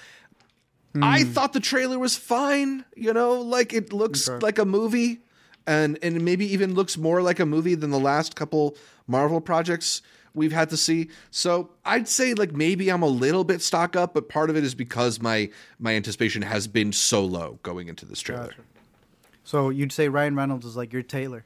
[1.01, 1.33] I mm.
[1.33, 2.85] thought the trailer was fine.
[2.95, 4.43] You know, like it looks Okay.
[4.45, 5.21] like a movie,
[5.65, 8.77] and and maybe even looks more like a movie than the last couple
[9.07, 10.01] Marvel projects
[10.35, 11.09] we've had to see.
[11.31, 14.63] So I'd say like maybe I'm a little bit stock up, but part of it
[14.63, 15.49] is because my
[15.79, 18.47] my anticipation has been so low going into this trailer.
[18.47, 18.61] Gotcha.
[19.43, 21.45] so you'd say Ryan Reynolds is like your Taylor,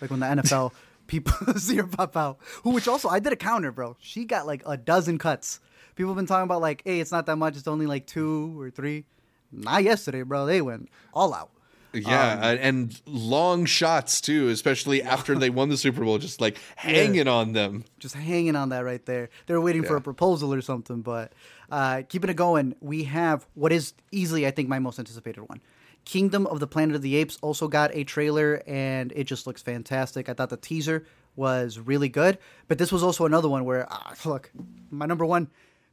[0.00, 0.72] like when the NFL
[1.08, 2.38] people see her pop out.
[2.62, 3.96] Who, which also I did a counter, bro.
[3.98, 5.58] She got like a dozen cuts.
[5.96, 7.56] People have been talking about like, hey, it's not that much.
[7.56, 9.04] It's only like two or three.
[9.50, 10.46] Not yesterday, bro.
[10.46, 11.50] They went all out.
[11.92, 16.58] Yeah, Um, and- long shots too, especially after they won the Super Bowl, just like
[16.76, 17.84] hanging on them.
[17.98, 19.30] just hanging on that right there.
[19.46, 21.32] They were waiting for a proposal or something, but
[21.70, 25.60] uh, keeping it going, we have what is easily, I think, my most anticipated one.
[26.04, 29.60] Kingdom of the Planet of the Apes also got a trailer, and it just looks
[29.62, 30.28] fantastic.
[30.28, 31.04] I thought the teaser
[31.36, 34.50] was really good, but this was also another one where, ah, look,
[34.90, 35.48] my number one.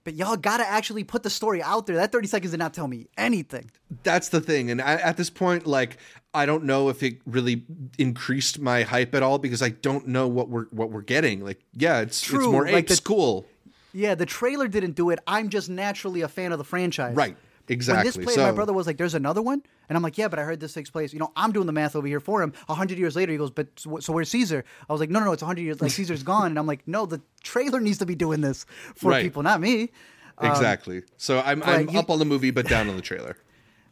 [0.06, 1.96] But y'all gotta actually put the story out there.
[1.98, 3.70] That thirty seconds did not tell me anything.
[4.04, 5.98] That's the thing, and I, at this point, like
[6.34, 7.64] I don't know if it really
[7.98, 11.44] increased my hype at all because I don't know what we're what we're getting.
[11.44, 13.46] Like, yeah, it's it's more like apes, the- cool,
[13.94, 15.18] Yeah, the trailer didn't do it.
[15.26, 17.16] I'm just naturally a fan of the franchise.
[17.16, 17.36] right?
[17.68, 17.98] Exactly.
[17.98, 20.28] When this played, so, my brother was like, "There's another one," and I'm like, "Yeah,
[20.28, 22.44] but I heard this takes place." You know, I'm doing the math over here for
[22.44, 22.54] him.
[22.70, 25.20] A hundred years later, he goes, "But so, so where's Caesar?" I was like, "No,
[25.20, 25.82] no, no, it's a hundred years.
[25.82, 28.66] Like Caesar's gone." And I'm like, "No, the trailer needs to be doing this
[28.96, 29.24] for Right.
[29.24, 29.90] people, not me."
[30.38, 31.02] Um, exactly.
[31.18, 33.38] So I'm I'm you- up on the movie, but down on the trailer.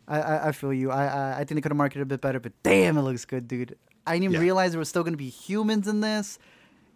[0.08, 0.92] I, I, I feel you.
[0.92, 3.02] I, I, I think they could have marketed it a bit better, but damn, it
[3.04, 3.78] looks good, dude.
[4.06, 4.40] I didn't even Yeah.
[4.42, 6.38] realize there was still going to be humans in this.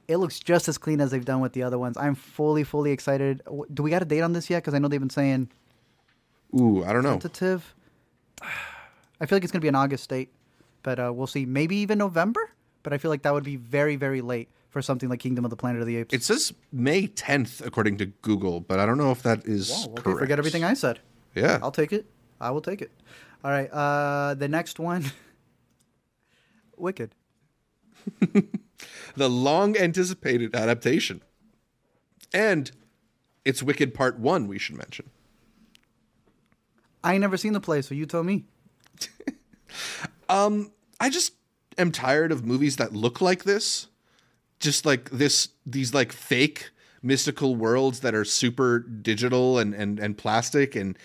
[0.10, 1.96] It looks just as clean as they've done with the other ones.
[1.98, 3.42] I'm fully, fully excited.
[3.74, 4.58] Do we got a date on this yet?
[4.64, 5.50] Because I know they've been saying
[6.56, 7.12] Ooh, I don't know.
[7.20, 7.74] tentative.
[9.20, 10.30] I feel like it's going to be an August date,
[10.84, 11.46] but uh, we'll see.
[11.46, 12.52] Maybe even November.
[12.84, 15.50] But I feel like that would be very, very late for something like Kingdom of
[15.50, 16.14] the Planet of the Apes.
[16.14, 19.92] It says May 10th according to Google, but I don't know if that is Whoa,
[19.94, 20.20] okay, correct.
[20.20, 21.00] forget everything I said.
[21.36, 21.60] Yeah.
[21.62, 22.06] I'll take it.
[22.40, 22.92] I will take it.
[23.44, 23.70] All right.
[23.72, 25.06] Uh, the next one,
[26.78, 27.16] Wicked.
[29.16, 31.22] the long anticipated adaptation.
[32.34, 32.72] And
[33.44, 35.10] it's Wicked Part 1 we should mention.
[37.08, 38.44] I ain't never seen the play, so you tell me.
[40.30, 41.32] um, I just
[41.78, 43.88] am tired of movies that look like this.
[44.60, 46.72] Just like this these like fake
[47.02, 50.98] mystical worlds that are super digital and and and plastic and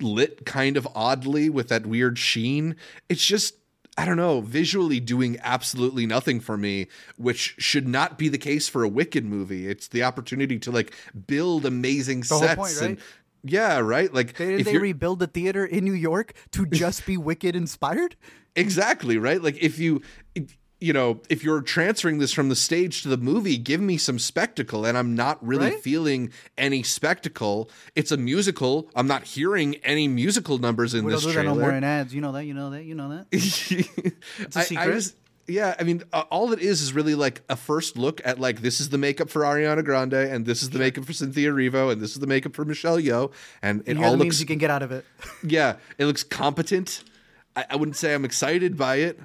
[0.00, 2.76] lit kind of oddly with that weird sheen.
[3.08, 3.56] It's just
[3.98, 6.86] I don't know, visually doing absolutely nothing for me,
[7.16, 9.66] which should not be the case for a Wicked movie.
[9.66, 10.94] It's the opportunity to like
[11.26, 13.06] build amazing whole sets point, and right?
[13.42, 14.12] Yeah, right.
[14.12, 17.54] Like Did if they you're- rebuild the theater in New York to just be Wicked
[17.56, 18.16] inspired?
[18.56, 19.42] Exactly, right?
[19.42, 20.02] Like if you
[20.82, 24.18] you know, if you're transferring this from the stage to the movie, give me some
[24.18, 25.80] spectacle and I'm not really Right?
[25.82, 27.68] feeling any spectacle.
[27.94, 28.88] It's a musical.
[28.96, 32.14] I'm not hearing any musical numbers in don't this that no more in ads.
[32.14, 32.44] You know that.
[32.46, 32.84] You know that.
[32.84, 33.26] You know that.
[33.30, 35.12] it's a secret.
[35.50, 38.62] Yeah, I mean, uh, all it is is really like a first look at like
[38.62, 41.92] this is the makeup for Ariana Grande, and this is the makeup for Cynthia Erivo,
[41.92, 43.32] and this is the makeup for Michelle Yeoh,
[43.62, 45.04] and it And here are all looks you can get out of it.
[45.42, 47.04] yeah, it looks competent.
[47.56, 49.18] I, I wouldn't say I'm excited by it.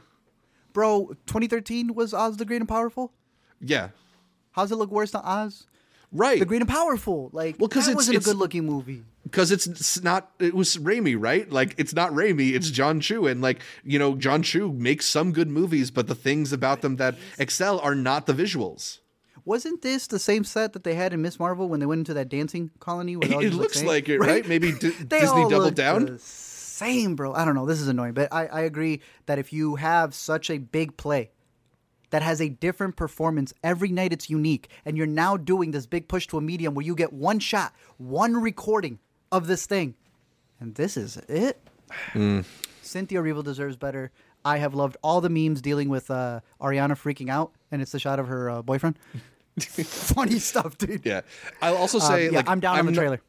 [0.74, 3.14] Bro, 2013 was Oz the Great and Powerful.
[3.62, 3.90] Yeah,
[4.56, 5.68] How's it look worse than Oz?
[6.14, 6.40] right.
[6.40, 7.30] The Great and Powerful.
[7.34, 9.04] Like, well, because it wasn't a good looking movie.
[9.26, 11.52] Because it's, not it was Raimi, right?
[11.52, 12.76] Like it's not Raimi, it's mm-hmm.
[12.76, 16.54] Jon Chu and like, you know, Jon Chu makes some good movies, but the things
[16.54, 19.00] about them that excel are not the visuals.
[19.44, 22.14] Wasn't this the same set that they had in Miss Marvel when they went into
[22.16, 23.16] that dancing colony?
[23.16, 24.48] With all It looks same- like it, right?
[24.48, 26.06] Maybe D- They Disney doubled down.
[26.06, 27.34] the Same, bro.
[27.34, 27.66] I don't know.
[27.66, 31.32] This is annoying, but I, I agree that if you have such a big play
[32.10, 36.08] that has a different performance every night, it's unique, and you're now doing this big
[36.08, 39.00] push to a medium where you get one shot, one recording
[39.36, 39.96] of this thing,
[40.60, 41.60] and this is it.
[42.14, 42.42] Hmm.
[42.82, 44.12] Cynthia Erivo deserves better.
[44.44, 48.00] I have loved all the memes dealing with uh, Ariana freaking out, and it's the
[48.00, 48.98] shot of her uh, boyfriend.
[49.60, 51.06] Funny stuff, dude.
[51.06, 51.22] Yeah.
[51.62, 53.22] I'll also Um, say yeah, like I'm down on the not- trailer.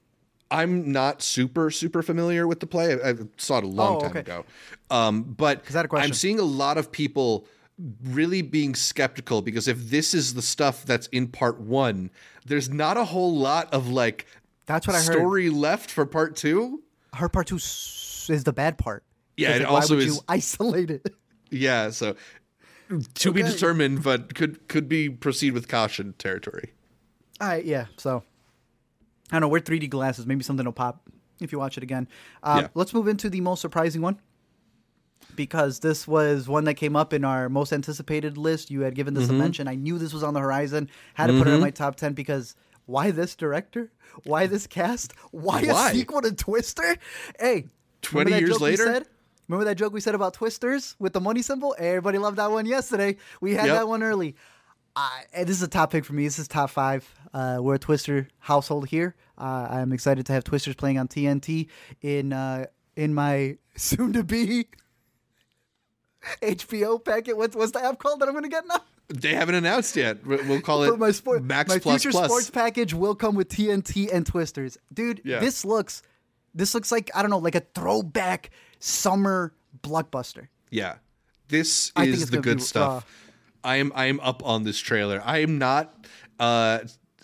[0.49, 2.93] I'm not super super familiar with the play.
[3.03, 4.21] I, I saw it a long Oh, time okay.
[4.21, 4.45] ago.
[4.91, 6.09] Um, but I had a question.
[6.11, 7.47] I'm seeing a lot of people
[8.05, 12.11] really being skeptical because if this is the stuff that's in part one,
[12.45, 14.27] there's not a whole lot of like
[14.67, 15.13] That's what I heard.
[15.13, 16.83] story left for part two.
[17.15, 19.05] Her part two is the bad part.
[19.37, 21.15] Yeah, it like, why also would is- you isolate it.
[21.51, 22.17] Yeah, so
[23.15, 26.73] to be determined, but could could be proceed with caution territory.
[27.41, 27.87] All right, yeah.
[27.97, 28.25] So
[29.31, 29.49] I don't know.
[29.49, 30.27] We're 3D glasses.
[30.27, 31.09] Maybe something will pop
[31.41, 32.09] if you watch it again.
[32.43, 32.69] Um, Yeah.
[32.75, 34.19] Let's move into the most surprising one
[35.35, 38.71] because this was one that came up in our most anticipated list.
[38.71, 39.35] You had given this Mm-hmm.
[39.35, 39.69] a mention.
[39.69, 40.89] I knew this was on the horizon.
[41.15, 42.55] Had to put it in my top 10 because
[42.87, 43.91] why this director?
[44.25, 45.13] Why this cast?
[45.31, 45.91] Why, Why?
[45.91, 46.97] a sequel to Twister?
[47.39, 47.67] Hey,
[48.03, 49.05] 20 remember that years later?
[49.49, 51.75] Remember that joke we said about Twisters with the money symbol?
[51.79, 53.17] Everybody loved that one yesterday.
[53.41, 53.75] We had Yep.
[53.77, 54.35] that one early.
[54.97, 56.25] I, and this is a top pick for me.
[56.25, 57.07] This is top five.
[57.35, 59.15] Uh, we're a Twister household here.
[59.37, 61.69] Uh, I'm excited to have Twisters playing on TNT
[62.01, 64.69] in uh, in my soon to be
[66.43, 67.37] HBO packet.
[67.37, 68.81] What's what's the app called that I'm going to get now?
[69.09, 70.27] They haven't announced yet.
[70.27, 72.27] We- We'll call it my sport, Max my Plus future Plus.
[72.31, 75.21] sports package will come with TNT and Twisters, dude.
[75.25, 75.39] Yeah.
[75.41, 76.03] This looks,
[76.55, 78.51] this looks like I don't know, like a throwback
[78.81, 79.53] summer
[79.83, 80.49] blockbuster.
[80.71, 80.97] Yeah.
[81.49, 83.07] This is the gonna be good stuff.
[83.63, 85.23] I am I am up on this trailer.
[85.25, 86.07] I am not
[86.41, 86.81] uh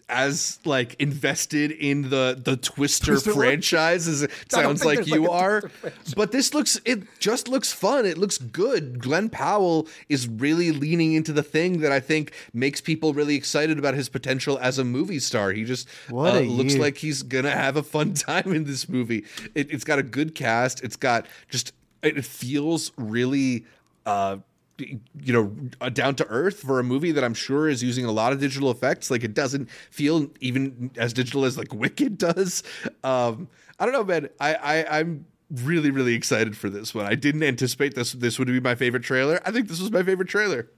[0.08, 5.30] as like invested in the the Twister, Twister franchise as it sounds like you like,
[5.30, 5.70] are.
[6.16, 8.06] But this looks it just looks fun.
[8.06, 8.98] It looks good.
[9.00, 13.78] Glen Powell is really leaning into the thing that I think makes people really excited
[13.78, 15.52] about his potential as a movie star.
[15.52, 19.24] He just uh, looks like he's gonna have a fun time in this movie.
[19.54, 20.82] It, it's got a good cast.
[20.82, 21.72] It's got just
[22.02, 23.64] it feels really
[24.04, 24.38] uh
[24.78, 25.46] you know
[25.90, 28.70] down to earth for a movie that i'm sure is using a lot of digital
[28.70, 32.62] effects like it doesn't feel even as digital as like wicked does
[33.04, 37.14] um i don't know man i, I i'm really really excited for this one i
[37.14, 40.28] didn't anticipate this this would be my favorite trailer i think this was my favorite
[40.28, 40.68] trailer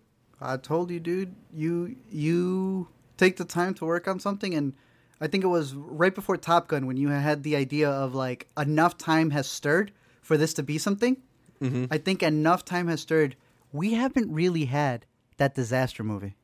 [0.41, 1.35] I told you, dude.
[1.53, 4.75] You you take the time to work on something, and
[5.21, 8.49] I think it was right before Top Gun when you had the idea of like
[8.59, 9.93] enough time has stirred
[10.23, 11.17] for this to be something.
[11.63, 11.87] Mm-hmm.
[11.91, 13.37] I think enough time has stirred.
[13.75, 15.05] We haven't really had
[15.37, 16.37] that disaster movie.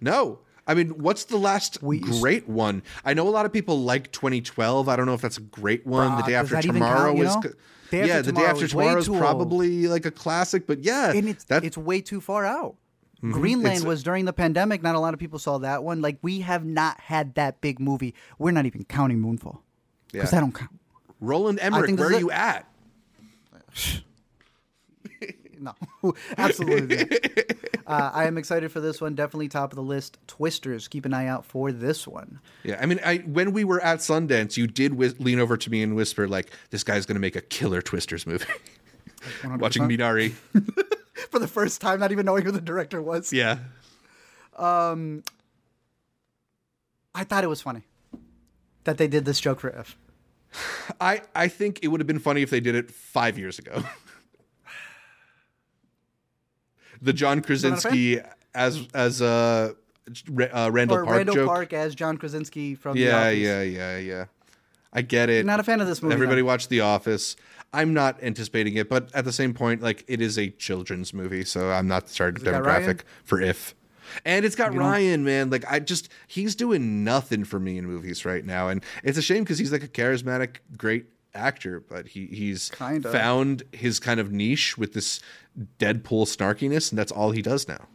[0.00, 2.82] no I mean, what's the last great one?
[3.04, 4.88] I know a lot of people like 2012.
[4.88, 6.12] I don't know if that's a great one.
[6.12, 7.40] Bruh, the day after tomorrow count, you know?
[7.90, 9.20] Day After yeah, the day after is tomorrow is too old.
[9.20, 10.66] probably like a classic.
[10.66, 12.76] But yeah, and it's that it's way too far out.
[13.18, 13.32] Mm-hmm.
[13.32, 14.82] Greenland It's- was during the pandemic.
[14.82, 16.00] Not a lot of people saw that one.
[16.00, 18.14] Like we have not had that big movie.
[18.38, 19.58] We're not even counting Moonfall
[20.12, 20.38] because Yeah.
[20.38, 20.80] that don't count.
[21.20, 21.98] Roland Emmerich.
[21.98, 22.66] Where are is you at?
[25.64, 25.74] No,
[26.38, 27.08] absolutely.
[27.86, 29.14] uh, I am excited for this one.
[29.14, 30.18] Definitely top of the list.
[30.26, 30.86] Twisters.
[30.88, 32.40] Keep an eye out for this one.
[32.62, 35.82] Yeah, I mean, I when we were at Sundance, you did lean over to me
[35.82, 38.44] and whisper like, "This guy's going to make a killer Twisters movie."
[39.58, 40.32] Watching Minari,
[41.30, 43.32] For the first time, not even knowing who the director was.
[43.32, 43.58] yeah,
[44.56, 45.22] Um,
[47.14, 47.82] I thought it was funny
[48.84, 49.70] that they did this joke for
[51.34, 53.82] I think it would have been funny if they did it five years ago.
[57.04, 58.20] the John Krasinski
[58.54, 59.72] as as uh,
[60.30, 61.46] Ra- uh Randall Or Park Randall joke.
[61.46, 63.38] Park as John Krasinski from The yeah, Office.
[63.38, 64.24] yeah, yeah, yeah.
[64.92, 65.44] I get it.
[65.44, 66.14] Not a fan of this movie.
[66.14, 66.46] Everybody then.
[66.46, 67.36] watched The Office.
[67.72, 71.44] I'm not anticipating it, but at the same point, like it is a children's movie,
[71.44, 72.82] so I'm not the target it got Ryan?
[72.82, 73.74] demographic for if.
[74.24, 75.50] And it's got Ryan, man.
[75.50, 79.22] Like I just he's doing nothing for me in movies right now, and it's a
[79.22, 83.10] shame because he's like a charismatic, great actor, but he he's Kinda.
[83.10, 85.20] found his kind of niche with this
[85.78, 87.86] Deadpool snarkiness, and that's all he does now.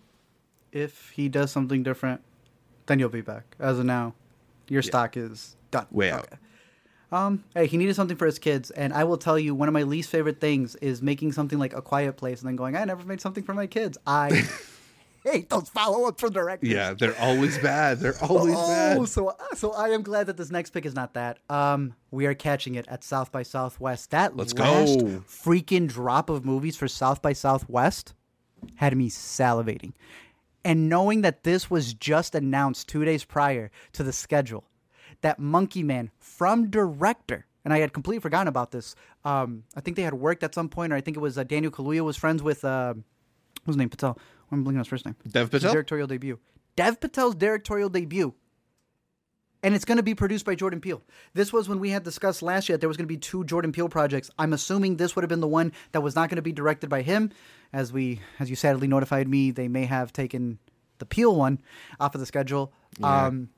[0.71, 2.21] If he does something different,
[2.85, 3.55] then you'll be back.
[3.59, 4.13] As of now,
[4.67, 5.87] your stock is done.
[5.91, 6.27] Way out.
[7.11, 9.73] Um, hey, he needed something for his kids, and I will tell you, one of
[9.73, 12.85] my least favorite things is making something like A Quiet Place and then going, I
[12.85, 13.97] never made something for my kids.
[14.05, 14.29] I
[15.31, 16.69] hate those follow-ups from directors.
[16.69, 17.99] Yeah, they're always bad.
[17.99, 19.07] They're always Oh, bad.
[19.09, 21.39] so so I am glad that this next pick is not that.
[21.49, 24.11] Um, we are catching it at South by Southwest.
[24.11, 25.05] That Let's last go.
[25.27, 28.13] freaking drop of movies for South by Southwest
[28.75, 29.93] had me salivating.
[30.65, 34.65] And knowing that this was just announced two days prior to the schedule,
[35.21, 38.95] that Monkey Man from director, and I had completely forgotten about this.
[39.23, 41.43] Um, I think they had worked at some point, or I think it was uh,
[41.43, 42.93] Daniel Kaluuya was friends with uh,
[43.63, 44.17] what's his name Patel.
[44.51, 45.15] I'm blinking on his first name.
[45.29, 45.73] Dev His Patel.
[45.73, 46.39] directorial debut.
[46.75, 48.33] Dev Patel's directorial debut.
[49.61, 51.01] And it's going to be produced by Jordan Peele.
[51.33, 53.43] This was when we had discussed last year that there was going to be two
[53.43, 54.31] Jordan Peele projects.
[54.39, 56.89] I'm assuming this would have been the one that was not going to be directed
[56.89, 57.31] by him.
[57.73, 60.59] As we, as you sadly notified me, they may have taken
[60.99, 61.59] the Peele one
[61.99, 62.71] off of the schedule.
[63.03, 63.49] Um,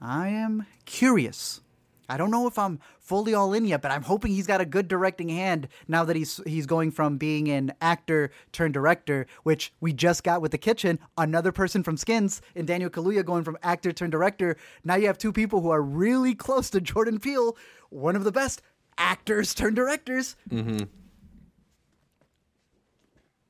[0.00, 1.60] I am curious.
[2.08, 4.64] I don't know if I'm fully all in yet, but I'm hoping he's got a
[4.64, 9.72] good directing hand now that he's he's going from being an actor turned director, which
[9.80, 10.98] we just got with the kitchen.
[11.16, 14.56] Another person from Skins and Daniel Kaluuya going from actor turned director.
[14.84, 17.56] Now you have two people who are really close to Jordan Peele,
[17.90, 18.62] one of the best
[18.96, 20.36] actors turned directors.
[20.50, 20.84] Mm-hmm.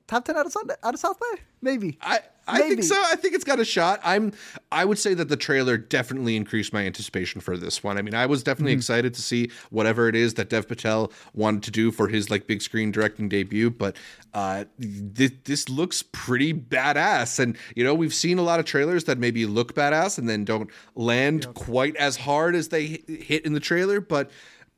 [0.08, 1.98] Top ten out of Sunday, out of South Bay, maybe.
[2.00, 2.20] I,
[2.50, 2.96] I think so.
[3.08, 4.00] I think it's got a shot.
[4.02, 4.32] I'm
[4.72, 7.98] I would say that the trailer definitely increased my anticipation for this one.
[7.98, 8.78] I mean, I was definitely Mm-hmm.
[8.78, 12.46] excited to see whatever it is that Dev Patel wanted to do for his like
[12.46, 13.96] big screen directing debut, but
[14.32, 19.04] uh this, this looks pretty badass and you know, we've seen a lot of trailers
[19.04, 23.52] that maybe look badass and then don't land quite as hard as they hit in
[23.52, 24.30] the trailer, but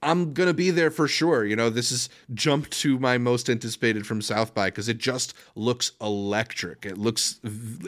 [0.02, 1.44] I'm gonna be there for sure.
[1.44, 5.34] You know, this is jump to my most anticipated from South by because it just
[5.54, 6.86] looks electric.
[6.86, 7.38] It looks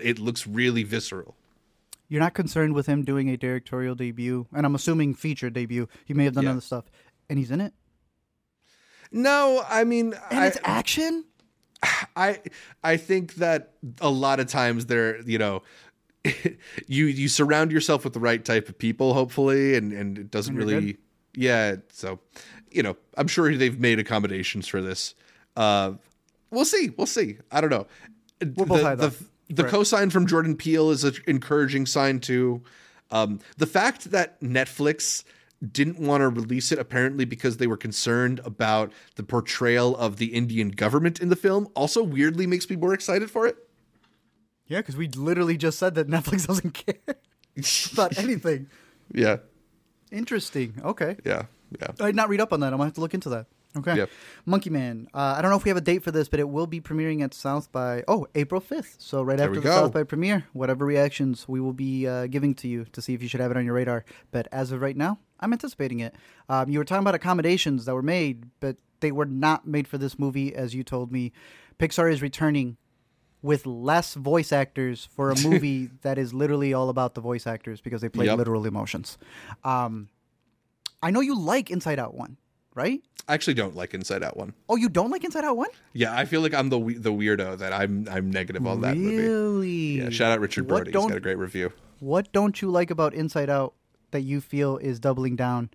[0.02, 1.36] it looks really visceral.
[2.08, 5.88] You're not concerned with him doing a directorial debut, and I'm assuming feature debut.
[6.04, 6.50] He may have done Yeah.
[6.50, 6.84] other stuff,
[7.30, 7.72] and he's in it.
[9.10, 11.24] No, I mean, And I, it's action.
[12.14, 12.40] I
[12.84, 15.62] I think that a lot of times they're you know.
[16.86, 20.56] you you surround yourself with the right type of people, hopefully, and and it doesn't
[20.56, 20.96] And really,
[21.34, 21.76] yeah.
[21.92, 22.18] So,
[22.70, 25.14] you know, I'm sure they've made accommodations for this.
[25.56, 25.92] Uh,
[26.50, 27.38] we'll see, we'll see.
[27.50, 27.86] I don't know.
[28.40, 29.74] We're both the, the, the Correct.
[29.74, 32.62] cosign from Jordan Peele is an encouraging sign too.
[33.10, 35.24] Um, the fact that Netflix
[35.70, 40.34] didn't want to release it apparently because they were concerned about the portrayal of the
[40.34, 43.56] Indian government in the film also weirdly makes me more excited for it.
[44.66, 46.96] Yeah, because we literally just said that Netflix doesn't care
[47.92, 48.68] about anything.
[49.12, 49.38] Yeah,
[50.12, 50.80] Interesting.
[50.84, 51.16] Okay.
[51.24, 51.46] yeah,
[51.80, 51.88] yeah.
[52.00, 52.68] I did not read up on that.
[52.68, 53.46] I'm gonna have to look into that.
[53.76, 53.96] Okay.
[53.96, 54.10] Yep.
[54.44, 55.08] Monkey Man.
[55.14, 56.80] Uh, I don't know if we have a date for this, but it will be
[56.80, 58.96] premiering at South by oh April 5th.
[58.98, 59.70] So right after the go.
[59.70, 63.22] South by premiere, whatever reactions we will be uh, giving to you to see if
[63.22, 64.04] you should have it on your radar.
[64.30, 66.14] But as of right now, I'm anticipating it.
[66.48, 69.98] Um, you were talking about accommodations that were made, but they were not made for
[69.98, 71.32] this movie, as you told me.
[71.78, 72.76] Pixar is returning
[73.42, 77.80] with less voice actors for a movie that is literally all about the voice actors
[77.80, 78.38] because they play Yep.
[78.38, 79.18] literal emotions.
[79.64, 80.08] Um,
[81.02, 82.36] I know you like Inside Out one,
[82.74, 83.00] right?
[83.28, 84.52] I actually don't like Inside Out one.
[84.68, 85.68] Oh, you don't like Inside Out one?
[85.92, 89.16] Yeah, I feel like I'm the the weirdo that I'm I'm negative on that movie.
[89.16, 89.98] really?
[90.02, 90.92] Yeah, shout out Richard What Brody.
[90.92, 91.72] He's got a great review.
[92.00, 93.74] What don't you like about Inside Out
[94.12, 95.70] that you feel is doubling down,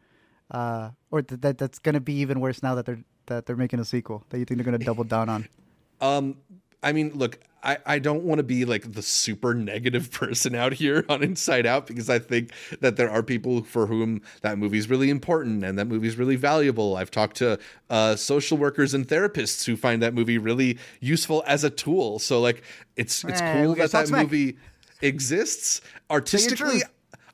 [0.52, 3.56] uh, or th- that that's going to be even worse now that they're that they're
[3.58, 5.48] making a sequel that you think they're going to double down on?
[6.00, 6.38] Um,
[6.84, 10.74] I mean, look, I, I don't want to be like the super negative person out
[10.74, 14.78] here on Inside Out because I think that there are people for whom that movie
[14.78, 16.96] is really important and that movie is really valuable.
[16.96, 17.60] I've talked to
[17.90, 22.20] uh, social workers and therapists who find that movie really useful as a tool.
[22.20, 22.64] So like,
[22.96, 24.58] it's it's Eh, cool that that movie
[25.02, 26.84] exists artistically.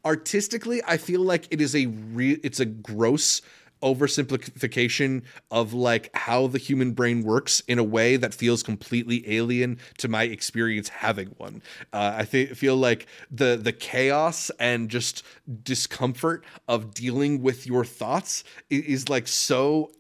[0.06, 3.42] Artistically, I feel like it is a re- it's a gross
[3.84, 9.78] oversimplification of like how the human brain works in a way that feels completely alien
[9.98, 11.62] to my experience having one.
[11.92, 15.24] Uh, I think feel like the the chaos and just
[15.64, 19.92] discomfort of dealing with your thoughts i- is, like so.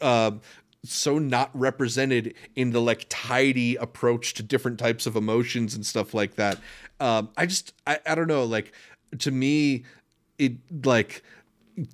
[0.00, 0.32] Uh,
[0.84, 6.12] so not represented in the like tidy approach to different types of emotions and stuff
[6.12, 6.58] like that.
[6.98, 8.72] Um, I just I, I don't know like
[9.20, 9.84] to me
[10.38, 10.54] it
[10.84, 11.22] like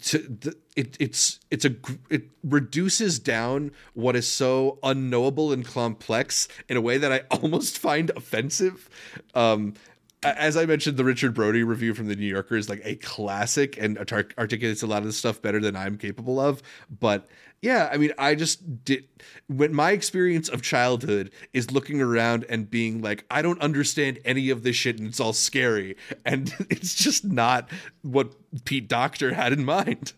[0.03, 1.75] to the, it it's it's a
[2.11, 7.79] it reduces down what is so unknowable and complex in a way that I almost
[7.79, 8.89] find offensive.
[9.35, 9.75] Um,
[10.23, 13.79] as I mentioned, the Richard Brody review from the New Yorker is like a classic
[13.81, 16.61] and artic- articulates a lot of the stuff better than I'm capable of.
[16.99, 17.29] But
[17.61, 19.09] yeah, I mean, I just did
[19.49, 24.51] when my experience of childhood is looking around and being like, I don't understand any
[24.51, 25.97] of this shit and it's all scary.
[26.25, 27.69] And it's just not
[28.03, 28.33] what
[28.65, 30.13] Pete Docter had in mind.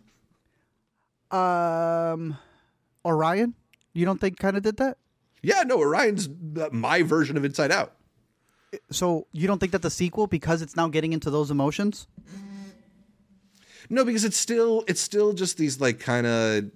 [1.30, 2.36] Um,
[3.04, 3.54] Orion,
[3.92, 4.98] you don't think kind of did that?
[5.42, 6.28] Yeah, no, Orion's
[6.72, 7.94] my version of Inside Out.
[8.90, 12.06] So you don't think that the sequel, because it's now getting into those emotions,
[13.88, 16.70] No, because it's still it's still just these like kind of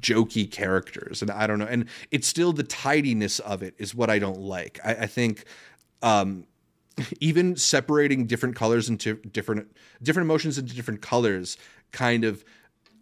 [0.00, 4.10] jokey characters, and I don't know, and it's still the tidiness of it is what
[4.10, 4.80] I don't like.
[4.84, 5.44] I, I think
[6.02, 6.46] um,
[7.20, 11.56] even separating different colors into different different emotions into different colors
[11.92, 12.44] kind of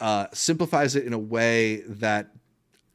[0.00, 2.30] uh, simplifies it in a way that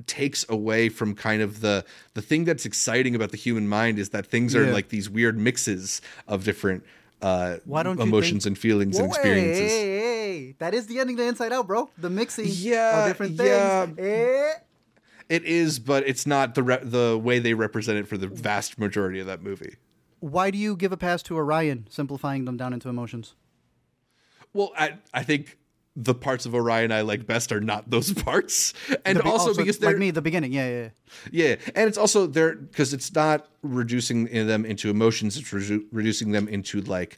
[0.05, 1.83] takes away from kind of the
[2.13, 4.71] the thing that's exciting about the human mind is that things are Yeah.
[4.73, 6.83] like these weird mixes of different
[7.21, 10.16] uh Why don't you emotions think- and feelings and experiences Hey, hey, hey.
[10.59, 11.89] That is the ending to Inside Out, bro.
[11.97, 13.85] The mixing Yeah, of different yeah.
[13.85, 13.99] things.
[13.99, 14.53] Eh.
[15.29, 18.79] It is, but it's not the re- the way they represent it for the vast
[18.79, 19.75] majority of that movie.
[20.19, 23.35] Why do you give a pass to Orion, simplifying them down into emotions?
[24.53, 25.57] Well, I I think
[25.95, 28.73] the parts of Orion I like best are not those parts,
[29.03, 30.89] and be- also oh, so because they're like me, the beginning, yeah, yeah.
[31.31, 31.47] yeah.
[31.49, 36.31] yeah, and it's also they're because it's not reducing them into emotions; it's redu- reducing
[36.31, 37.17] them into like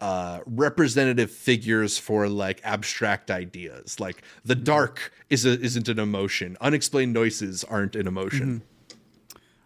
[0.00, 4.64] uh representative figures for like abstract ideas like the Mm-hmm.
[4.64, 8.62] dark is a, isn't an emotion unexplained noises aren't an emotion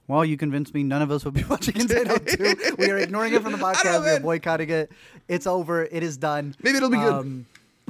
[0.06, 0.82] Well, you convinced me.
[0.82, 2.74] None of us will be watching Inside Out 2.
[2.78, 4.02] We are ignoring it from the podcast.
[4.04, 4.90] We are boycotting it.
[5.28, 5.84] It's over.
[5.84, 6.56] It is done.
[6.62, 7.12] Maybe it'll be good.
[7.12, 7.46] Um,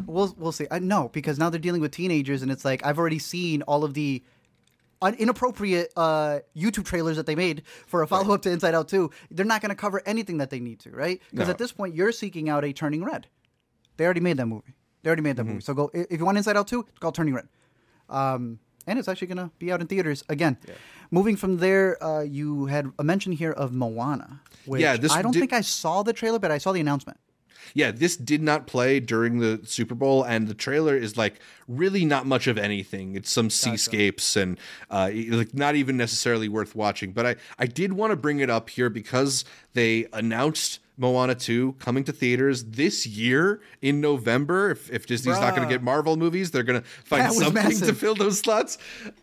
[0.07, 0.67] we'll we'll see.
[0.71, 3.85] I no, because now they're dealing with teenagers, and it's like I've already seen all
[3.85, 4.23] of the
[5.09, 9.11] inappropriate uh, YouTube trailers that they made for a follow up to Inside Out 2.
[9.31, 11.21] They're not going to cover anything that they need to, right?
[11.31, 11.53] Because No.
[11.53, 13.27] at this point, you're seeking out a Turning Red.
[13.97, 14.75] They already made that movie.
[15.03, 15.53] They already made that Mm-hmm.
[15.53, 15.63] movie.
[15.65, 17.49] So go if you want Inside Out 2, it's called Turning Red.
[18.09, 20.59] Um, and it's actually going to be out in theaters again.
[21.11, 24.41] Moving from there, uh, you had a mention here of Moana.
[24.67, 26.81] Which Yeah, this I don't did- think I saw the trailer, but I saw the
[26.81, 27.19] announcement.
[27.75, 32.05] Yeah, this did not play during the Super Bowl, and the trailer is like really
[32.05, 33.15] not much of anything.
[33.15, 34.59] It's some seascapes and
[34.91, 37.13] uh, like not even necessarily worth watching.
[37.13, 39.45] But I I did want to bring it up here because
[39.75, 44.71] they announced Moana 2 coming to theaters this year in November.
[44.71, 47.95] If, if Disney's not going to get Marvel movies, they're going to find something to
[47.95, 48.77] fill those slots.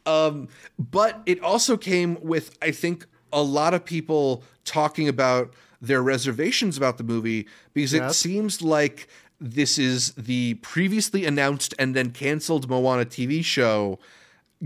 [0.07, 0.48] Um,
[0.80, 6.78] but it also came with, I think, a lot of people talking about their reservations
[6.78, 9.08] about the movie because it seems like
[9.40, 13.99] this is the previously announced and then canceled Moana TV show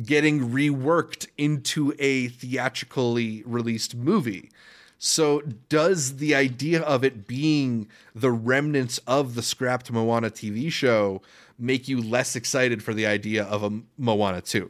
[0.01, 4.49] getting reworked into a theatrically released movie.
[4.97, 11.23] So, does the idea of it being the remnants of the scrapped Moana TV show
[11.57, 14.69] make you less excited for the idea of a Moana 2?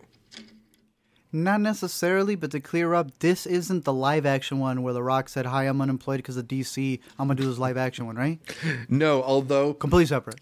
[1.33, 5.29] Not necessarily, but to clear up, this isn't the live action one where The Rock
[5.29, 6.99] said, Hi, I'm unemployed because of DC.
[7.17, 8.39] I'm going to do this live action one, right?
[8.89, 10.41] No, although Completely separate.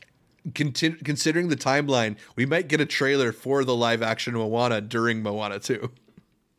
[0.56, 5.22] conti- considering the timeline, we might get a trailer for the live action Moana during
[5.22, 5.92] Moana 2.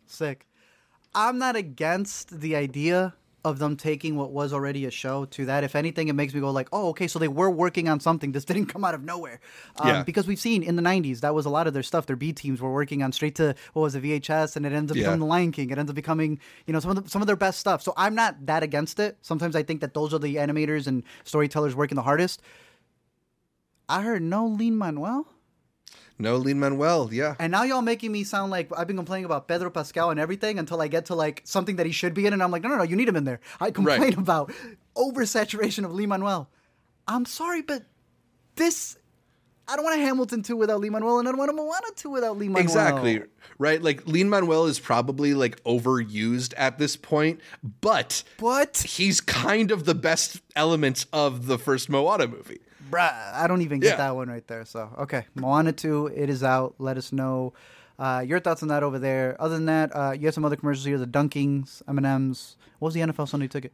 [0.07, 0.47] Sick.
[1.15, 3.15] I'm not against the idea
[3.45, 5.65] of them taking what was already a show to that.
[5.65, 8.33] If anything, it makes me go like, oh, okay, so they were working on something.
[8.33, 9.41] This didn't come out of nowhere.
[9.77, 10.03] Um, Yeah.
[10.03, 12.07] Because we've seen in the 90s, that was a lot of their stuff.
[12.07, 14.91] Their B teams were working on straight to, what was it, VHS, and it ends
[14.93, 15.05] up Yeah.
[15.05, 15.71] becoming The Lion King.
[15.71, 17.81] It ends up becoming, you know, some of, the, some of their best stuff.
[17.83, 19.17] So I'm not that against it.
[19.23, 22.43] Sometimes I think that those are the animators and storytellers working the hardest.
[23.89, 25.27] I heard no Lin-Manuel.
[26.21, 27.35] No Lin-Manuel, yeah.
[27.39, 30.59] And now y'all making me sound like I've been complaining about Pedro Pascal and everything
[30.59, 32.69] until I get to like something that he should be in, and I'm like, no,
[32.69, 33.41] no, no, you need him in there.
[33.61, 34.17] I complain Right.
[34.19, 34.53] about
[34.97, 36.49] oversaturation of Lin-Manuel.
[37.09, 37.85] I'm sorry, but
[38.57, 38.99] this,
[39.67, 42.11] I don't want a Hamilton two without Lin-Manuel, and I don't want a Moana two
[42.11, 42.63] without Lin-Manuel.
[42.63, 43.23] Exactly.
[43.59, 43.83] Right?
[43.83, 47.41] Like Lin-Manuel is probably like overused at this point,
[47.81, 52.61] but But he's kind of the best elements of the first Moana movie.
[52.91, 53.97] Bruh, I don't even get Yeah.
[53.97, 54.65] that one right there.
[54.65, 56.75] So okay, Moana two, it is out.
[56.79, 57.53] Let us know.
[57.99, 59.37] Uh, your thoughts on that over there.
[59.39, 62.57] Other than that, uh, you have some other commercials here: the Dunkings, M and M's.
[62.79, 63.73] What was the NFL Sunday ticket?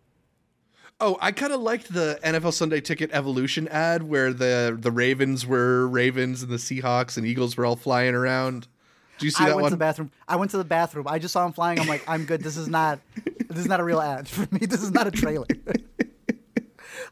[0.99, 5.47] Oh, I kind of liked the NFL Sunday Ticket Evolution ad where the the Ravens
[5.47, 8.67] were Ravens and the Seahawks and Eagles were all flying around.
[9.19, 9.71] Do you see I that went one?
[9.73, 10.11] to the bathroom.
[10.27, 11.07] I went to the bathroom.
[11.09, 11.79] I just saw him flying.
[11.81, 12.43] I'm like, I'm good.
[12.43, 12.99] This is not.
[13.49, 14.61] This is not a real ad for me.
[14.67, 15.47] This is not a trailer.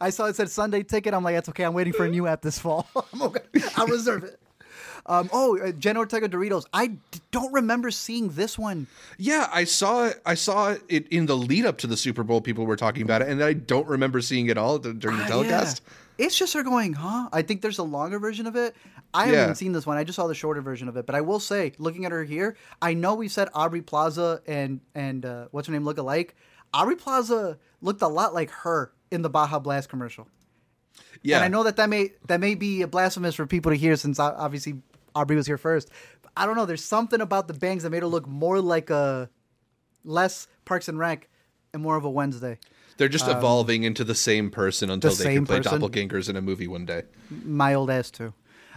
[0.04, 1.14] I saw it said Sunday ticket.
[1.14, 1.64] I'm like, that's okay.
[1.64, 2.86] I'm waiting for a new app this fall.
[3.12, 3.40] I'm okay.
[3.76, 4.38] I'll reserve it.
[5.06, 6.64] Um, oh, uh, Jen Ortega Doritos.
[6.72, 6.98] I d-
[7.30, 8.86] don't remember seeing this one.
[9.18, 10.20] Yeah, I saw it.
[10.24, 12.40] I saw it in the lead up to the Super Bowl.
[12.40, 15.24] People were talking about it, and I don't remember seeing it all th- during the
[15.24, 15.82] Ah, telecast.
[16.18, 16.26] yeah.
[16.26, 17.28] It's just her going, huh?
[17.32, 18.74] I think there's a longer version of it.
[19.12, 19.96] I haven't seen this one.
[19.96, 21.06] I just saw the shorter version of it.
[21.06, 24.80] But I will say, looking at her here, I know we said Aubrey Plaza and
[24.94, 26.34] and uh, what's her name look alike.
[26.72, 30.28] Aubrey Plaza looked a lot like her in the Baja Blast commercial.
[31.22, 33.76] Yeah, And I know that that may that may be a blasphemous for people to
[33.76, 34.82] hear since uh, obviously
[35.14, 35.90] Aubrey was here first.
[36.22, 36.66] But I don't know.
[36.66, 39.30] There's something about the bangs that made her look more like a
[40.04, 41.28] less Parks and Rec
[41.72, 42.58] and more of a Wednesday.
[42.96, 45.80] they're just evolving into the same person until they um, can play person?
[45.80, 47.02] doppelgangers in a movie one day.
[47.30, 48.32] my old ass too.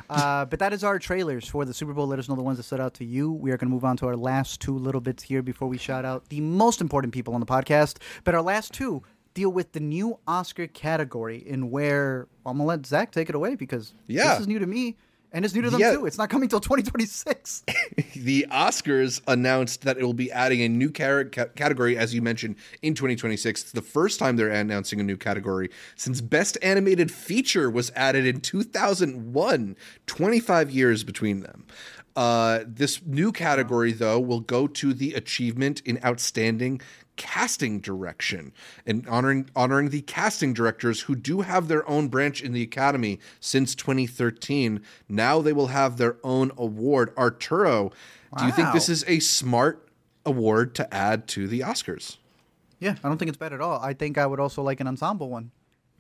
[0.09, 2.07] Uh, but that is our trailers for the Super Bowl.
[2.07, 3.31] Let us know the ones that stood out to you.
[3.31, 5.77] We are going to move on to our last two little bits here before we
[5.77, 7.97] shout out the most important people on the podcast.
[8.23, 9.03] But our last two
[9.37, 13.53] deal with the new Oscar category, in where I'm to let Zach take it away
[13.53, 14.31] because Yeah.
[14.31, 14.97] this is new to me
[15.31, 15.91] and it's new to them Yeah.
[15.93, 16.07] too.
[16.07, 17.63] It's not coming till 2026.
[18.15, 22.95] the Oscars announced that it will be adding a new category, as you mentioned, in
[22.95, 23.61] 2026.
[23.61, 28.25] It's the first time they're announcing a new category since Best Animated Feature was added
[28.25, 29.75] in 2001,
[30.07, 31.67] 25 years between them.
[32.15, 36.81] Uh, this new category, though, will go to the achievement in outstanding
[37.17, 38.53] casting direction
[38.85, 43.19] and honoring honoring the casting directors who do have their own branch in the academy
[43.39, 47.91] since 2013 now they will have their own award arturo
[48.37, 49.89] do you think this is a smart
[50.25, 52.17] award to add to the oscars
[52.79, 53.79] yeah, I don't think it's bad at all.
[53.81, 55.49] I think I would also like an ensemble one.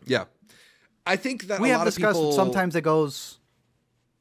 [0.05, 0.25] yeah
[1.07, 3.36] i think that We a have lot discussed of people sometimes it goes.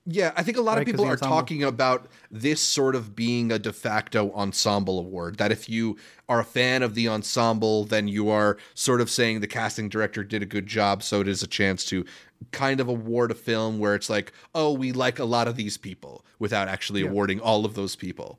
[0.09, 3.51] Yeah, I think a lot Right, of people are talking about this sort of being
[3.51, 5.39] a de facto ensemble award.
[5.39, 5.97] That if you
[6.29, 10.23] are a fan of the ensemble, then you are sort of saying the casting director
[10.23, 12.05] did a good job, so it is a chance to
[12.53, 15.77] kind of award a film where it's like, oh, we like a lot of these
[15.77, 18.39] people without actually awarding all of those people.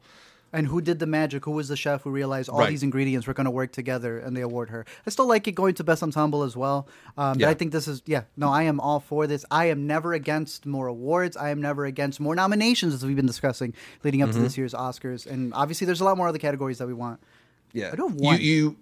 [0.54, 1.44] And who did the magic?
[1.46, 2.70] Who was the chef who realized all Right.
[2.70, 4.86] these ingredients were going to work together and they award her?
[5.06, 6.88] I still like it going to Best Ensemble as well.
[7.18, 7.48] Um, Yeah.
[7.48, 9.44] But I think this is, yeah, no, I am all for this.
[9.52, 11.36] I am never against more awards.
[11.36, 14.38] I am never against more nominations, as we've been discussing leading up Mm-hmm.
[14.40, 15.28] to this year's Oscars.
[15.28, 17.20] And obviously, there's a lot more other categories that we want.
[17.74, 18.40] Yeah, I do have one.
[18.40, 18.76] You,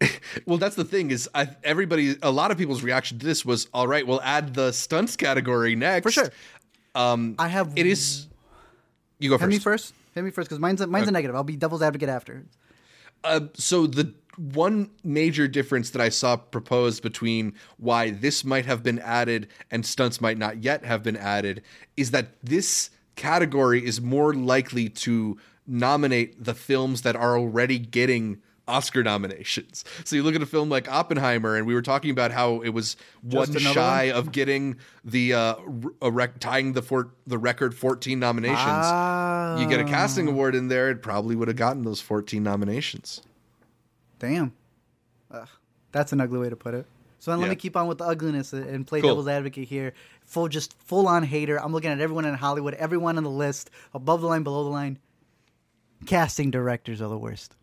[0.00, 0.08] you
[0.46, 3.68] well, that's the thing is, I, everybody, a lot of people's reaction to this was,
[3.72, 6.30] all right, we'll add the stunts category next For sure.
[6.94, 7.72] Um, I have.
[7.76, 8.26] it is.
[9.20, 9.94] You go Hit me first.
[10.14, 11.36] Hit me first because mine's, a, mine's a negative.
[11.36, 12.44] I'll be devil's advocate after.
[13.24, 18.82] Uh, so the one major difference that I saw proposed between why this might have
[18.82, 21.62] been added and stunts might not yet have been added
[21.96, 25.36] is that this category is more likely to
[25.66, 29.84] nominate the films that are already getting Oscar nominations.
[30.04, 32.68] So you look at a film like Oppenheimer, and we were talking about how it
[32.68, 35.54] was one shy of getting the uh,
[36.02, 38.60] rec- tying the for- the record fourteen nominations.
[39.60, 43.22] You get a casting award in there, it probably would have gotten those fourteen nominations.
[44.18, 44.52] Damn.
[45.30, 45.48] Ugh,
[45.92, 46.86] that's an ugly way to put it.
[47.20, 47.50] So then let Yeah.
[47.50, 49.10] me keep on with the ugliness and play Cool.
[49.10, 49.92] devil's advocate here.
[50.24, 51.60] Full, just full on hater.
[51.60, 54.70] I'm looking at everyone in Hollywood, everyone on the list, above the line, below the
[54.70, 54.98] line.
[56.06, 57.56] Casting directors are the worst.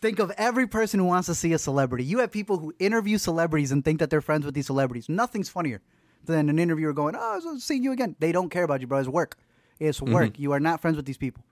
[0.00, 2.04] Think of every person who wants to see a celebrity.
[2.04, 5.08] You have people who interview celebrities and think that they're friends with these celebrities.
[5.08, 5.80] Nothing's funnier
[6.24, 8.98] than an interviewer going, "Oh, so seeing you again." They don't care about you, bro.
[8.98, 9.36] It's work.
[9.78, 10.12] It's mm-hmm.
[10.12, 10.38] work.
[10.38, 11.44] You are not friends with these people.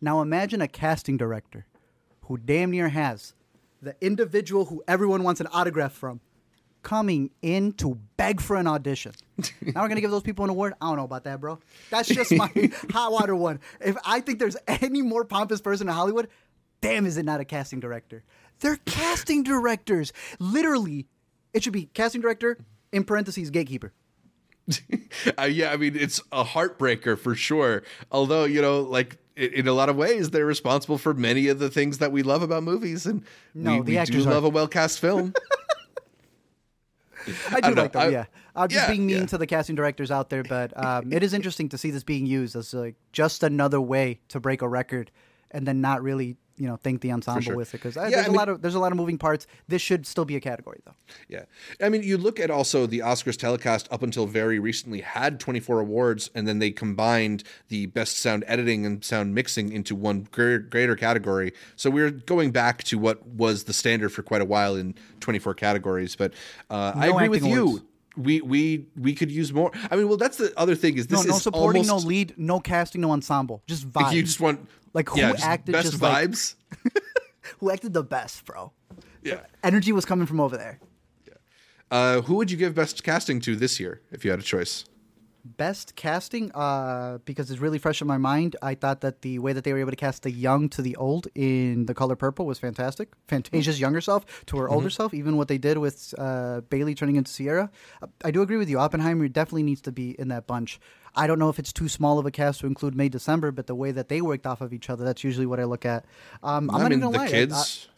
[0.00, 1.66] Now imagine a casting director
[2.22, 3.34] who damn near has
[3.80, 6.20] the individual who everyone wants an autograph from,
[6.82, 9.12] coming in to beg for an audition.
[9.60, 10.74] now we're gonna give those people an award.
[10.80, 11.58] I don't know about that, bro.
[11.90, 12.50] That's just my
[12.90, 13.60] hot water one.
[13.80, 16.28] If I think there's any more pompous person in Hollywood,
[16.80, 18.24] damn, is it not a casting director?
[18.60, 20.12] They're casting directors.
[20.38, 21.06] Literally,
[21.52, 22.58] it should be casting director
[22.92, 23.92] in parentheses gatekeeper.
[25.38, 27.82] uh, yeah, I mean it's a heartbreaker for sure.
[28.10, 31.58] Although you know, like in, in a lot of ways, they're responsible for many of
[31.58, 33.22] the things that we love about movies, and
[33.54, 35.34] No, we, the we actors do love a well cast film.
[37.50, 37.82] I do know.
[37.82, 38.02] like them.
[38.02, 38.24] I- yeah,
[38.54, 39.26] I'm just yeah, being mean yeah.
[39.26, 42.26] to the casting directors out there, but um, it is interesting to see this being
[42.26, 45.10] used as like just another way to break a record,
[45.50, 47.56] and then not really, you know, thank the ensemble sure.
[47.56, 49.18] with it because Yeah, there's I a mean- lot of there's a lot of moving
[49.18, 49.46] parts.
[49.68, 50.94] This should still be a category though.
[51.28, 51.44] Yeah.
[51.80, 55.80] I mean, you look at also the Oscars telecast up until very recently had 24
[55.80, 60.58] awards, and then they combined the best sound editing and sound mixing into one greater,
[60.60, 61.52] greater category.
[61.76, 65.54] So we're going back to what was the standard for quite a while in 24
[65.54, 66.16] categories.
[66.16, 66.32] But
[66.70, 67.62] uh, I agree with you.
[67.68, 67.84] awards.
[68.16, 69.70] We, we we could use more.
[69.90, 72.34] I mean, well, that's the other thing is this no is supporting, almost, no lead,
[72.36, 73.62] no casting, no ensemble.
[73.66, 74.12] Just vibes.
[74.12, 76.54] You just want Like, who yeah, just acted best just like- vibes?
[77.60, 78.72] Who acted the best, bro?
[79.22, 79.40] yeah.
[79.62, 80.80] Energy was coming from over there.
[81.90, 84.84] Uh, who would you give best casting to this year if you had a choice?
[85.56, 88.56] Best casting, uh, because it's really fresh in my mind.
[88.62, 90.96] I thought that the way that they were able to cast the young to the
[90.96, 93.10] old in The Color Purple was fantastic.
[93.28, 97.16] Fantasia's younger self to her older self, even what they did with uh, Bailey turning
[97.16, 97.70] into Ciara.
[98.24, 98.78] I do agree with you.
[98.78, 100.80] Oppenheimer definitely needs to be in that bunch.
[101.14, 103.66] I don't know if it's too small of a cast to include May December, but
[103.68, 106.04] the way that they worked off of each other, that's usually what I look at.
[106.42, 107.24] Um, I'm I not mean, even the gonna lie.
[107.24, 107.88] I- kids.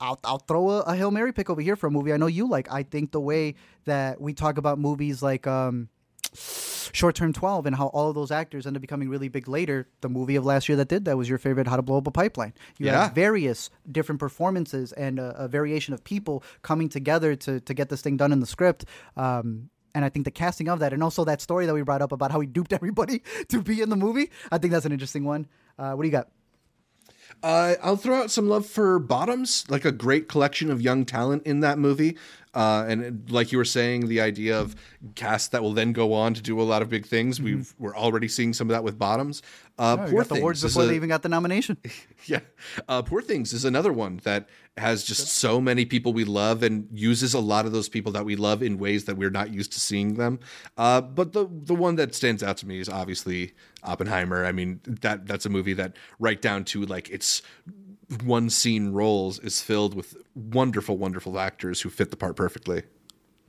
[0.00, 2.28] I'll I'll throw a, a hail mary pick over here for a movie I know
[2.28, 2.70] you like.
[2.72, 5.88] I think the way that we talk about movies like um,
[6.92, 9.88] Short Term Twelve and how all of those actors end up becoming really big later.
[10.00, 12.06] The movie of last year that did that was your favorite How to Blow Up
[12.06, 12.54] a Pipeline.
[12.78, 13.04] You Yeah.
[13.04, 17.88] have various different performances and a, a variation of people coming together to to get
[17.88, 18.84] this thing done in the script.
[19.16, 22.02] Um, and I think the casting of that, and also that story that we brought
[22.02, 24.92] up about how he duped everybody to be in the movie, I think that's an
[24.92, 25.46] interesting one.
[25.78, 26.28] Uh, what do you got?
[27.42, 31.44] Uh, I'll throw out some love for Bottoms, like a great collection of young talent
[31.46, 32.16] in that movie.
[32.54, 34.74] Uh, and like you were saying, the idea of
[35.14, 37.40] cast that will then go on to do a lot of big things.
[37.40, 39.42] We've, we're already seeing some of that with Bottoms.
[39.78, 41.76] Uh, Poor got the awards Things is before a- they even got the nomination.
[42.26, 42.40] yeah.
[42.88, 46.88] Uh, Poor Things is another one that has just so many people we love and
[46.92, 49.72] uses a lot of those people that we love in ways that we're not used
[49.72, 50.40] to seeing them.
[50.76, 54.44] Uh, but the the one that stands out to me is obviously Oppenheimer.
[54.44, 57.42] I mean, that that's a movie that right down to like its
[58.24, 62.82] one scene roles is filled with wonderful, wonderful actors who fit the part perfectly.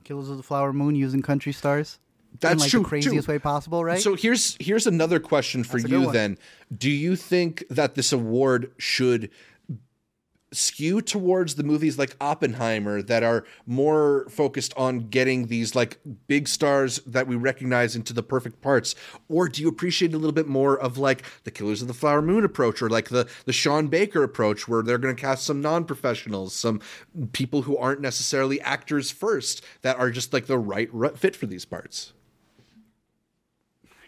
[0.04, 1.98] Killers of the Flower Moon using country stars.
[2.32, 3.34] In That's like true, the craziest true.
[3.34, 4.00] way possible, right?
[4.00, 6.38] So here's here's another question for That's you then.
[6.76, 9.30] Do you think that this award should
[10.52, 16.48] skew towards the movies like Oppenheimer that are more focused on getting these like big
[16.48, 18.94] stars that we recognize into the perfect parts
[19.28, 22.20] or do you appreciate a little bit more of like the Killers of the Flower
[22.20, 25.60] Moon approach or like the the Sean Baker approach where they're going to cast some
[25.60, 26.80] non-professionals some
[27.32, 31.64] people who aren't necessarily actors first that are just like the right fit for these
[31.64, 32.12] parts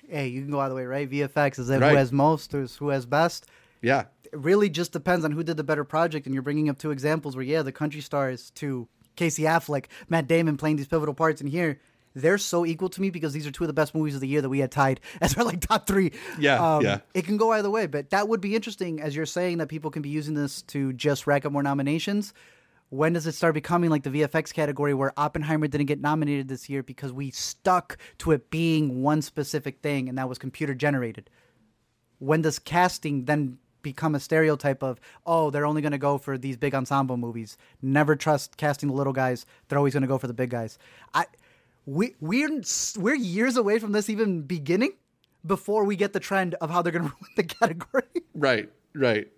[0.08, 1.08] hey, you can go either way, right?
[1.10, 1.90] VFX is that Right.
[1.90, 3.46] who has most or who has best.
[3.80, 6.26] yeah It really just depends on who did the better project.
[6.26, 10.26] And you're bringing up two examples where, yeah, the country stars to Casey Affleck, Matt
[10.28, 11.78] Damon playing these pivotal parts, and here
[12.14, 14.28] they're so equal to me because these are two of the best movies of the
[14.28, 16.12] year that we had tied as our like top three.
[16.38, 16.98] Yeah, um, yeah.
[17.14, 19.90] It can go either way, but that would be interesting as you're saying that people
[19.90, 22.32] can be using this to just rack up more nominations.
[22.92, 26.68] When does it start becoming like the VFX category where Oppenheimer didn't get nominated this
[26.68, 31.30] year because we stuck to it being one specific thing and that was computer generated?
[32.22, 36.38] when does casting then become a stereotype of oh they're only going to go for
[36.38, 40.18] these big ensemble movies never trust casting the little guys they're always going to go
[40.18, 40.78] for the big guys
[41.14, 41.26] i
[41.84, 42.62] we we're
[42.96, 44.92] we're years away from this even beginning
[45.44, 48.04] before we get the trend of how they're going to ruin the category
[48.34, 49.28] Right, right.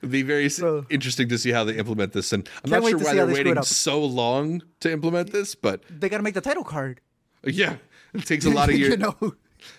[0.00, 2.98] It'd be very So- interesting to see how they implement this, and I'm Can't sure
[2.98, 5.54] why they're they waiting so long to implement this.
[5.54, 7.00] But they got to make the title card
[7.44, 7.76] yeah,
[8.14, 8.90] it takes a lot of years.
[8.90, 9.16] you know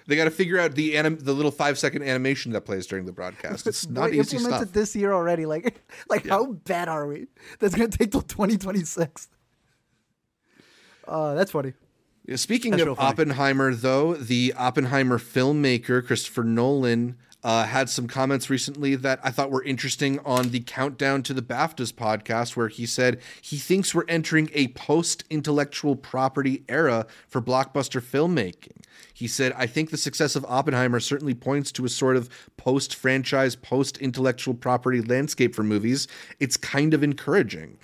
[0.07, 3.05] They got to figure out the anim- the little five second animation that plays during
[3.05, 3.67] the broadcast.
[3.67, 4.73] It's not we easy implemented stuff.
[4.73, 7.27] this year already like like how bad are we
[7.59, 9.27] that's to take till 2026
[11.07, 11.73] uh that's funny
[12.25, 13.09] Yeah, Speaking That's of funny.
[13.09, 19.51] Oppenheimer, though, the Oppenheimer filmmaker Christopher Nolan uh, had some comments recently that I thought
[19.51, 24.05] were interesting on the Countdown to the BAFTAs podcast, where he said he thinks we're
[24.07, 28.81] entering a post intellectual property era for blockbuster filmmaking.
[29.13, 32.95] He said, I think the success of Oppenheimer certainly points to a sort of post
[32.95, 36.07] franchise, post intellectual property landscape for movies.
[36.39, 37.77] It's kind of encouraging.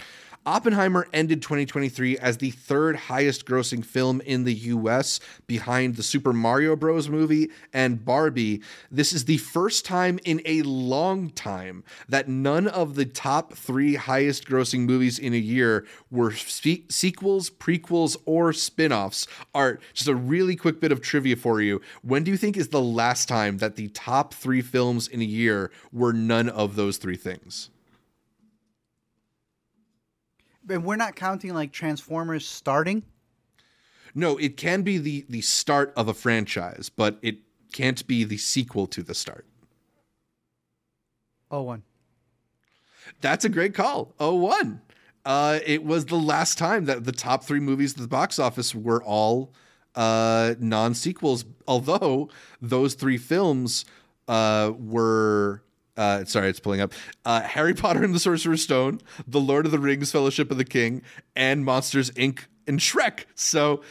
[0.46, 6.34] Oppenheimer ended 2023 as the third highest grossing film in the US behind the Super
[6.34, 7.08] Mario Bros.
[7.08, 8.62] movie and Barbie.
[8.92, 13.96] This is the first time in a long time that none of the top three
[13.96, 19.26] highest grossing movies in a year were sequels, prequels, or spin offs.
[19.56, 21.80] Art, just a really quick bit of trivia for you.
[22.02, 25.26] When do you think is the last time that the top three films in a
[25.26, 27.70] year were none of those three things?
[30.70, 33.04] And we're not counting like Transformers starting.
[34.16, 37.38] No, it can be the the start of a franchise, but it
[37.72, 39.46] can't be the sequel to the start.
[41.50, 41.84] Oh one.
[43.22, 44.14] That's a great call.
[44.20, 44.82] Oh one.
[45.26, 48.76] Uh, it was the last time that the top three movies at the box office
[48.76, 49.54] were all
[49.96, 51.46] uh, non sequels.
[51.68, 52.30] Although
[52.62, 53.86] those three films
[54.28, 55.63] uh, were
[55.98, 56.94] uh, sorry, it's pulling up.
[57.26, 60.66] Uh, Harry Potter and the Sorcerer's Stone, The Lord of the Rings, Fellowship of the
[60.66, 61.02] King,
[61.36, 62.46] and Monsters Inc.
[62.68, 63.26] and Shrek.
[63.36, 63.82] So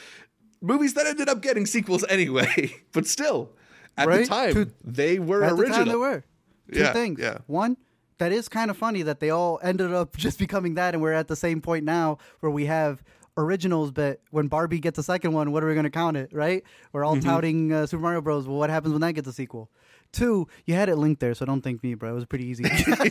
[0.61, 3.51] movies that ended up getting sequels anyway, but still,
[3.97, 4.20] at Right?
[4.20, 5.69] the time, Two- they were At original.
[5.69, 6.24] the time, there were
[6.73, 7.20] two Yeah, things.
[7.20, 7.39] yeah.
[7.47, 7.77] One,
[8.19, 11.12] that is kind of funny that they all ended up just becoming that, and we're
[11.12, 13.03] at the same point now where we have
[13.37, 13.91] originals.
[13.91, 16.31] But when Barbie gets a second one, what are we going to count it?
[16.33, 16.62] Right?
[16.93, 17.29] We're Mm-hmm.
[17.29, 18.47] all touting uh, Super Mario Bros.
[18.47, 19.70] Well, what happens when that gets a sequel?
[20.13, 22.11] Two, you had it linked there, so don't thank me, bro.
[22.11, 22.65] It was pretty easy.
[22.69, 23.11] I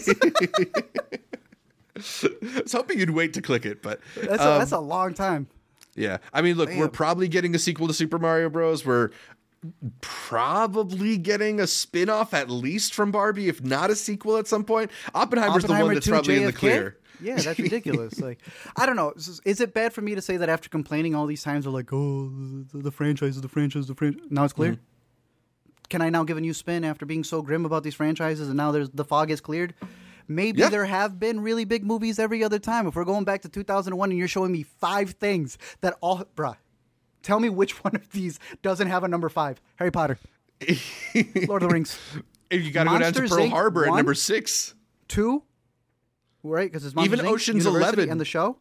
[2.63, 5.47] was hoping you'd wait to click it, but a, um, that's a long time.
[5.95, 6.17] Yeah.
[6.33, 8.85] I mean, look, we're probably getting a sequel to Super Mario Bros.
[8.85, 9.09] We're
[9.99, 14.91] probably getting a spin-off at least from Barbie, if not a sequel at some point.
[15.13, 16.97] Oppenheimer's the one that's 2 probably in the clear.
[17.21, 18.19] Yeah, that's ridiculous.
[18.19, 18.39] like,
[18.75, 19.13] I don't know.
[19.15, 21.91] Is, it bad for me to say that after complaining all these times, we're like,
[21.93, 22.31] oh,
[22.71, 24.23] the, the franchise is the franchise, the franchise.
[24.29, 24.73] Now it's clear.
[24.73, 24.83] Mm-hmm.
[25.91, 28.57] Can I now give a new spin after being so grim about these franchises, and
[28.57, 29.75] now there's the fog is cleared?
[30.27, 30.69] Maybe Yeah.
[30.69, 32.87] there have been really big movies every other time.
[32.87, 36.55] If we're going back to 2001 and you're showing me five things that all, bruh,
[37.21, 39.61] tell me which one of these doesn't have a number five.
[39.75, 40.17] Harry Potter,
[41.47, 41.99] Lord of the Rings,
[42.49, 43.49] If you got to go down to Pearl Inc.
[43.49, 44.73] Harbor at number six.
[45.07, 45.43] two,
[46.43, 46.71] right?
[46.71, 48.09] Because it's Even Inc., Ocean's University, 11.
[48.11, 48.57] and the show.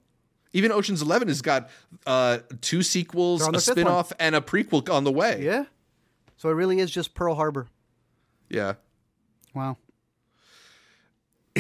[0.53, 1.71] Even Ocean's Eleven has got
[2.07, 3.61] uh, two sequels, a one.
[3.61, 5.43] spin-off, and a prequel on the way.
[5.45, 5.67] Yeah.
[6.41, 7.67] So it really is just Pearl Harbor.
[8.49, 8.77] Yeah.
[9.55, 9.77] Wow.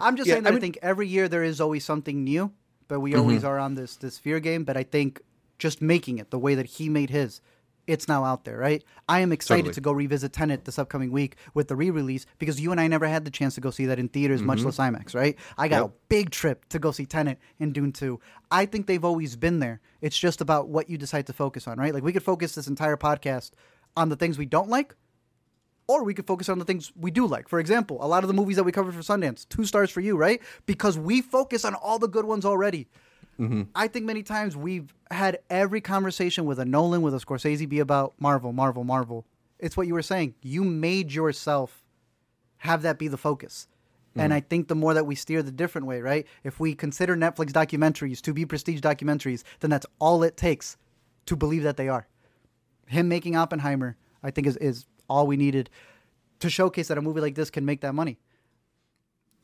[0.00, 2.50] I'm just Yeah, saying that I I, think every year there is always something new,
[2.88, 3.20] but we mm-hmm.
[3.20, 4.64] always are on this this fear game.
[4.64, 5.20] But I think
[5.56, 7.40] just making it the way that he made his,
[7.86, 8.82] it's now out there, right?
[9.08, 9.74] I am excited Totally.
[9.74, 13.06] to go revisit Tenet this upcoming week with the re-release because you and I never
[13.06, 14.66] had the chance to go see that in theaters, much mm-hmm.
[14.66, 15.36] less IMAX, right?
[15.56, 15.86] I got Yep.
[15.86, 18.18] a big trip to go see Tenet and Dune 2.
[18.50, 19.80] I think they've always been there.
[20.00, 21.94] It's just about what you decide to focus on, right?
[21.94, 23.52] Like we could focus this entire podcast
[23.96, 24.94] on the things we don't like,
[25.86, 27.48] or we could focus on the things we do like.
[27.48, 30.00] For example, a lot of the movies that we covered for Sundance, two stars for
[30.00, 30.40] you, right?
[30.66, 32.88] Because we focus on all the good ones already.
[33.38, 33.62] Mm-hmm.
[33.74, 37.80] I think many times we've had every conversation with a Nolan, with a Scorsese be
[37.80, 39.26] about Marvel, Marvel, Marvel.
[39.58, 40.34] It's what you were saying.
[40.42, 41.82] You made yourself
[42.58, 43.68] have that be the focus.
[44.14, 44.36] And mm-hmm.
[44.36, 46.26] I think the more that we steer the different way, right?
[46.44, 50.76] If we consider Netflix documentaries to be prestige documentaries, then that's all it takes
[51.26, 52.06] to believe that they are
[52.92, 55.70] him making Oppenheimer, I think is, is all we needed
[56.40, 58.18] to showcase that a movie like this can make that money.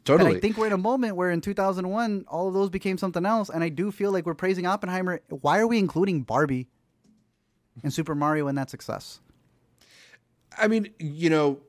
[0.05, 0.31] Totally.
[0.31, 3.27] And I think we're in a moment where in 2001, all of those became something
[3.27, 3.51] else.
[3.51, 5.21] And I do feel like we're praising Oppenheimer.
[5.29, 6.69] Why are we including Barbie
[7.83, 9.21] and Super Mario in that success?
[10.57, 11.61] I mean, you know,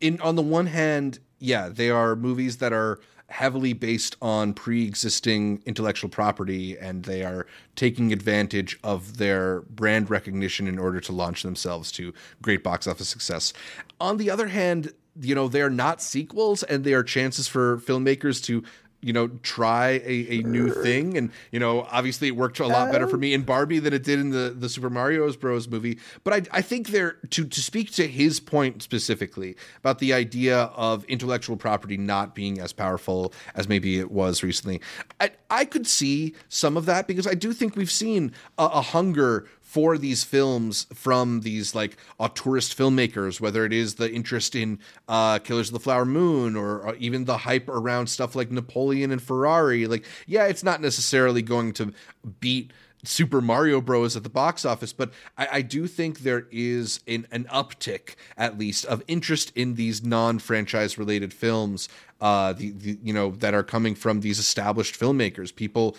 [0.00, 5.62] in on the one hand, yeah, they are movies that are heavily based on pre-existing
[5.66, 7.46] intellectual property and they are
[7.76, 13.08] taking advantage of their brand recognition in order to launch themselves to great box office
[13.08, 13.52] success.
[14.00, 18.42] On the other hand, you know, they're not sequels and they are chances for filmmakers
[18.44, 18.62] to
[19.00, 21.16] you know, try a, a new thing.
[21.16, 23.20] And, you know, obviously it worked a lot better for oh.
[23.20, 25.68] me in Barbie than it did in the, the Super Mario Bros.
[25.68, 25.98] movie.
[26.24, 30.62] But I, I think there, to, to speak to his point specifically about the idea
[30.74, 34.80] of intellectual property not being as powerful as maybe it was recently,
[35.20, 38.80] I, I could see some of that because I do think we've seen a, a
[38.80, 44.78] hunger for these films from these like auteurist filmmakers, whether it is the interest in
[45.08, 49.12] uh, Killers of the Flower Moon or, or even the hype around stuff like Napoleon
[49.12, 49.86] and Ferrari.
[49.86, 51.92] Like, yeah, it's not necessarily going to
[52.40, 52.72] beat
[53.04, 54.16] Super Mario Bros.
[54.16, 58.58] at the box office, but I, I do think there is an, an uptick, at
[58.58, 61.90] least, of interest in these non-franchise related films.
[62.22, 65.54] Uh, the, the you know that are coming from these established filmmakers.
[65.54, 65.96] People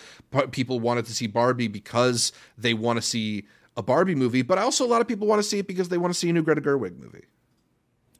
[0.50, 4.84] people wanted to see Barbie because they want to see a Barbie movie, but also
[4.84, 6.42] a lot of people want to see it because they want to see a new
[6.42, 7.24] Greta Gerwig movie.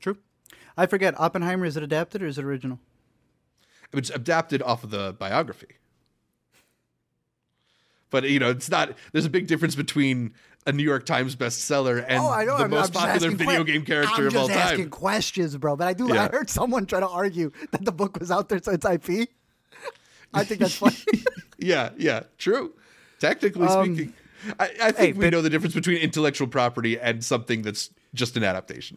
[0.00, 0.16] True.
[0.76, 1.64] I forget Oppenheimer.
[1.66, 2.78] Is it adapted or is it original?
[3.92, 5.66] It's adapted off of the biography.
[8.10, 8.92] But you know, it's not.
[9.12, 10.34] There's a big difference between
[10.66, 12.58] a New York Times bestseller and Oh, I know.
[12.58, 14.56] the I'm, most I'm popular video que- game character I'm of all time.
[14.56, 15.76] I'm just asking questions, bro.
[15.76, 16.12] But I do.
[16.12, 19.28] I heard someone try to argue that the book was out there, so it's IP.
[20.34, 20.96] I think that's funny.
[21.62, 22.72] Yeah, yeah, true.
[23.18, 24.14] Technically um, speaking,
[24.58, 27.90] I, I think hey, we but- know the difference between intellectual property and something that's
[28.14, 28.96] just an adaptation.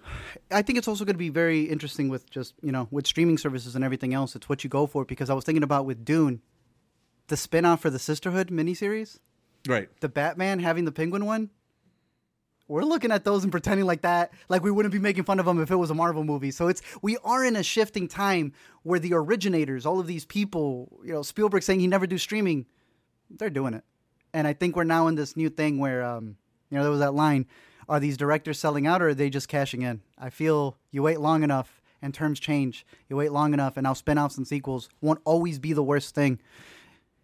[0.49, 3.37] I think it's also going to be very interesting with just you know with streaming
[3.37, 4.35] services and everything else.
[4.35, 6.41] It's what you go for because I was thinking about with Dune,
[7.27, 9.19] the spin-off for the Sisterhood miniseries,
[9.67, 9.89] Right.
[10.01, 11.49] the Batman having the Penguin one.
[12.69, 15.45] We're looking at those and pretending like that, like we wouldn't be making fun of
[15.45, 16.49] them if it was a Marvel movie.
[16.49, 18.53] So it's we are in a shifting time
[18.83, 22.65] where the originators, all of these people, you know, Spielberg saying he never do streaming,
[23.29, 23.83] they're doing it,
[24.33, 26.37] and I think we're now in this new thing where, um,
[26.69, 27.45] you know, there was that line:
[27.87, 30.01] Are these directors selling out or are they just cashing in?
[30.17, 32.85] I feel you wait long enough and terms change.
[33.09, 36.39] You wait long enough, and now spin-offs and sequels won't always be the worst thing.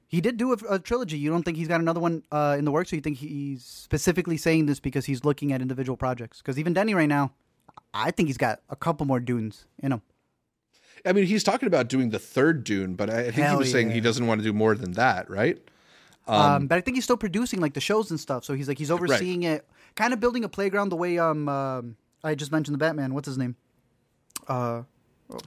[0.07, 1.19] He did do a, a trilogy.
[1.19, 3.63] You don't think he's got another one uh, in the works, or you think he's
[3.63, 6.39] specifically saying this because he's looking at individual projects?
[6.39, 7.33] Because even Denny right now,
[7.93, 10.01] I think he's got a couple more Dunes in him.
[11.05, 13.71] I mean, he's talking about doing the third Dune, but I think he Hell was
[13.71, 15.59] saying he doesn't want to do more than that, right?
[16.29, 18.43] Um, but I think he's still producing like the shows and stuff.
[18.45, 21.95] So he's like he's overseeing it, kind of building a playground the way um, um
[22.23, 23.13] I just mentioned the Batman.
[23.13, 23.55] What's his name?
[24.47, 24.83] Uh,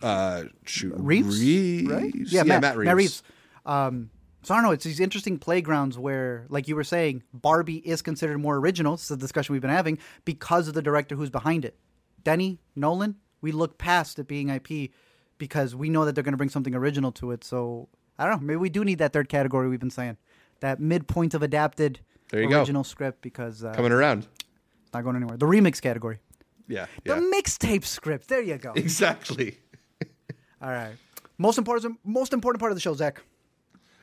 [0.01, 1.91] Uh, shoot, Reeves, Reeves?
[1.91, 2.13] right?
[2.15, 3.23] Yeah, Matt, Reeves.
[3.67, 4.11] Um,
[4.43, 4.73] so I don't know.
[4.73, 8.95] It's these interesting playgrounds where, like you were saying, Barbie is considered more original.
[8.95, 11.77] This is a discussion we've been having because of the director who's behind it.
[12.25, 13.17] Denny Nolan.
[13.41, 14.91] We look past it being IP
[15.39, 17.43] because we know that they're going to bring something original to it.
[17.43, 17.89] So
[18.19, 18.47] I don't know.
[18.47, 20.17] Maybe we do need that third category we've been saying,
[20.63, 22.59] that midpoint of adapted There you go.
[22.61, 24.27] original script because uh, Coming around.
[24.83, 25.37] it's not going anywhere.
[25.37, 26.19] The remix category,
[26.67, 28.29] Yeah, the mixtape script.
[28.29, 28.73] There you go.
[28.77, 29.59] Exactly.
[30.63, 30.95] All right.
[31.39, 33.21] Most important, most important part of the show, Zach.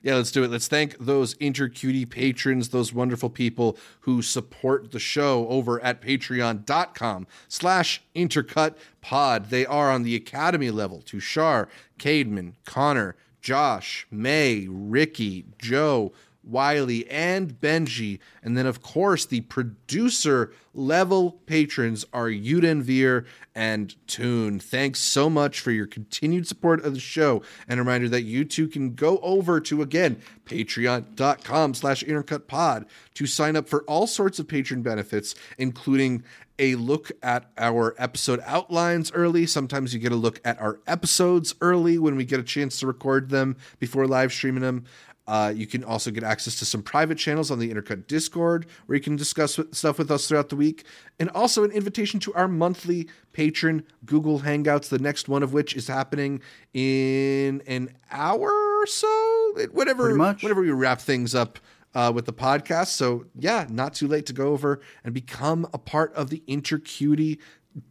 [0.02, 0.50] Yeah, let's do it.
[0.52, 7.28] Let's thank those InterCutie patrons, those wonderful people who support the show over at patreon.com
[7.50, 9.50] slash intercutpod.
[9.50, 11.02] They are on the academy level.
[11.02, 11.68] Tushar,
[11.98, 16.14] Cademan, Connor, Josh, May, Ricky, Joe,
[16.50, 18.20] Wiley, and Benji.
[18.44, 24.60] And then, of course, the producer level patrons are Yuden Veer and Toon.
[24.60, 27.42] Thanks so much for your continued support of the show.
[27.68, 32.86] And a reminder that you too can go over to, again, patreon.com slash intercutpod
[33.16, 36.24] to sign up for all sorts of patron benefits, including
[36.60, 39.48] a look at our episode outlines early.
[39.48, 42.88] Sometimes you get a look at our episodes early when we get a chance to
[42.88, 44.84] record them before live streaming them.
[45.30, 48.96] Uh, you can also get access to some private channels on the Intercut Discord where
[48.96, 50.86] you can discuss stuff with us throughout the week,
[51.20, 54.90] and also an invitation to our monthly patron Google Hangouts.
[54.90, 56.42] The next one of which is happening
[56.74, 60.10] in an hour or so, whatever.
[60.42, 61.60] Whenever we wrap things up
[61.94, 62.88] uh, with the podcast.
[62.88, 67.40] So yeah, not too late to go over and become a part of the Intercutie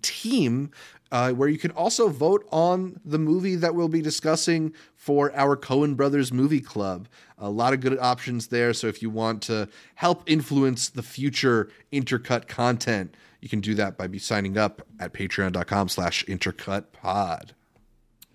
[0.02, 0.70] team,
[1.10, 5.56] uh, where you can also vote on the movie that we'll be discussing for our
[5.56, 7.08] Coen Brothers Movie Club.
[7.38, 8.74] A lot of good options there.
[8.74, 13.96] So if you want to help influence the future intercut content, you can do that
[13.96, 17.50] by be signing up at patreon.com slash intercutpod.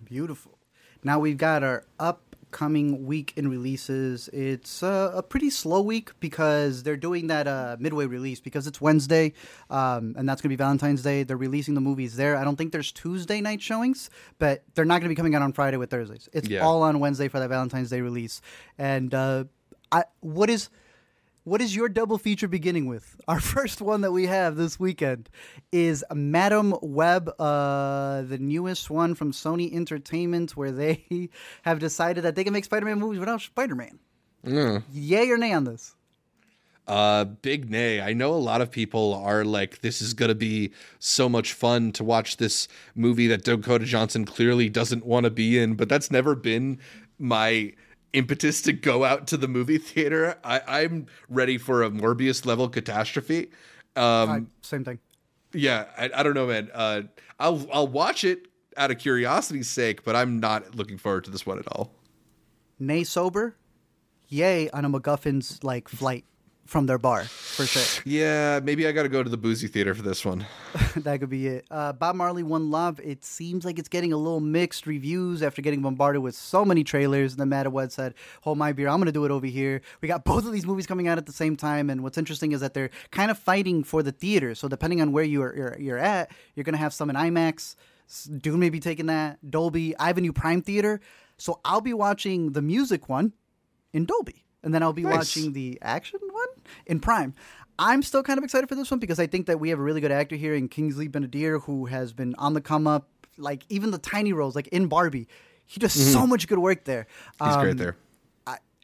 [0.04, 0.58] Beautiful.
[1.04, 1.84] Now we've got our
[2.58, 4.28] upcoming week in releases.
[4.32, 8.80] It's uh, a pretty slow week because they're doing that uh, midway release because it's
[8.80, 9.34] Wednesday,
[9.72, 11.24] um, and that's going to be Valentine's Day.
[11.24, 12.38] They're releasing the movies there.
[12.38, 15.42] I don't think there's Tuesday night showings, but they're not going to be coming out
[15.42, 16.30] on Friday with Thursdays.
[16.32, 16.60] It's Yeah.
[16.64, 18.40] all on Wednesday for that Valentine's Day release.
[18.78, 19.46] And uh,
[19.92, 20.70] I, what is
[21.44, 23.16] what is your double feature beginning with?
[23.28, 25.30] Our first one that we have this weekend
[25.72, 31.30] is Madame Web, uh, the newest one from Sony Entertainment, where they
[31.64, 34.00] have decided that they can make Spider-Man movies without Spider-Man.
[34.92, 35.96] Yay or nay on this?
[36.86, 38.02] Uh, big nay.
[38.02, 41.54] I know a lot of people are like, this is going to be so much
[41.54, 45.88] fun to watch this movie that Dakota Johnson clearly doesn't want to be in, but
[45.88, 46.80] that's never been
[47.18, 47.74] my
[48.14, 50.38] impetus to go out to the movie theater.
[50.44, 53.50] I, I'm ready for a Morbius level catastrophe.
[53.96, 55.00] Um, I- same thing.
[55.54, 56.70] yeah, I, I don't know, man.
[56.74, 57.02] Uh,
[57.40, 61.46] I'll I'll watch it out of curiosity's sake, but I'm not looking forward to this
[61.46, 61.94] one at all.
[62.80, 63.56] Nay sober?
[64.30, 66.26] Yay on a MacGuffin's like flight.
[66.66, 68.04] From their bar for sure.
[68.06, 70.46] Yeah, maybe I got to go to the boozy theater for this one.
[70.96, 71.66] that could be it.
[71.70, 73.00] Uh, Bob Marley One Love.
[73.04, 76.84] It seems like it's getting a little mixed reviews after getting bombarded with so many
[76.84, 77.34] trailers.
[77.34, 78.88] And then Madame Web said, "Hold my beer.
[78.88, 81.18] I'm going to do it over here." We got both of these movies coming out
[81.18, 84.12] at the same time, and what's interesting is that they're kind of fighting for the
[84.12, 84.56] theater.
[84.56, 87.76] So depending on where you're you're, you're at, you're going to have some in IMAX.
[88.40, 89.98] Dune may be taking that Dolby.
[89.98, 91.02] I have a new Prime theater,
[91.38, 93.34] so I'll be watching the music one
[93.92, 95.14] in Dolby and then I'll be nice.
[95.14, 96.43] watching the action one
[96.86, 97.34] in Prime.
[97.80, 99.82] I'm still kind of excited for this one because I think that we have a
[99.82, 103.08] really good actor here in Kingsley Ben-Adir who has been on the come up.
[103.36, 105.28] Like even the tiny roles, like in Barbie,
[105.66, 106.14] he does mm-hmm.
[106.14, 107.08] so much good work there.
[107.42, 107.98] He's um, great there.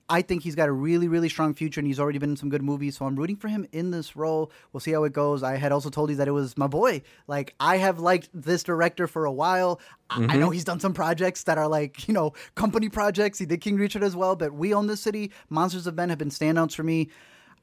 [0.09, 2.49] I think he's got a really, really strong future, and he's already been in some
[2.49, 2.97] good movies.
[2.97, 4.51] So I'm rooting for him in this role.
[4.73, 5.43] We'll see how it goes.
[5.43, 7.03] I had also told you that it was my boy.
[7.27, 9.79] Like I have liked this director for a while.
[10.09, 10.31] Mm-hmm.
[10.31, 13.37] I know he's done some projects that are like you know company projects.
[13.37, 16.17] He did King Richard as well, but We Own This City, Monsters of Men have
[16.17, 17.09] been standouts for me.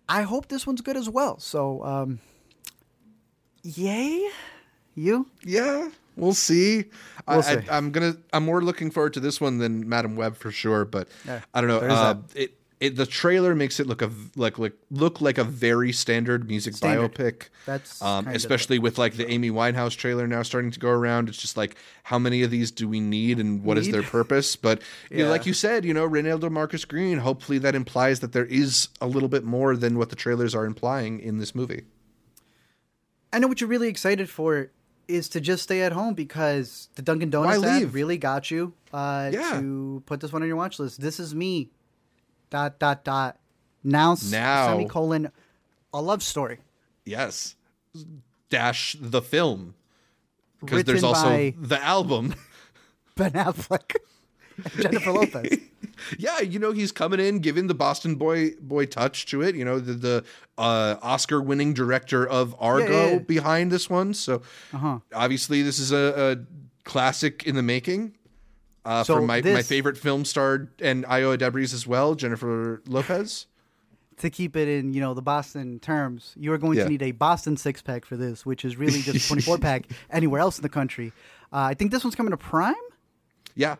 [0.08, 1.38] I hope this one's good as well.
[1.38, 2.20] So, um,
[3.62, 4.28] yay,
[4.94, 5.26] you?
[5.44, 6.84] Yeah, we'll see.
[7.28, 8.16] We'll I, am gonna.
[8.32, 10.84] I'm more looking forward to this one than Madame Web for sure.
[10.84, 11.78] But yeah, I don't know.
[11.78, 15.92] Uh, it, it, the trailer makes it look a like like look like a very
[15.92, 17.14] standard music standard.
[17.14, 17.48] biopic.
[17.64, 21.28] That's um, especially with like the Amy Winehouse trailer now starting to go around.
[21.28, 23.86] It's just like how many of these do we need and what need?
[23.86, 24.56] is their purpose?
[24.56, 25.18] But yeah.
[25.18, 27.18] you know, like you said, you know, Reinaldo Marcus Green.
[27.18, 30.66] Hopefully, that implies that there is a little bit more than what the trailers are
[30.66, 31.84] implying in this movie.
[33.32, 34.70] I know what you're really excited for
[35.08, 39.30] is to just stay at home because the Dunkin' Donuts ad really got you uh,
[39.32, 39.52] yeah.
[39.58, 41.00] to put this one on your watch list.
[41.00, 41.70] This is me.
[42.50, 43.38] Dot dot dot.
[43.82, 45.30] Now, now semicolon
[45.92, 46.58] a love story.
[47.04, 47.54] Yes.
[48.50, 49.74] Dash the film
[50.60, 52.34] because there's also the album.
[53.16, 53.96] Ben Affleck.
[54.80, 55.58] Jennifer Lopez.
[56.18, 59.54] yeah, you know he's coming in, giving the Boston boy boy touch to it.
[59.54, 60.24] You know the, the
[60.58, 63.18] uh, Oscar winning director of Argo yeah, yeah, yeah.
[63.18, 64.14] behind this one.
[64.14, 64.42] So
[64.72, 65.00] uh-huh.
[65.14, 68.15] obviously this is a, a, classic in the making.
[68.86, 73.46] Uh, so my, this, my favorite film star and Ayo Edebiri as well, Jennifer Lopez.
[74.18, 77.10] To keep it in, you know, the Boston terms, you are going to need a
[77.10, 80.56] Boston six pack for this, which is really just a twenty four pack anywhere else
[80.56, 81.12] in the country.
[81.52, 82.74] Uh, I think this one's coming to Prime.
[83.56, 83.76] Yeah,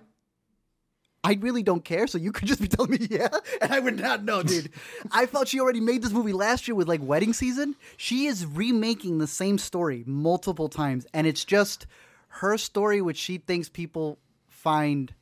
[1.27, 2.07] I really don't care.
[2.07, 3.29] So you could just be telling me, yeah,
[3.63, 4.71] and I would not know, dude.
[5.13, 7.75] I felt she already made this movie last year with like Wedding Season.
[7.97, 11.87] She is remaking the same story multiple times, and it's just
[12.29, 14.19] her story, which she thinks people
[14.67, 15.15] find.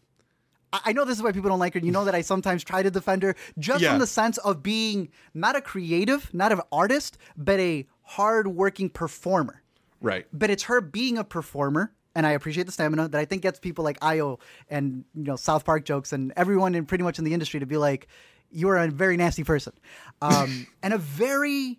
[0.72, 1.80] I know this is why people don't like her.
[1.80, 3.90] You know that I sometimes try to defend her just yeah.
[3.90, 9.62] from the sense of being not a creative, not an artist, but a hard-working performer.
[10.00, 10.26] Right.
[10.32, 13.58] But it's her being a performer and I appreciate the stamina that I think gets
[13.58, 14.38] people like Io
[14.68, 17.66] and you know South Park jokes and everyone in pretty much in the industry to
[17.66, 18.08] be like,
[18.50, 19.72] you are a very nasty person,
[20.22, 21.78] um, and a very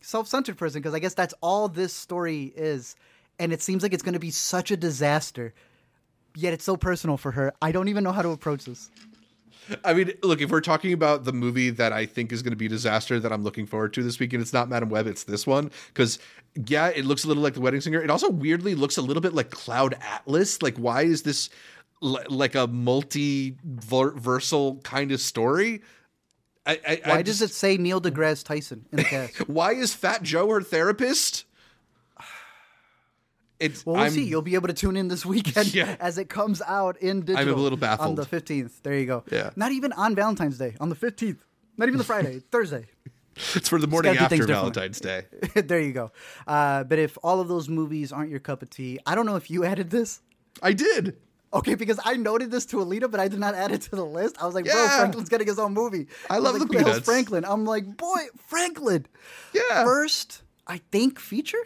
[0.00, 2.96] self-centered person because I guess that's all this story is,
[3.38, 5.54] and it seems like it's going to be such a disaster,
[6.36, 7.52] yet it's so personal for her.
[7.62, 8.90] I don't even know how to approach this.
[9.84, 12.56] I mean, look, if we're talking about the movie that I think is going to
[12.56, 15.46] be disaster that I'm looking forward to this weekend, it's not Madame Web, it's this
[15.46, 15.70] one.
[15.88, 16.18] Because,
[16.66, 18.02] yeah, it looks a little like The Wedding Singer.
[18.02, 20.60] It also weirdly looks a little bit like Cloud Atlas.
[20.60, 21.48] Like, why is this
[22.02, 25.80] l- like a multi-versal kind of story?
[26.66, 29.36] I, I, why I does it say Neil deGrasse Tyson in the cast?
[29.48, 31.44] why is Fat Joe her therapist?
[33.60, 34.24] It's, well, we'll I'm, see.
[34.24, 35.96] You'll be able to tune in this weekend yeah.
[36.00, 37.48] as it comes out in digital.
[37.48, 38.08] I'm a little baffled.
[38.08, 38.82] On the 15th.
[38.82, 39.24] There you go.
[39.30, 39.50] Yeah.
[39.56, 40.74] Not even on Valentine's Day.
[40.80, 41.38] On the 15th.
[41.76, 42.40] Not even the Friday.
[42.50, 42.86] Thursday.
[43.54, 45.24] It's for the morning after Valentine's Day.
[45.54, 46.12] there you go.
[46.46, 49.36] Uh, but if all of those movies aren't your cup of tea, I don't know
[49.36, 50.20] if you added this.
[50.62, 51.16] I did.
[51.52, 54.04] Okay, because I noted this to Alita, but I did not add it to the
[54.04, 54.36] list.
[54.40, 54.72] I was like, yeah.
[54.72, 56.08] bro, Franklin's getting his own movie.
[56.28, 57.04] I, I love like, the Peanuts.
[57.04, 57.44] Franklin.
[57.44, 59.06] I'm like, boy, Franklin.
[59.52, 59.84] Yeah.
[59.84, 61.62] First, I think feature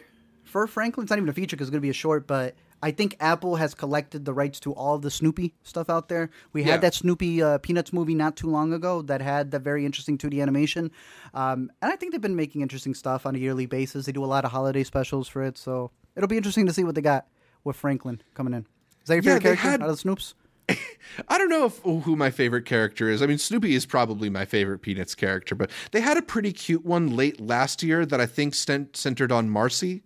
[0.49, 1.03] for Franklin.
[1.03, 3.15] It's not even a feature because it's going to be a short, but I think
[3.19, 6.29] Apple has collected the rights to all the Snoopy stuff out there.
[6.53, 6.71] We yeah.
[6.71, 10.17] had that Snoopy uh, Peanuts movie not too long ago that had that very interesting
[10.17, 10.91] 2D animation.
[11.33, 14.05] Um, and I think they've been making interesting stuff on a yearly basis.
[14.05, 15.57] They do a lot of holiday specials for it.
[15.57, 17.27] So it'll be interesting to see what they got
[17.63, 18.65] with Franklin coming in.
[19.01, 19.83] Is that your favorite yeah, character had...
[19.83, 20.33] out of the Snoops?
[21.27, 23.21] I don't know if, who my favorite character is.
[23.21, 26.85] I mean, Snoopy is probably my favorite Peanuts character, but they had a pretty cute
[26.85, 30.03] one late last year that I think centered on Marcy.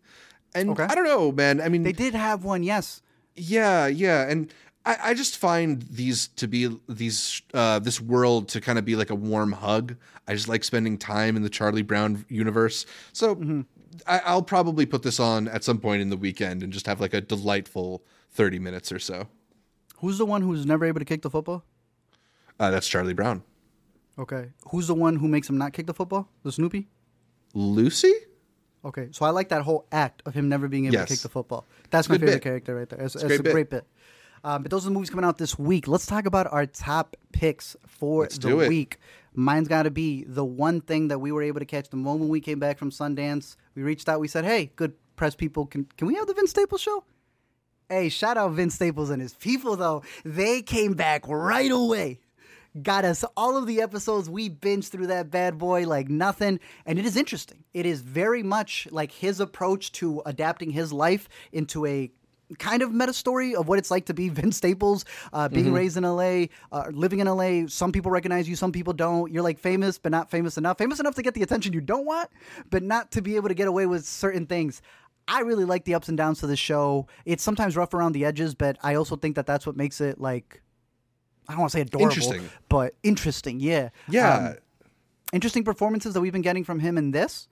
[0.55, 0.83] And okay.
[0.83, 1.61] I don't know, man.
[1.61, 3.01] I mean, they did have one, yes.
[3.35, 4.53] Yeah, yeah, and
[4.85, 8.95] I, I just find these to be these uh, this world to kind of be
[8.95, 9.95] like a warm hug.
[10.27, 12.85] I just like spending time in the Charlie Brown universe.
[13.13, 13.61] So mm-hmm.
[14.07, 16.99] I, will probably put this on at some point in the weekend and just have
[16.99, 19.27] like a delightful thirty minutes or so.
[19.97, 21.63] Who's the one who's never able to kick the football?
[22.59, 23.43] Uh, that's Charlie Brown.
[24.19, 24.51] Okay.
[24.69, 26.29] Who's the one who makes him not kick the football?
[26.43, 26.87] The Snoopy?
[27.53, 28.13] Lucy.
[28.85, 31.07] Okay, so I like that whole act of him never being able Yes.
[31.07, 31.65] to kick the football.
[31.89, 32.41] That's my favorite bit.
[32.43, 32.99] character right there.
[33.01, 33.53] It's, it's great a bit.
[33.53, 33.85] great bit.
[34.43, 35.87] Um, but those are the movies coming out this week.
[35.87, 38.97] Let's talk about our top picks for Let's the week.
[39.33, 42.29] Mine's got to be the one thing that we were able to catch the moment
[42.29, 43.55] we came back from Sundance.
[43.73, 44.19] We reached out.
[44.19, 47.05] We said, "Hey, good press people, can can we have the Vince Staples show?"
[47.89, 50.03] Hey, shout out Vince Staples and his people though.
[50.25, 52.19] They came back right away.
[52.81, 54.29] Got us all of the episodes.
[54.29, 56.59] We binged through that bad boy like nothing.
[56.85, 57.63] And it is interesting.
[57.73, 62.11] It is very much like his approach to adapting his life into a
[62.57, 65.97] kind of meta story of what it's like to be Vince Staples, uh, being raised
[65.97, 67.67] in LA, uh, living in LA.
[67.67, 69.31] Some people recognize you, some people don't.
[69.31, 70.77] You're like famous, but not famous enough.
[70.79, 72.29] Famous enough to get the attention you don't want,
[72.71, 74.81] but not to be able to get away with certain things.
[75.27, 77.07] I really like the ups and downs to the show.
[77.25, 80.19] It's sometimes rough around the edges, but I also think that that's what makes it
[80.19, 80.62] like
[81.47, 82.49] I don't want to say adorable, Interesting.
[82.69, 83.59] but interesting.
[83.59, 84.35] Yeah, Yeah.
[84.49, 84.55] Um,
[85.33, 87.47] interesting performances that we've been getting from him in this.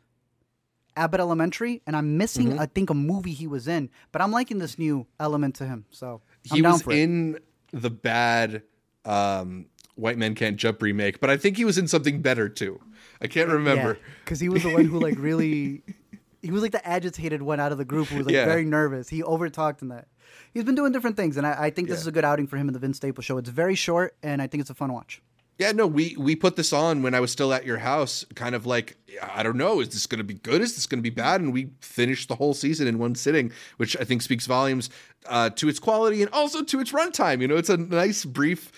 [0.97, 2.59] Abbott Elementary, and I'm missing, Mm-hmm.
[2.59, 5.85] I think, a movie he was in, but I'm liking this new element to him.
[5.89, 7.39] So I'm he was in
[7.71, 8.63] the bad
[9.05, 12.79] um, White Men Can't Jump remake, but I think he was in something better too.
[13.21, 13.97] I can't remember.
[14.25, 15.81] because he was the one who like really,
[16.41, 18.45] he was like the agitated one out of the group who was like Yeah.
[18.45, 19.09] very nervous.
[19.09, 20.07] He overtalked in that.
[20.53, 22.01] He's been doing different things, and I, I think this Yeah.
[22.01, 23.37] is a good outing for him in the Vince Staples show.
[23.37, 25.21] It's very short, and I think it's a fun watch.
[25.59, 28.55] Yeah, no, we we put this on when I was still at your house, kind
[28.55, 30.59] of like I don't know, is this going to be good?
[30.61, 31.39] Is this going to be bad?
[31.41, 34.89] And we finished the whole season in one sitting, which I think speaks volumes
[35.27, 37.41] uh, to its quality and also to its runtime.
[37.41, 38.71] You know, it's a nice, brief.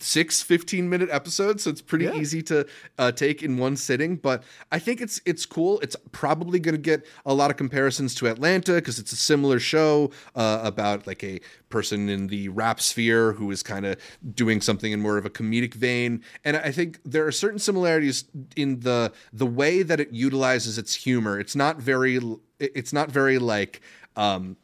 [0.00, 2.14] Six 15 minute episodes so it's pretty Yeah.
[2.14, 2.66] easy to
[2.98, 6.80] uh, take in one sitting but i think it's it's cool it's probably going to
[6.80, 11.24] get a lot of comparisons to atlanta because it's a similar show uh, about like
[11.24, 11.40] a
[11.70, 13.96] person in the rap sphere who is kind of
[14.34, 18.24] doing something in more of a comedic vein and i think there are certain similarities
[18.56, 22.20] in the the way that it utilizes its humor it's not very
[22.60, 23.80] it's not very like
[24.16, 24.54] um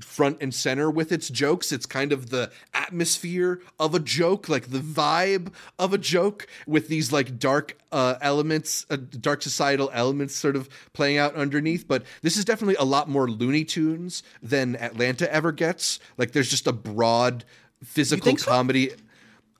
[0.00, 1.72] front and center with its jokes.
[1.72, 6.88] It's kind of the atmosphere of a joke, like the vibe of a joke, with
[6.88, 11.88] these like dark uh, elements, uh, dark societal elements sort of playing out underneath.
[11.88, 15.98] But this is definitely a lot more Looney Tunes than Atlanta ever gets.
[16.18, 17.44] Like there's just a broad
[17.82, 18.50] physical think so?
[18.50, 18.90] comedy.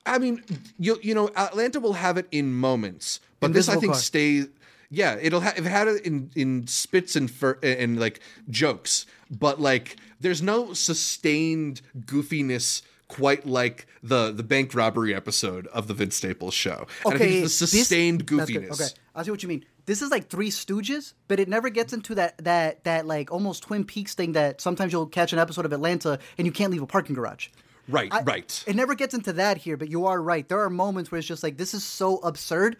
[0.05, 0.43] I mean,
[0.77, 4.01] you you know, Atlanta will have it in moments, but this I think Car.
[4.01, 4.47] stays.
[4.89, 9.59] Yeah, it'll ha- it had it in in spits and fur- and like jokes, but
[9.59, 16.15] like there's no sustained goofiness quite like the the bank robbery episode of the Vince
[16.15, 16.87] Staples show.
[17.05, 18.47] And I think it's the sustained good.
[18.47, 18.71] goofiness.
[18.71, 19.65] Okay, I see what you mean.
[19.85, 23.63] This is like Three Stooges, but it never gets into that that that like almost
[23.63, 26.81] Twin Peaks thing that sometimes you'll catch an episode of Atlanta and you can't leave
[26.81, 27.47] a parking garage.
[27.89, 28.63] Right, I- right.
[28.67, 30.47] It never gets into that here, but you are right.
[30.47, 32.75] There are moments where it's just like this is so absurd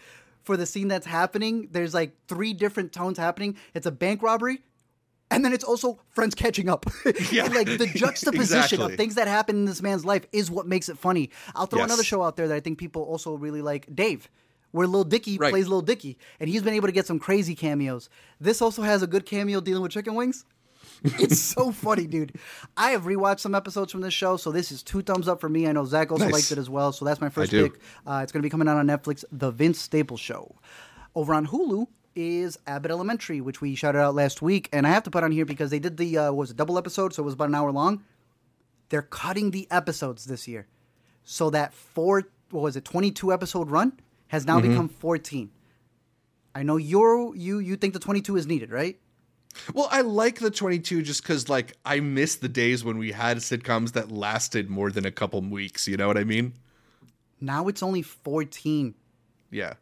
[0.48, 1.68] for the scene that's happening.
[1.72, 3.56] There's like three different tones happening.
[3.76, 4.64] It's a bank robbery.
[5.30, 6.86] And then it's also friends catching up.
[7.32, 7.44] Yeah.
[7.48, 8.94] Like the juxtaposition Exactly.
[8.94, 11.30] of things that happen in this man's life is what makes it funny.
[11.54, 11.90] I'll throw Yes.
[11.90, 14.30] another show out there that I think people also really like Dave,
[14.72, 15.52] where Lil Dicky Right.
[15.52, 16.18] plays Lil Dicky.
[16.40, 18.10] And he's been able to get some crazy cameos.
[18.40, 20.46] This also has a good cameo dealing with chicken wings.
[21.20, 22.34] It's so funny, dude.
[22.76, 25.50] I have rewatched some episodes from this show, so this is two thumbs up for
[25.50, 25.68] me.
[25.68, 26.34] I know Zach also Nice.
[26.34, 27.74] liked it as well, so that's my first pick.
[28.06, 30.56] Uh, it's going to be coming out on Netflix, The Vince Staples Show.
[31.16, 35.04] Over on Hulu is Abbott Elementary, which we shouted out last week, and I have
[35.04, 37.22] to put on here because they did the uh, what was a double episode, so
[37.22, 38.04] it was about an hour long.
[38.90, 40.68] They're cutting the episodes this year,
[41.24, 43.94] so that four what was it twenty two episode run
[44.30, 45.52] has now become fourteen.
[46.56, 49.00] I know you're you you think the twenty two is needed, right?
[49.74, 53.38] Well, I like the 22 just because, like, I miss the days when we had
[53.38, 55.88] sitcoms that lasted more than a couple weeks.
[55.88, 56.54] You know what I mean?
[57.42, 58.94] Now it's only 14.
[59.52, 59.74] Yeah.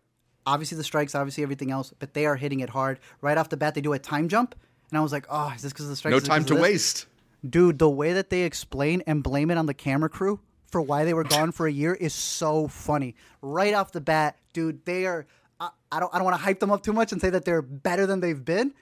[0.45, 2.99] Obviously, the strikes, obviously, everything else, but they are hitting it hard.
[3.21, 4.55] Right off the bat, they do a time jump.
[4.89, 6.11] And I was like, oh, is this because of the strikes?
[6.11, 7.07] No time to waste.
[7.47, 11.05] Dude, the way that they explain and blame it on the camera crew for why
[11.05, 13.15] they were gone for a year is so funny.
[13.41, 15.25] Right off the bat, dude, they are.
[15.59, 16.13] I, I don't.
[16.13, 18.19] I don't want to hype them up too much and say that they're better than
[18.19, 18.73] they've been,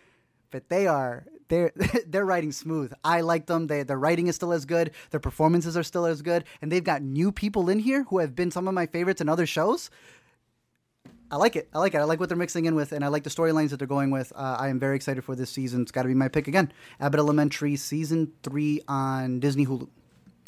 [0.53, 1.25] but they are.
[1.49, 1.73] They're
[2.07, 2.93] they're writing smooth.
[3.03, 3.67] I like them.
[3.67, 4.91] They, their writing is still as good.
[5.09, 8.35] Their performances are still as good, and they've got new people in here who have
[8.35, 9.89] been some of my favorites in other shows.
[11.31, 11.67] I like it.
[11.73, 11.97] I like it.
[11.97, 14.11] I like what they're mixing in with, and I like the storylines that they're going
[14.11, 14.31] with.
[14.35, 15.81] Uh, I am very excited for this season.
[15.81, 16.71] It's got to be my pick again.
[16.99, 19.89] Abbott Elementary season three on Disney Hulu.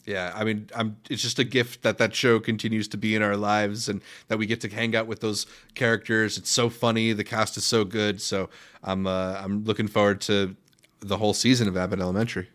[0.06, 0.98] Yeah, I mean, I'm.
[1.10, 4.38] It's just a gift that that show continues to be in our lives, and that
[4.38, 6.38] we get to hang out with those characters.
[6.38, 7.12] It's so funny.
[7.14, 8.22] The cast is so good.
[8.22, 8.50] So
[8.84, 9.08] I'm.
[9.08, 10.56] Uh, I'm looking forward to
[11.00, 12.50] the whole season of Abbott Elementary.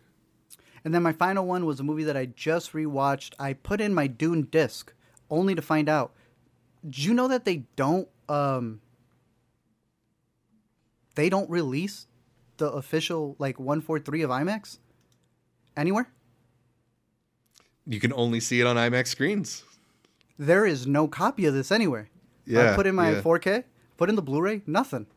[0.83, 3.33] And then my final one was a movie that I just rewatched.
[3.37, 4.93] I put in my Dune disc
[5.29, 6.13] only to find out.
[6.83, 8.07] Did you know that they don't?
[8.29, 8.81] Um,
[11.15, 12.07] they don't release
[12.57, 14.77] the official like 143 of IMAX
[15.75, 16.09] anywhere?
[17.85, 19.63] You can only see it on IMAX screens.
[20.37, 22.09] There is no copy of this anywhere.
[22.45, 23.21] Yeah, I put in my yeah.
[23.21, 23.63] 4K,
[23.97, 25.07] put in the Blu-ray, nothing.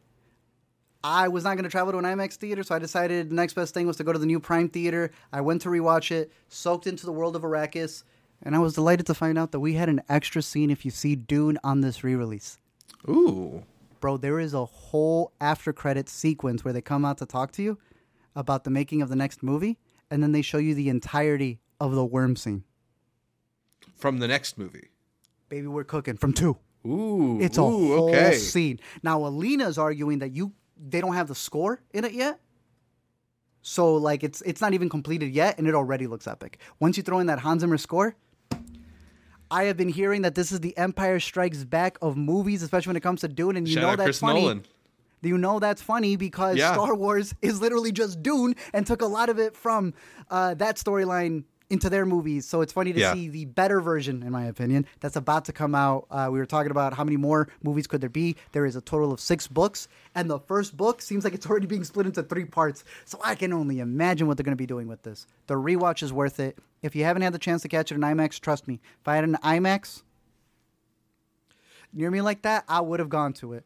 [1.02, 3.52] I was not going to travel to an IMAX theater, so I decided the next
[3.54, 5.10] best thing was to go to the new Prime theater.
[5.32, 8.04] I went to rewatch it, soaked into the world of Arrakis,
[8.42, 10.90] and I was delighted to find out that we had an extra scene if you
[10.90, 12.58] see Dune on this re-release.
[13.08, 13.64] Ooh.
[14.00, 17.62] Bro, there is a whole after credit sequence where they come out to talk to
[17.62, 17.78] you
[18.34, 19.78] about the making of the next movie,
[20.10, 22.64] and then they show you the entirety of the worm scene.
[23.96, 24.88] From the next movie.
[25.48, 26.56] Baby, we're cooking from two.
[26.86, 27.38] Ooh.
[27.40, 28.34] It's a ooh, whole okay.
[28.36, 28.80] scene.
[29.02, 32.40] Now Alina's arguing that you they don't have the score in it yet.
[33.62, 36.58] So like it's it's not even completed yet and it already looks epic.
[36.80, 38.16] Once you throw in that Hans Zimmer score,
[39.50, 42.96] I have been hearing that this is the Empire Strikes Back of movies, especially when
[42.96, 44.42] it comes to Dune, and you Shout know that's Chris funny.
[44.42, 44.64] Nolan.
[45.22, 46.74] You know that's funny because Yeah.
[46.74, 49.94] Star Wars is literally just Dune and took a lot of it from
[50.28, 52.46] uh, that storyline into their movies.
[52.46, 53.14] So it's funny to Yeah.
[53.14, 56.06] see the better version, in my opinion, that's about to come out.
[56.10, 58.36] Uh, we were talking about how many more movies could there be.
[58.52, 61.66] There is a total of six books, and the first book seems like it's already
[61.66, 62.84] being split into three parts.
[63.06, 65.26] So I can only imagine what they're going to be doing with this.
[65.46, 66.58] The rewatch is worth it.
[66.82, 68.80] If you haven't had the chance to catch it in IMAX, trust me.
[69.00, 70.02] If I had an IMAX
[71.92, 73.64] near me like that, I would have gone to it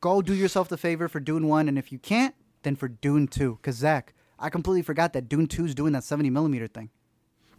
[0.00, 3.26] go do yourself the favor for Dune 1, and if you can't, then for Dune
[3.26, 3.58] 2.
[3.60, 6.90] Because, Zach, I completely forgot that Dune 2 is doing that 70 millimeter thing.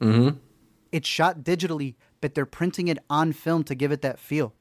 [0.02, 0.38] Mm-hmm.
[0.92, 4.54] It's shot digitally, but they're printing it on film to give it that feel.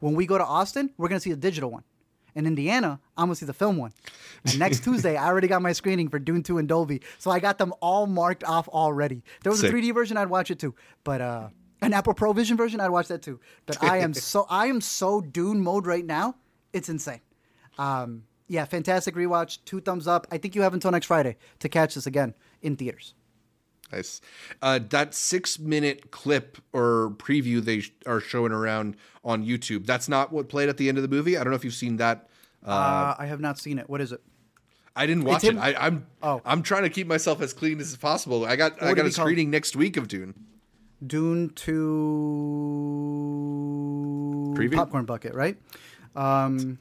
[0.00, 1.84] When we go to Austin, we're going to see the digital one.
[2.34, 3.92] In Indiana, I'm going to see the film one.
[4.46, 7.02] And next Tuesday, I already got my screening for Dune 2 and Dolby.
[7.18, 9.22] So I got them all marked off already.
[9.42, 9.70] There was Sick.
[9.70, 10.74] a 3D version, I'd watch it too.
[11.04, 11.48] But uh,
[11.82, 13.38] an Apple Pro Vision version, I'd watch that too.
[13.66, 16.36] But I am so I am so Dune mode right now.
[16.72, 17.20] It's insane.
[17.76, 19.58] Um, yeah, fantastic rewatch.
[19.64, 20.26] Two thumbs up.
[20.30, 23.14] I think you have until next Friday to catch this again in theaters.
[23.92, 24.20] Nice.
[24.62, 29.84] Uh, that six minute clip or preview they sh- are showing around on YouTube.
[29.86, 31.36] That's not what played at the end of the movie.
[31.36, 32.28] I don't know if you've seen that.
[32.64, 33.88] Uh, I have not seen it.
[33.90, 34.22] What is it?
[34.94, 35.56] I didn't watch it.
[35.56, 36.40] I, I'm Oh.
[36.44, 38.44] I'm trying to keep myself as clean as possible.
[38.44, 39.14] I got what I got a called?
[39.14, 40.34] screening next week of Dune.
[41.06, 41.72] Dune to
[44.54, 44.76] Preview?
[44.76, 45.56] popcorn bucket, right?
[46.14, 46.78] Um,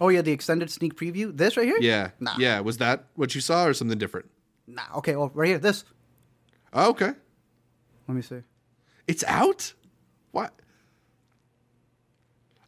[0.00, 1.36] oh yeah, the extended sneak preview.
[1.36, 1.78] This right here?
[1.80, 2.10] Yeah.
[2.20, 2.34] Nah.
[2.38, 2.60] Yeah.
[2.60, 4.30] Was that what you saw or something different?
[4.74, 4.98] Nah.
[4.98, 5.16] Okay.
[5.16, 5.58] Well, right here.
[5.58, 5.84] This.
[6.72, 7.12] Oh, okay.
[8.08, 8.42] Let me see.
[9.06, 9.72] It's out.
[10.30, 10.52] What?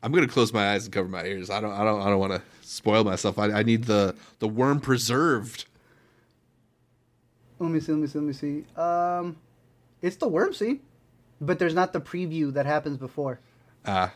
[0.02, 1.50] I'm gonna close my eyes and cover my ears.
[1.50, 1.72] I don't.
[1.72, 2.00] I don't.
[2.00, 3.38] I don't want to spoil myself.
[3.38, 5.66] I, I need the the worm preserved.
[7.58, 7.92] Let me see.
[7.92, 8.18] Let me see.
[8.18, 8.64] Let me see.
[8.76, 9.36] Um,
[10.00, 10.80] it's the worm scene,
[11.40, 13.38] but there's not the preview that happens before.
[13.86, 14.12] Ah.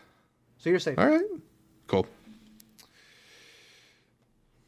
[0.58, 0.98] So you're safe.
[0.98, 1.22] all right.
[1.86, 2.06] Cool.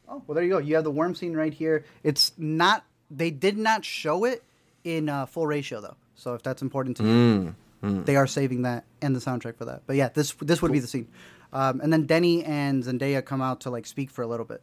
[0.07, 0.57] Oh, well, there you go.
[0.59, 1.83] You have the worm scene right here.
[2.03, 2.85] It's not.
[3.11, 4.43] They did not show it
[4.83, 5.95] in uh, full ratio though.
[6.15, 9.83] So if that's important to you, they are saving that and the soundtrack for that.
[9.87, 11.07] But yeah, this this would be the scene.
[11.51, 14.61] Um, and then Denny and Zendaya come out to like speak for a little bit.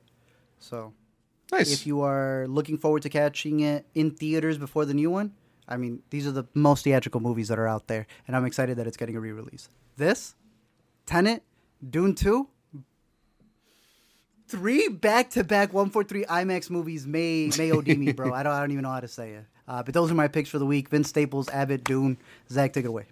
[0.60, 0.93] So
[1.51, 1.73] Nice.
[1.73, 5.32] if you are looking forward to catching it in theaters before the new one,
[5.68, 8.77] I mean, these are the most theatrical movies that are out there, and I'm excited
[8.78, 9.68] that it's getting a re-release.
[9.97, 10.35] This,
[11.06, 11.43] Tenet,
[11.89, 12.48] Dune Two,
[14.48, 18.32] three back-to-back 143 IMAX movies may may OD me, bro.
[18.32, 19.44] I don't I don't even know how to say it.
[19.68, 22.16] Uh, but those are my picks for the week: Vince Staples, Abbott, Dune.
[22.51, 23.06] Zach, take it away.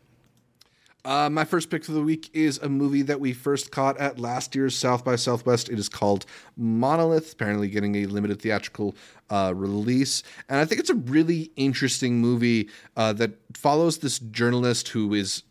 [1.04, 4.18] Uh, my first pick for the week is a movie that we first caught at
[4.18, 5.68] last year's South by Southwest.
[5.68, 6.24] It is called
[6.56, 8.96] Monolith, apparently getting a limited theatrical
[9.28, 10.22] uh, release.
[10.48, 15.42] And I think it's a really interesting movie uh, that follows this journalist who is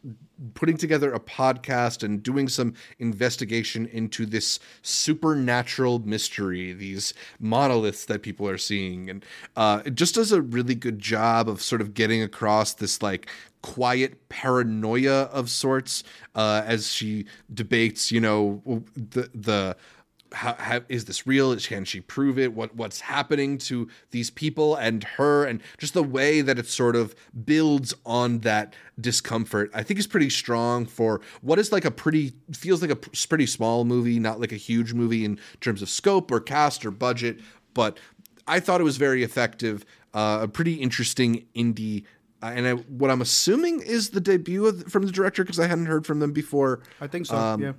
[0.54, 8.22] putting together a podcast and doing some investigation into this supernatural mystery, these monoliths that
[8.22, 9.10] people are seeing.
[9.10, 9.26] And
[9.56, 13.30] uh, it just does a really good job of sort of getting across this like
[13.62, 16.04] quiet paranoia of sorts
[16.36, 18.62] uh, as she debates, you know,
[18.96, 19.76] the the
[20.34, 21.56] how, how is this real?
[21.58, 22.54] Can she prove it?
[22.54, 26.96] What what's happening to these people and her, and just the way that it sort
[26.96, 27.16] of
[27.46, 29.72] builds on that discomfort.
[29.74, 33.46] I think is pretty strong for what is like a pretty feels like a pretty
[33.46, 37.40] small movie, not like a huge movie in terms of scope or cast or budget,
[37.74, 38.00] but
[38.48, 39.86] I thought it was very effective.
[40.14, 42.06] Uh, a pretty interesting indie.
[42.42, 45.68] Uh, and I, what I'm assuming is the debut of, from the director because I
[45.68, 46.82] hadn't heard from them before.
[47.00, 47.38] I think so.
[47.38, 47.74] Um, yeah.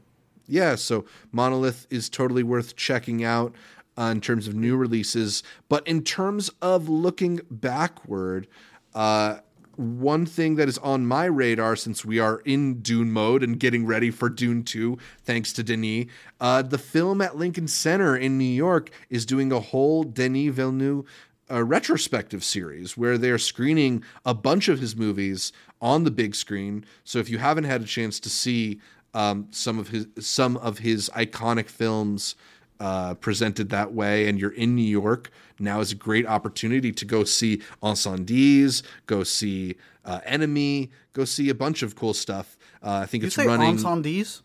[0.47, 3.55] Yeah, so Monolith is totally worth checking out
[3.97, 5.43] uh, in terms of new releases.
[5.69, 8.47] But in terms of looking backward,
[8.95, 9.39] uh,
[9.77, 13.87] one thing that is on my radar since we are in Dune mode and getting
[13.87, 16.07] ready for Dune 2, thanks to Denis,
[16.41, 21.05] uh, the film at Lincoln Center in New York is doing a whole Denis Villeneuve
[21.51, 26.85] a retrospective series where they're screening a bunch of his movies on the big screen.
[27.05, 28.81] So if you haven't had a chance to see
[29.15, 32.35] um, some of his some of his iconic films
[32.81, 37.05] uh, presented that way, and you're in New York, now is a great opportunity to
[37.05, 42.57] go see Incendies, go see uh, Enemy, go see a bunch of cool stuff.
[42.83, 43.77] Uh, I think You it's say running.
[43.77, 44.43] Incendies?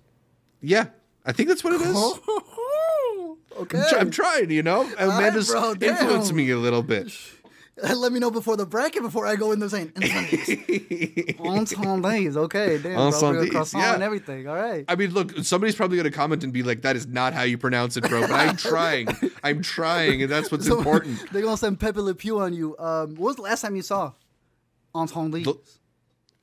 [0.61, 0.87] Yeah,
[1.25, 1.95] I think that's what it is.
[3.57, 3.77] okay.
[3.81, 4.89] I'm, try- I'm trying, you know.
[4.97, 7.11] Amanda's bro, influenced me a little bit.
[7.95, 11.35] Let me know before the bracket before I go in there saying Incendies.
[11.37, 12.35] Incendies.
[12.35, 13.49] Okay, damn, bro.
[13.51, 13.93] Croissant yeah.
[13.93, 14.47] and everything.
[14.47, 14.85] All right.
[14.87, 17.43] I mean, look, somebody's probably going to comment and be like, "That is not how
[17.43, 19.07] you pronounce it, bro." But I'm trying.
[19.43, 21.23] I'm trying, and that's what's So, important.
[21.31, 22.77] They're gonna send Pepe Le Pew on you.
[22.77, 24.11] Um, what was the last time you saw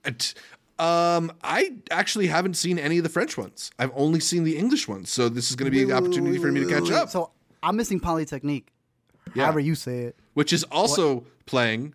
[0.05, 0.35] It-
[0.79, 3.71] Um, I actually haven't seen any of the French ones.
[3.79, 6.53] I've only seen the English ones, so this is going to be an opportunity for
[6.53, 7.31] me to catch up, So
[7.63, 8.69] I'm missing Polytechnique.
[9.35, 9.45] Yeah.
[9.45, 10.17] However you say it.
[10.37, 11.95] Which is also playing.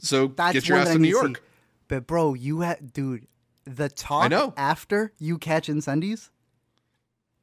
[0.00, 1.22] So That's get your ass to New to see.
[1.26, 1.42] York.
[1.86, 3.28] But bro, you had dude,
[3.64, 4.52] the talk know.
[4.56, 6.30] after you catch Incendies.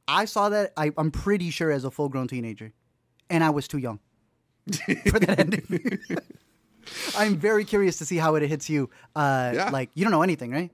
[0.05, 0.73] I saw that.
[0.75, 2.73] I, I'm pretty sure as a full grown teenager,
[3.29, 3.99] and I was too young
[5.07, 5.99] for that ending.
[7.17, 8.89] I'm very curious to see how it hits you.
[9.15, 9.69] Uh, Yeah.
[9.69, 10.71] Like you don't know anything, right?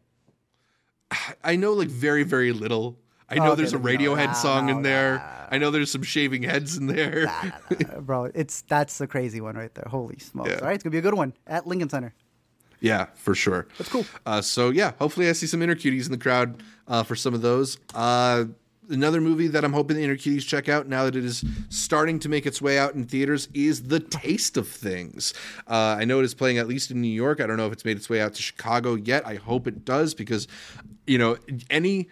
[1.44, 2.98] I know like very very little.
[3.30, 4.16] I know Oh, okay, there's a then you know.
[4.16, 5.48] Radiohead Nah, song in no, there.
[5.52, 7.32] I know there's some shaving heads in there.
[8.02, 9.86] Bro, it's that's the crazy one right there.
[9.90, 10.50] Holy smokes!
[10.50, 10.58] Yeah.
[10.60, 12.14] All right, it's gonna be a good one at Lincoln Center.
[12.82, 13.68] Yeah, for sure.
[13.78, 14.06] That's cool.
[14.26, 17.34] Uh, so yeah, hopefully I see some inner cuties in the crowd uh, for some
[17.34, 17.78] of those.
[17.94, 18.46] Uh,
[18.90, 22.20] another movie that I'm hoping the inner cuties check out now that it is starting
[22.20, 25.34] to make its way out in theaters is The Taste of Things.
[25.68, 27.42] Uh, I know it is playing at least in New York.
[27.42, 29.28] I don't know if it's made its way out to Chicago yet.
[29.28, 30.48] I hope it does because,
[31.06, 31.38] you know,
[31.70, 32.08] any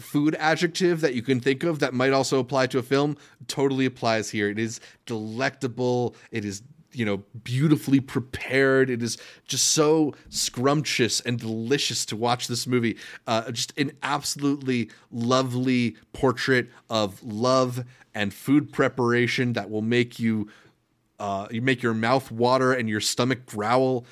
[0.00, 3.16] food adjective that you can think of that might also apply to a film
[3.46, 4.48] totally applies here.
[4.48, 6.14] It is delectable.
[6.30, 6.62] It is
[6.92, 9.16] you know beautifully prepared it is
[9.46, 12.96] just so scrumptious and delicious to watch this movie
[13.28, 20.48] uh, just an absolutely lovely portrait of love and food preparation that will make you
[21.18, 24.06] uh, you make your mouth water and your stomach growl.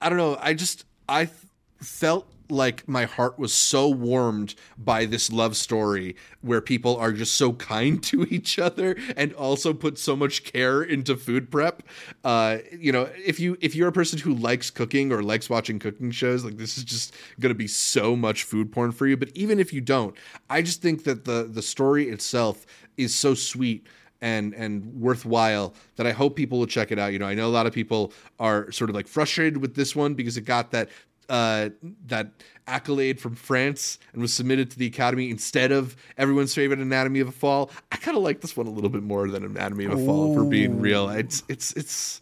[0.00, 0.38] I don't know.
[0.40, 1.36] I just I th-
[1.78, 7.36] felt like my heart was so warmed by this love story where people are just
[7.36, 11.82] so kind to each other and also put so much care into food prep.
[12.22, 15.78] Uh, you know, if you if you're a person who likes cooking or likes watching
[15.78, 19.16] cooking shows, like this is just to be so much food porn for you.
[19.16, 20.14] But even if you don't,
[20.50, 22.66] I just think that the the story itself
[22.96, 23.86] is so sweet
[24.20, 27.12] and and worthwhile that I hope people will check it out.
[27.12, 29.94] You know, I know a lot of people are sort of like frustrated with this
[29.94, 30.88] one because it got that
[31.28, 31.70] uh,
[32.06, 32.30] that
[32.66, 37.28] accolade from France and was submitted to the Academy instead of everyone's favorite Anatomy of
[37.28, 37.70] a Fall.
[37.92, 40.34] I kind of like this one a little bit more than Anatomy of a Fall,
[40.34, 41.08] for being real.
[41.08, 42.20] It's it's it's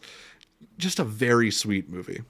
[0.77, 2.21] just a very sweet movie.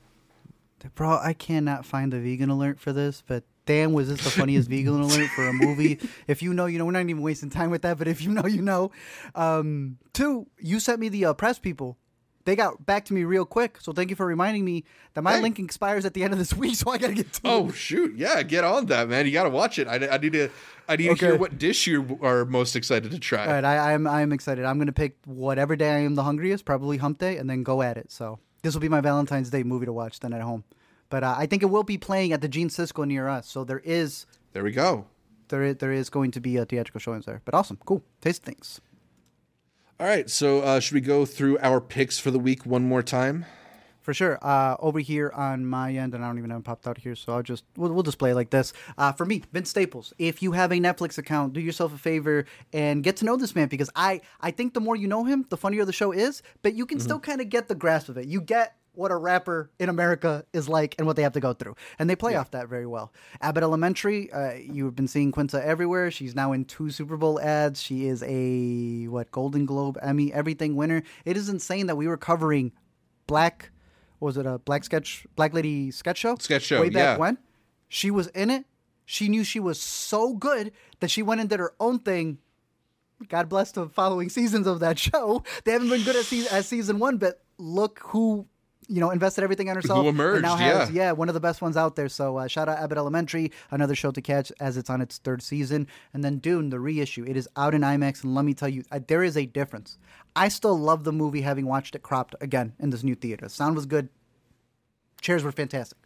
[0.95, 4.69] Bro, I cannot find the vegan alert for this, but damn, was this the funniest
[4.69, 5.99] vegan alert for a movie?
[6.27, 8.31] If you know, you know, we're not even wasting time with that, but if you
[8.31, 8.91] know, you know.
[9.35, 11.97] Um, two, you sent me the uh, press people.
[12.45, 14.83] They got back to me real quick, so thank you for reminding me
[15.13, 15.41] that my Hey.
[15.41, 17.75] link expires at the end of this week, so I gotta get to Oh it.
[17.75, 19.25] shoot, yeah, get on that, man.
[19.25, 19.87] You got to watch it.
[19.87, 20.49] I, I need to
[20.87, 21.25] I need to Okay.
[21.27, 23.45] hear what dish you are most excited to try.
[23.47, 24.65] All right, I, I'm I'm excited.
[24.65, 27.81] I'm gonna pick whatever day I am the hungriest, probably hump day, and then go
[27.81, 28.11] at it.
[28.11, 30.63] So this will be my Valentine's Day movie to watch then at home.
[31.09, 33.63] But uh, I think it will be playing at the Gene Cisco near us, so
[33.63, 35.05] there is There we go.
[35.49, 37.41] there is, there is going to be a theatrical showings there.
[37.45, 38.81] But awesome, cool, taste things.
[39.99, 43.03] All right, so uh, should we go through our picks for the week one more
[43.03, 43.45] time?
[44.01, 44.37] For sure.
[44.41, 47.15] Uh, over here on my end, and I don't even have it popped out here,
[47.15, 48.73] so I'll just we'll, we'll display it like this.
[48.97, 50.11] Uh, for me, Vince Staples.
[50.17, 53.55] If you have a Netflix account, do yourself a favor and get to know this
[53.55, 56.41] man because I I think the more you know him, the funnier the show is.
[56.63, 58.27] But you can still kind of get the grasp of it.
[58.27, 61.53] You get what a rapper in America is like and what they have to go
[61.53, 63.11] through, and they play off that very well.
[63.41, 64.31] Abbott Elementary.
[64.31, 66.11] Uh, you've been seeing Quinta everywhere.
[66.11, 67.81] She's now in two Super Bowl ads.
[67.81, 71.03] She is a what Golden Globe, Emmy, everything winner.
[71.25, 72.71] It is insane that we were covering
[73.27, 73.71] black
[74.19, 77.17] what was it a black sketch black lady sketch show Sketch show, way back yeah.
[77.17, 77.37] when
[77.87, 78.65] she was in it
[79.05, 82.37] she knew she was so good that she went and did her own thing
[83.27, 86.67] god bless the following seasons of that show they haven't been good at, se- as
[86.67, 88.47] season one but look who
[88.87, 91.05] you know invested everything on herself and emerged, now has yeah.
[91.05, 93.95] yeah one of the best ones out there so uh, shout out abbott elementary another
[93.95, 97.37] show to catch as it's on its third season and then dune the reissue it
[97.37, 99.97] is out in imax and let me tell you uh, there is a difference
[100.35, 103.49] i still love the movie having watched it cropped again in this new theater the
[103.49, 104.09] sound was good
[105.21, 105.97] chairs were fantastic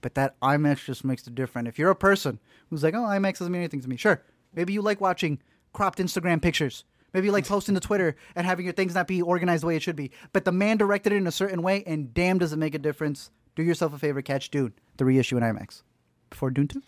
[0.00, 1.68] but that IMAX just makes it different.
[1.68, 4.22] If you're a person who's like, oh, IMAX doesn't mean anything to me, sure.
[4.54, 5.40] Maybe you like watching
[5.72, 6.84] cropped Instagram pictures.
[7.12, 9.82] Maybe like posting to Twitter and having your things not be organized the way it
[9.82, 10.10] should be.
[10.32, 12.78] But the man directed it in a certain way, and damn, does it make a
[12.78, 13.30] difference.
[13.56, 15.82] Do yourself a favor, catch Dune, the reissue in IMAX.
[16.30, 16.82] Before Dune 2?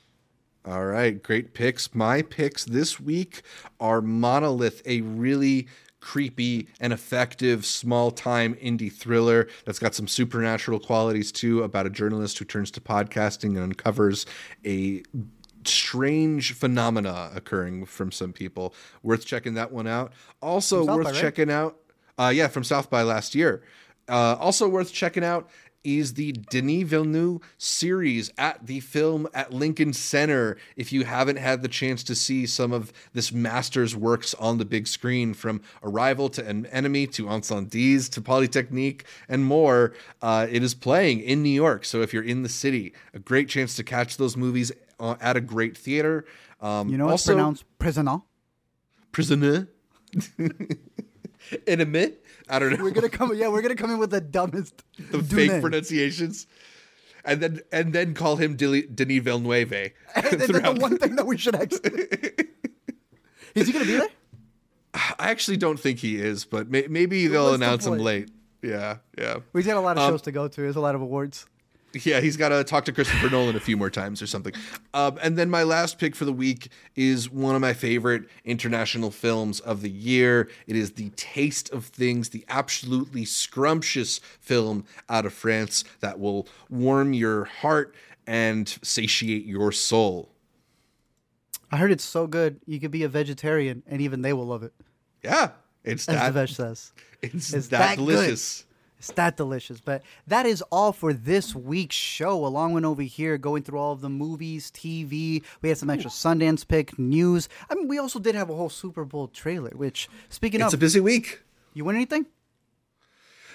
[0.64, 1.92] All right, great picks.
[1.92, 3.42] My picks this week
[3.80, 5.66] are Monolith, a really
[6.02, 11.90] creepy and effective small time indie thriller that's got some supernatural qualities too about a
[11.90, 14.26] journalist who turns to podcasting and uncovers
[14.66, 15.02] a
[15.68, 18.74] strange phenomena occurring from some people.
[19.02, 20.12] Worth checking that one out.
[20.40, 21.20] Also worth by, right?
[21.20, 21.76] checking out.
[22.18, 23.62] Uh, yeah, from South by last year.
[24.08, 25.48] Uh, also worth checking out
[25.84, 30.56] is the Denis Villeneuve series at the film at Lincoln Center.
[30.76, 34.64] If you haven't had the chance to see some of this master's works on the
[34.64, 40.62] big screen, from Arrival to An Enemy to Incendies to Polytechnique and more, uh, it
[40.62, 41.84] is playing in New York.
[41.84, 45.40] So if you're in the city, a great chance to catch those movies at a
[45.40, 46.24] great theater.
[46.60, 48.22] Um, You know it's also, pronounced prisoner.
[49.12, 49.68] prisoner.
[50.36, 50.38] In
[51.58, 52.12] a Enemy.
[52.48, 53.34] I don't know We're gonna come.
[53.34, 56.46] Yeah, we're gonna come in with the dumbest, the fake pronunciations,
[57.24, 59.72] and then and then call him Dili- Denis Villeneuve.
[60.14, 62.08] And the one thing that we should actually.
[63.54, 64.08] Is he gonna be there?
[64.94, 68.30] I actually don't think he is, but may- maybe they'll announce him late.
[68.62, 70.60] Yeah, yeah, We've got a lot of Um, shows to go to.
[70.60, 71.46] There's a lot of awards.
[72.04, 72.20] Yeah.
[72.20, 74.52] He's got to talk to Christopher Nolan a few more times or something.
[74.94, 79.10] Um, and then my last pick for the week is one of my favorite international
[79.10, 80.48] films of the year.
[80.66, 86.46] It is The Taste of Things, the absolutely scrumptious film out of France that will
[86.68, 87.94] warm your heart
[88.26, 90.30] and satiate your soul.
[91.70, 94.62] I heard it's so good you could be a vegetarian and even they will love
[94.62, 94.72] it.
[95.22, 95.50] Yeah,
[95.84, 96.34] it's As that.
[96.34, 96.92] Devesh says.
[97.22, 98.71] It's, It's that, that good.
[99.02, 99.80] It's that delicious.
[99.80, 102.46] But that is all for this week's show.
[102.46, 105.42] Along with over here, going through all of the movies, TV.
[105.60, 107.48] We had some extra Sundance pick news.
[107.68, 109.70] I mean, we also did have a whole Super Bowl trailer.
[109.74, 111.40] Which, speaking It's of, it's a busy week.
[111.74, 112.26] you win anything?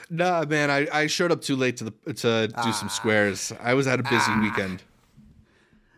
[0.10, 2.72] Nah, man, I, I showed up too late to the to do Ah.
[2.72, 3.54] some squares.
[3.62, 4.84] I was at a busy weekend.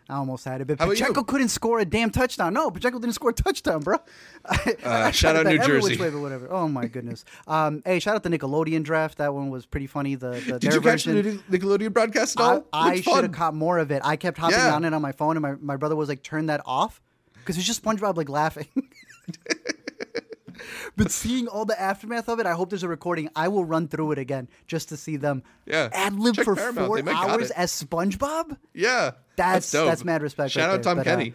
[0.10, 2.54] I almost had it, but How Pacheco couldn't score a damn touchdown.
[2.54, 3.98] No, Pacheco didn't score a touchdown, bro.
[4.46, 6.02] I, I Uh, shout out New every which Jersey.
[6.02, 6.52] way, but whatever.
[6.52, 7.24] Oh my goodness.
[7.48, 9.20] Um, hey, shout out the Nickelodeon draft.
[9.20, 10.16] That one was pretty funny.
[10.16, 11.42] The, the Did you catch version.
[11.48, 12.66] the Nickelodeon broadcast at I, all?
[12.74, 14.02] I Looked should have caught more of it.
[14.04, 14.74] I kept hopping Yeah.
[14.74, 17.02] on it on my phone, and my, my brother was like, "Turn that off,"
[17.36, 18.68] because it's just SpongeBob like laughing.
[20.96, 23.30] but seeing all the aftermath of it, I hope there's a recording.
[23.36, 25.90] I will run through it again just to see them Yeah.
[25.92, 26.88] ad lib for Paramount.
[26.88, 28.58] four They might got hours as SpongeBob.
[28.74, 29.88] Yeah, That's dope.
[29.88, 30.52] that's, mad respect.
[30.52, 30.84] Shout right out there.
[30.84, 31.34] Tom But, uh, Kenny.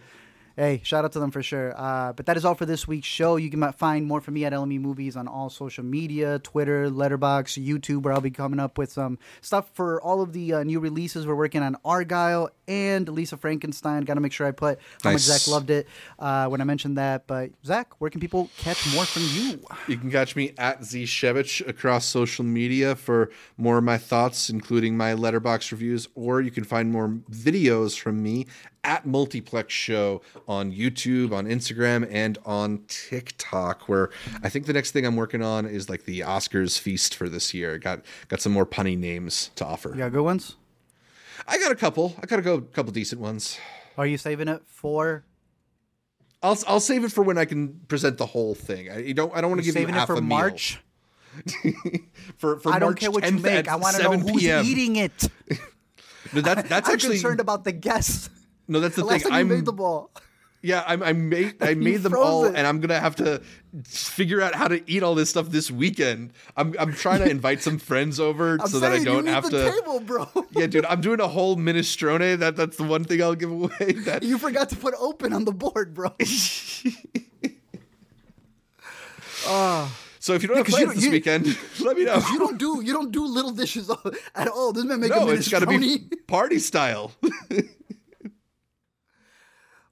[0.57, 1.73] Hey, shout out to them for sure.
[1.75, 3.35] Uh, but that is all for this week's show.
[3.35, 7.61] You can find more from me at LME Movies on all social media, Twitter, Letterboxd,
[7.65, 10.79] YouTube, where I'll be coming up with some stuff for all of the uh, new
[10.79, 11.27] releases.
[11.27, 14.03] We're working on Argylle and Lisa Frankenstein.
[14.03, 15.27] Got to make sure I put how Nice.
[15.27, 15.87] much Zach loved it
[16.19, 17.27] uh, when I mentioned that.
[17.27, 19.59] But Zach, where can people catch more from you?
[19.89, 24.95] You can catch me at Zshevich across social media for more of my thoughts, including
[24.95, 28.45] my Letterboxd reviews, or you can find more videos from me
[28.85, 33.89] at Multiplex Show on YouTube, on Instagram, and on TikTok.
[33.89, 34.09] Where
[34.43, 37.53] I think the next thing I'm working on is like the Oscars feast for this
[37.53, 37.77] year.
[37.77, 39.89] Got got some more punny names to offer.
[39.89, 40.55] You got good ones?
[41.47, 42.15] I got a couple.
[42.21, 43.57] I got a go couple decent ones.
[43.97, 45.25] Are you saving it for?
[46.43, 48.89] I'll I'll save it for when I can present the whole thing.
[48.91, 50.27] I you don't I don't want to You give you saving it for a meal.
[50.29, 50.79] March?
[52.37, 53.67] For for I don't March care what you 10th make.
[53.67, 54.63] I want to know who's PM.
[54.65, 55.27] eating it.
[56.33, 58.29] No, that's that's I'm actually concerned about the guests.
[58.67, 58.79] No.
[58.79, 59.11] That's the, The thing.
[59.11, 60.11] last time I'm made the ball.
[60.61, 60.83] yeah.
[60.87, 62.55] I'm I made I made them all, it.
[62.55, 63.41] and I'm gonna have to
[63.83, 66.31] figure out how to eat all this stuff this weekend.
[66.57, 69.49] I'm I'm trying to invite some friends over so that I don't have to.
[69.57, 70.27] the table, bro.
[70.51, 72.39] Yeah, dude, I'm doing a whole minestrone.
[72.39, 73.91] That that's the one thing I'll give away.
[74.05, 76.09] That You forgot to put open on the board, bro.
[79.47, 79.95] Ah.
[80.19, 82.15] So if you don't have 'cause you plans this you- weekend, let me know.
[82.15, 83.91] If you don't do you don't do little dishes
[84.33, 84.71] at all.
[84.73, 87.11] This man make a no, it's got to be party style.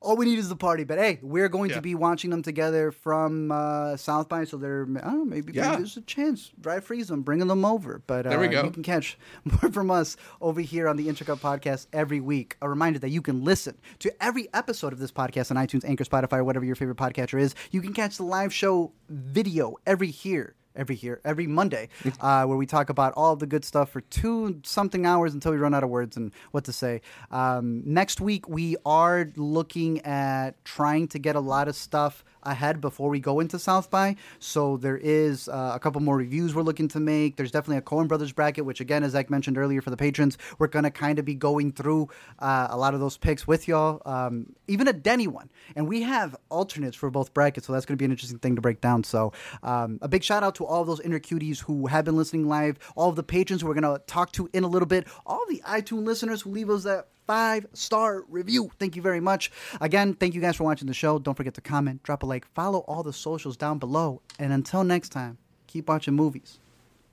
[0.04, 0.84] All we need is the party.
[0.84, 1.78] But hey, we're going Yeah.
[1.78, 4.84] to be watching them together from uh, South by, so there.
[4.84, 5.72] I don't know, maybe, Yeah.
[5.72, 6.52] maybe there's a chance.
[6.60, 8.02] Dry freeze them, bringing them over.
[8.06, 8.64] But uh, There we go.
[8.66, 12.58] you can catch more from us over here on the Intercut Podcast every week.
[12.62, 16.04] A reminder that you can listen to every episode of this podcast on iTunes, Anchor,
[16.04, 17.56] Spotify, or whatever your favorite podcatcher is.
[17.72, 20.56] You can catch the live show video every here.
[20.76, 21.90] Every here, every Monday,
[22.22, 25.58] uh, where we talk about all the good stuff for two something hours until we
[25.58, 27.02] run out of words and what to say.
[27.32, 32.82] Um, next week, we are looking at trying to get a lot of stuff ahead
[32.82, 34.16] before we go into South by.
[34.40, 37.36] So there is uh, a couple more reviews we're looking to make.
[37.36, 40.38] There's definitely a Coen Brothers bracket, which again, as Zach mentioned earlier, for the patrons,
[40.60, 44.02] we're gonna kind of be going through uh, a lot of those picks with y'all.
[44.06, 47.98] Um, even a Denny one, and we have alternates for both brackets, so that's gonna
[47.98, 49.04] be an interesting thing to break down.
[49.04, 52.16] So um, a big shout out to all of those inner cuties who have been
[52.16, 55.08] listening live, all of the patrons who we're gonna talk to in a little bit,
[55.26, 58.72] all the iTunes listeners who leave us that five star review.
[58.80, 59.52] Thank you very much.
[59.82, 61.20] Again, thank you guys for watching the show.
[61.20, 64.22] Don't forget to comment, drop a like, follow all the socials down below.
[64.40, 65.38] And until next time,
[65.68, 66.60] keep watching movies.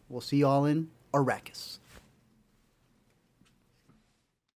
[0.09, 1.80] We'll see you all in Arrakis.